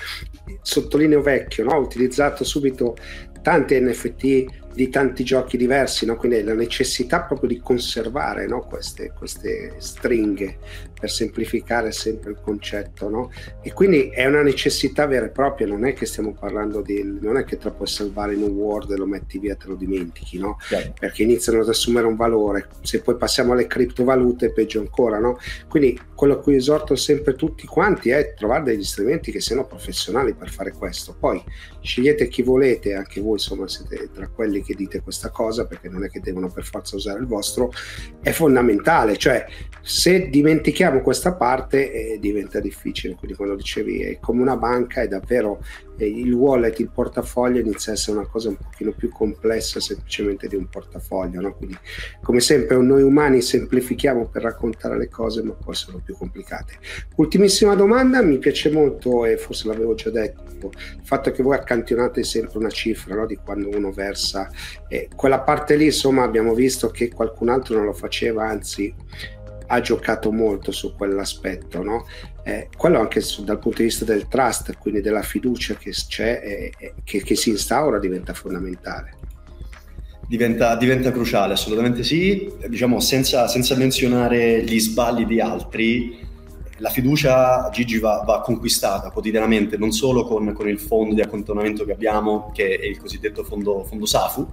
sottolineo 0.60 1.22
vecchio, 1.22 1.64
no? 1.64 1.74
ho 1.74 1.80
utilizzato 1.80 2.44
subito 2.44 2.96
tanti 3.42 3.78
NFT 3.80 4.65
di 4.76 4.90
tanti 4.90 5.24
giochi 5.24 5.56
diversi, 5.56 6.04
no? 6.04 6.16
quindi 6.16 6.42
la 6.42 6.52
necessità 6.52 7.22
proprio 7.22 7.48
di 7.48 7.60
conservare 7.60 8.46
no? 8.46 8.60
queste, 8.60 9.10
queste, 9.16 9.76
stringhe 9.78 10.58
per 10.98 11.10
semplificare 11.10 11.92
sempre 11.92 12.30
il 12.30 12.38
concetto. 12.40 13.08
No? 13.08 13.30
E 13.62 13.72
quindi 13.72 14.08
è 14.10 14.26
una 14.26 14.42
necessità 14.42 15.06
vera 15.06 15.26
e 15.26 15.30
propria, 15.30 15.66
non 15.66 15.84
è 15.84 15.92
che 15.92 16.06
stiamo 16.06 16.32
parlando 16.32 16.80
di, 16.80 17.18
non 17.20 17.36
è 17.36 17.44
che 17.44 17.58
te 17.58 17.64
lo 17.64 17.74
puoi 17.74 17.88
salvare 17.88 18.34
in 18.34 18.42
un 18.42 18.50
Word 18.50 18.90
e 18.90 18.96
lo 18.96 19.06
metti 19.06 19.38
via 19.38 19.52
e 19.52 19.56
te 19.56 19.68
lo 19.68 19.74
dimentichi, 19.74 20.38
no? 20.38 20.58
Yeah. 20.70 20.92
perché 20.98 21.22
iniziano 21.22 21.60
ad 21.60 21.68
assumere 21.68 22.06
un 22.06 22.16
valore. 22.16 22.68
Se 22.82 23.00
poi 23.00 23.16
passiamo 23.16 23.52
alle 23.52 23.66
criptovalute, 23.66 24.52
peggio 24.52 24.80
ancora. 24.80 25.18
No? 25.18 25.38
Quindi 25.68 25.98
quello 26.14 26.34
a 26.34 26.38
cui 26.38 26.56
esorto 26.56 26.96
sempre 26.96 27.34
tutti 27.34 27.66
quanti 27.66 28.10
è 28.10 28.34
trovare 28.34 28.64
degli 28.64 28.84
strumenti 28.84 29.30
che 29.30 29.40
siano 29.40 29.66
professionali 29.66 30.34
per 30.34 30.50
fare 30.50 30.72
questo. 30.72 31.14
Poi 31.18 31.42
scegliete 31.80 32.28
chi 32.28 32.42
volete, 32.42 32.94
anche 32.94 33.20
voi 33.20 33.32
insomma 33.32 33.68
siete 33.68 34.10
tra 34.12 34.28
quelli 34.28 34.62
che 34.62 34.74
dite 34.74 35.00
questa 35.00 35.30
cosa 35.30 35.66
perché 35.66 35.88
non 35.88 36.04
è 36.04 36.08
che 36.08 36.20
devono 36.20 36.50
per 36.50 36.64
forza 36.64 36.96
usare 36.96 37.20
il 37.20 37.26
vostro, 37.26 37.70
è 38.22 38.30
fondamentale, 38.30 39.16
cioè 39.16 39.44
se 39.82 40.28
dimentichiamo 40.28 40.85
questa 41.02 41.34
parte 41.34 41.92
eh, 41.92 42.18
diventa 42.18 42.60
difficile, 42.60 43.14
quindi 43.14 43.36
quando 43.36 43.54
dicevi 43.54 44.02
è 44.02 44.18
come 44.20 44.42
una 44.42 44.56
banca 44.56 45.02
è 45.02 45.08
davvero 45.08 45.62
eh, 45.96 46.06
il 46.06 46.32
wallet, 46.32 46.78
il 46.80 46.90
portafoglio 46.90 47.60
inizia 47.60 47.92
a 47.92 47.94
essere 47.94 48.18
una 48.18 48.26
cosa 48.26 48.48
un 48.48 48.56
pochino 48.56 48.92
più 48.92 49.10
complessa 49.10 49.80
semplicemente 49.80 50.48
di 50.48 50.56
un 50.56 50.68
portafoglio, 50.68 51.40
no? 51.40 51.54
quindi 51.54 51.76
come 52.22 52.40
sempre 52.40 52.76
noi 52.76 53.02
umani 53.02 53.40
semplifichiamo 53.40 54.26
per 54.26 54.42
raccontare 54.42 54.98
le 54.98 55.08
cose 55.08 55.42
ma 55.42 55.52
poi 55.52 55.74
sono 55.74 56.00
più 56.04 56.14
complicate. 56.16 56.74
Ultimissima 57.16 57.74
domanda, 57.74 58.22
mi 58.22 58.38
piace 58.38 58.70
molto 58.70 59.24
e 59.24 59.36
forse 59.36 59.68
l'avevo 59.68 59.94
già 59.94 60.10
detto, 60.10 60.44
il 60.68 61.04
fatto 61.04 61.30
che 61.30 61.42
voi 61.42 61.54
accantonate 61.54 62.22
sempre 62.24 62.58
una 62.58 62.70
cifra 62.70 63.14
no? 63.14 63.26
di 63.26 63.36
quando 63.36 63.68
uno 63.68 63.92
versa, 63.92 64.50
eh, 64.88 65.08
quella 65.14 65.40
parte 65.40 65.76
lì 65.76 65.86
insomma 65.86 66.22
abbiamo 66.22 66.54
visto 66.54 66.90
che 66.90 67.08
qualcun 67.08 67.48
altro 67.48 67.76
non 67.76 67.84
lo 67.84 67.92
faceva, 67.92 68.46
anzi 68.48 68.94
ha 69.66 69.80
giocato 69.80 70.32
molto 70.32 70.72
su 70.72 70.94
quell'aspetto, 70.94 71.82
no? 71.82 72.04
eh, 72.46 72.68
quello 72.76 73.00
anche 73.00 73.20
su, 73.20 73.42
dal 73.42 73.58
punto 73.58 73.78
di 73.78 73.84
vista 73.84 74.04
del 74.04 74.28
trust, 74.28 74.76
quindi 74.78 75.00
della 75.00 75.22
fiducia 75.22 75.74
che 75.74 75.90
c'è 75.90 76.40
e 76.44 76.72
eh, 76.78 76.94
che, 77.02 77.22
che, 77.22 77.34
si 77.34 77.50
instaura 77.50 77.98
diventa 77.98 78.34
fondamentale. 78.34 79.14
Diventa, 80.28 80.76
diventa 80.76 81.10
cruciale, 81.10 81.54
assolutamente 81.54 82.04
sì, 82.04 82.52
diciamo 82.68 83.00
senza, 83.00 83.48
senza, 83.48 83.76
menzionare 83.76 84.62
gli 84.62 84.78
sbagli 84.78 85.24
di 85.24 85.40
altri, 85.40 86.24
la 86.78 86.90
fiducia 86.90 87.68
Gigi 87.72 87.98
va, 87.98 88.22
va 88.24 88.40
conquistata 88.40 89.10
quotidianamente, 89.10 89.76
non 89.76 89.90
solo 89.92 90.24
con, 90.24 90.52
con, 90.52 90.68
il 90.68 90.78
fondo 90.78 91.14
di 91.14 91.20
accantonamento 91.22 91.84
che 91.84 91.92
abbiamo, 91.92 92.52
che 92.54 92.76
è 92.76 92.86
il 92.86 92.98
cosiddetto 92.98 93.42
fondo, 93.42 93.84
fondo 93.84 94.06
SAFU, 94.06 94.46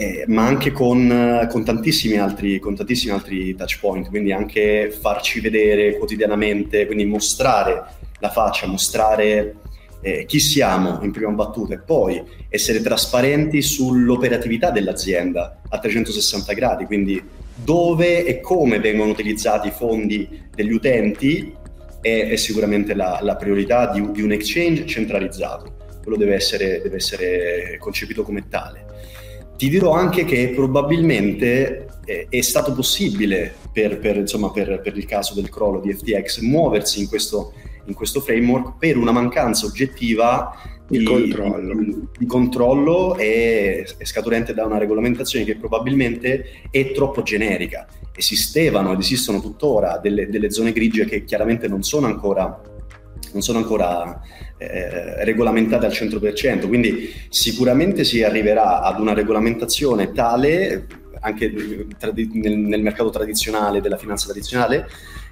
eh, 0.00 0.24
ma 0.28 0.46
anche 0.46 0.72
con, 0.72 1.46
con, 1.50 1.62
tantissimi 1.62 2.16
altri, 2.16 2.58
con 2.58 2.74
tantissimi 2.74 3.12
altri 3.12 3.54
touch 3.54 3.78
point, 3.80 4.08
quindi 4.08 4.32
anche 4.32 4.90
farci 4.98 5.40
vedere 5.40 5.98
quotidianamente, 5.98 6.86
quindi 6.86 7.04
mostrare 7.04 7.84
la 8.18 8.30
faccia, 8.30 8.66
mostrare 8.66 9.56
eh, 10.00 10.24
chi 10.24 10.40
siamo 10.40 11.00
in 11.02 11.10
prima 11.10 11.30
battuta 11.32 11.74
e 11.74 11.80
poi 11.80 12.22
essere 12.48 12.80
trasparenti 12.80 13.60
sull'operatività 13.60 14.70
dell'azienda 14.70 15.60
a 15.68 15.78
360 15.78 16.54
gradi, 16.54 16.86
quindi 16.86 17.22
dove 17.62 18.24
e 18.24 18.40
come 18.40 18.80
vengono 18.80 19.10
utilizzati 19.10 19.68
i 19.68 19.72
fondi 19.72 20.44
degli 20.54 20.72
utenti 20.72 21.54
è, 22.00 22.28
è 22.30 22.36
sicuramente 22.36 22.94
la, 22.94 23.18
la 23.20 23.36
priorità 23.36 23.90
di, 23.92 24.12
di, 24.12 24.22
un 24.22 24.32
exchange 24.32 24.86
centralizzato, 24.86 25.74
quello 26.02 26.16
deve 26.16 26.36
essere, 26.36 26.80
deve 26.80 26.96
essere 26.96 27.76
concepito 27.78 28.22
come 28.22 28.48
tale 28.48 28.88
ti 29.60 29.68
dirò 29.68 29.92
anche 29.92 30.24
che 30.24 30.52
probabilmente 30.54 31.98
eh, 32.06 32.28
è 32.30 32.40
stato 32.40 32.72
possibile 32.72 33.52
per, 33.70 33.98
per, 33.98 34.16
insomma, 34.16 34.50
per, 34.50 34.80
per, 34.82 34.96
il 34.96 35.04
caso 35.04 35.34
del 35.34 35.50
crollo 35.50 35.80
di 35.80 35.92
FTX 35.92 36.40
muoversi 36.40 37.00
in 37.00 37.08
questo, 37.08 37.52
in 37.84 37.92
questo 37.92 38.22
framework 38.22 38.78
per 38.78 38.96
una 38.96 39.12
mancanza 39.12 39.66
oggettiva 39.66 40.58
di, 40.88 41.00
di 41.00 41.04
controllo, 41.04 41.74
di, 41.74 42.06
di 42.16 42.24
controllo 42.24 43.16
e, 43.18 43.86
e 43.98 44.06
scaturente 44.06 44.54
da 44.54 44.64
una 44.64 44.78
regolamentazione 44.78 45.44
che 45.44 45.56
probabilmente 45.56 46.62
è 46.70 46.92
troppo 46.92 47.20
generica. 47.20 47.86
Esistevano 48.16 48.94
ed 48.94 49.00
esistono 49.00 49.42
tuttora 49.42 49.98
delle, 49.98 50.30
delle 50.30 50.50
zone 50.50 50.72
grigie 50.72 51.04
che 51.04 51.22
chiaramente 51.24 51.68
non 51.68 51.82
sono 51.82 52.06
ancora 52.06 52.62
non 53.32 53.42
sono 53.42 53.58
ancora 53.58 54.20
eh, 54.58 55.24
regolamentate 55.24 55.86
al 55.86 55.92
100%, 55.92 56.66
quindi 56.66 57.12
sicuramente 57.28 58.04
si 58.04 58.22
arriverà 58.22 58.82
ad 58.82 59.00
una 59.00 59.14
regolamentazione 59.14 60.12
tale, 60.12 60.86
anche 61.20 61.52
nel, 62.32 62.56
nel 62.56 62.82
mercato 62.82 63.10
tradizionale, 63.10 63.80
della 63.80 63.96
finanza 63.96 64.26
tradizionale, 64.26 64.88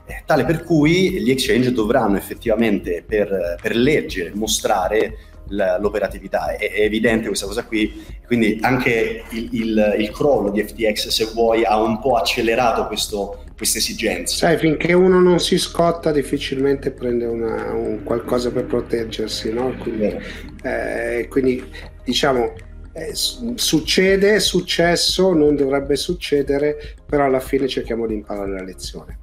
eh, 0.07 0.23
tale 0.25 0.45
per 0.45 0.65
cui 0.65 1.21
gli 1.21 1.31
exchange 1.31 1.73
dovranno 1.73 2.17
effettivamente 2.17 3.05
per, 3.07 3.57
per 3.61 3.77
legge 3.77 4.33
mostrare 4.35 5.17
l'operatività. 5.51 6.55
È, 6.57 6.71
è, 6.71 6.81
evidente 6.83 7.27
questa 7.27 7.47
cosa 7.47 7.65
qui, 7.65 8.05
quindi 8.27 8.59
anche 8.61 9.25
il, 9.31 9.49
il, 9.53 9.97
il, 9.99 10.11
crollo 10.11 10.51
di 10.51 10.63
FTX, 10.63 11.09
se 11.09 11.31
vuoi, 11.33 11.65
ha 11.65 11.81
un 11.81 12.01
po' 12.01 12.17
accelerato 12.17 12.87
questo, 12.87 13.45
queste 13.59 13.79
esigenze. 13.79 14.37
Sai, 14.37 14.57
finché 14.57 14.95
uno 14.95 15.21
non 15.21 15.41
si 15.41 15.59
scotta, 15.59 16.13
difficilmente 16.13 16.93
prende 16.93 17.27
una, 17.27 17.73
un 17.75 18.05
qualcosa 18.05 18.51
per 18.51 18.65
proteggersi, 18.65 19.53
no? 19.53 19.75
Quindi, 19.77 20.17
eh, 20.63 21.27
quindi 21.29 21.63
diciamo. 22.05 22.55
Eh, 22.95 23.15
succede, 23.15 24.35
è 24.35 24.39
successo, 24.41 25.33
non 25.33 25.55
dovrebbe 25.55 25.95
succedere, 25.95 26.97
però 27.07 27.27
alla 27.27 27.39
fine 27.39 27.69
cerchiamo 27.69 28.09
di 28.09 28.15
imparare 28.15 28.51
la 28.51 28.63
lezione. 28.65 29.19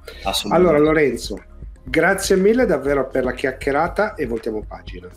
Allora 0.54 0.78
Lorenzo, 0.78 1.42
grazie 1.84 2.36
mille 2.36 2.64
davvero 2.64 3.06
per 3.06 3.24
la 3.24 3.34
chiacchierata 3.34 4.14
e 4.14 4.24
voltiamo 4.24 4.64
pagina. 4.66 5.10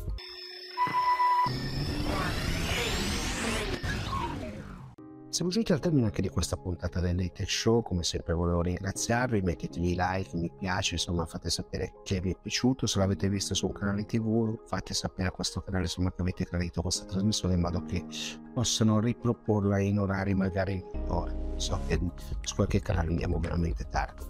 Siamo 5.40 5.54
giunti 5.54 5.72
al 5.72 5.80
termine 5.80 6.08
anche 6.08 6.22
di 6.22 6.28
questa 6.28 6.58
puntata 6.58 7.00
del 7.00 7.16
Late 7.16 7.46
Show, 7.46 7.82
come 7.82 8.04
sempre 8.04 8.34
volevo 8.34 8.62
ringraziarvi, 8.62 9.40
mettetevi 9.40 9.96
like, 9.98 10.36
mi 10.36 10.52
piace, 10.54 10.96
insomma 10.96 11.26
fate 11.26 11.50
sapere 11.50 11.94
che 12.04 12.20
vi 12.20 12.32
è 12.32 12.36
piaciuto, 12.36 12.86
se 12.86 13.00
l'avete 13.00 13.30
visto 13.30 13.54
su 13.54 13.68
un 13.68 13.72
canale 13.72 14.06
tv 14.06 14.60
fate 14.66 14.94
sapere 14.94 15.30
a 15.30 15.32
questo 15.32 15.62
canale 15.62 15.84
insomma 15.84 16.12
che 16.12 16.20
avete 16.20 16.44
gradito 16.44 16.82
questa 16.82 17.06
trasmissione 17.06 17.54
in 17.54 17.62
modo 17.62 17.86
che 17.86 18.06
possano 18.54 19.00
riproporla 19.00 19.80
in 19.80 20.00
orari 20.00 20.34
magari 20.34 20.84
migliori, 20.94 21.34
so 21.56 21.80
che 21.88 21.98
su 22.42 22.56
qualche 22.56 22.82
canale 22.82 23.08
andiamo 23.08 23.40
veramente 23.40 23.88
tardi. 23.88 24.26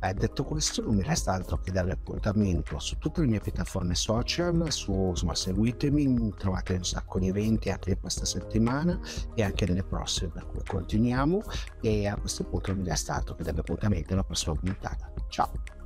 Eh, 0.00 0.14
detto 0.14 0.44
questo, 0.44 0.82
non 0.82 0.96
mi 0.96 1.02
resta 1.02 1.32
altro 1.32 1.60
che 1.60 1.70
dare 1.70 1.92
appuntamento 1.92 2.78
su 2.78 2.98
tutte 2.98 3.20
le 3.20 3.26
mie 3.26 3.40
piattaforme 3.40 3.94
social, 3.94 4.70
su, 4.70 4.92
insomma, 4.92 5.34
seguitemi, 5.34 6.34
trovate 6.36 6.74
un 6.74 6.84
sacco 6.84 7.18
di 7.18 7.28
eventi 7.28 7.70
anche 7.70 7.98
questa 7.98 8.24
settimana 8.24 8.98
e 9.34 9.42
anche 9.42 9.66
nelle 9.66 9.84
prossime, 9.84 10.30
per 10.30 10.46
cui 10.46 10.62
continuiamo 10.66 11.42
e 11.80 12.06
a 12.06 12.16
questo 12.16 12.44
punto 12.44 12.72
non 12.72 12.82
mi 12.82 12.88
resta 12.88 13.14
altro 13.14 13.34
che 13.34 13.44
dare 13.44 13.60
appuntamento 13.60 14.12
alla 14.12 14.24
prossima 14.24 14.54
puntata. 14.54 15.12
Ciao! 15.28 15.80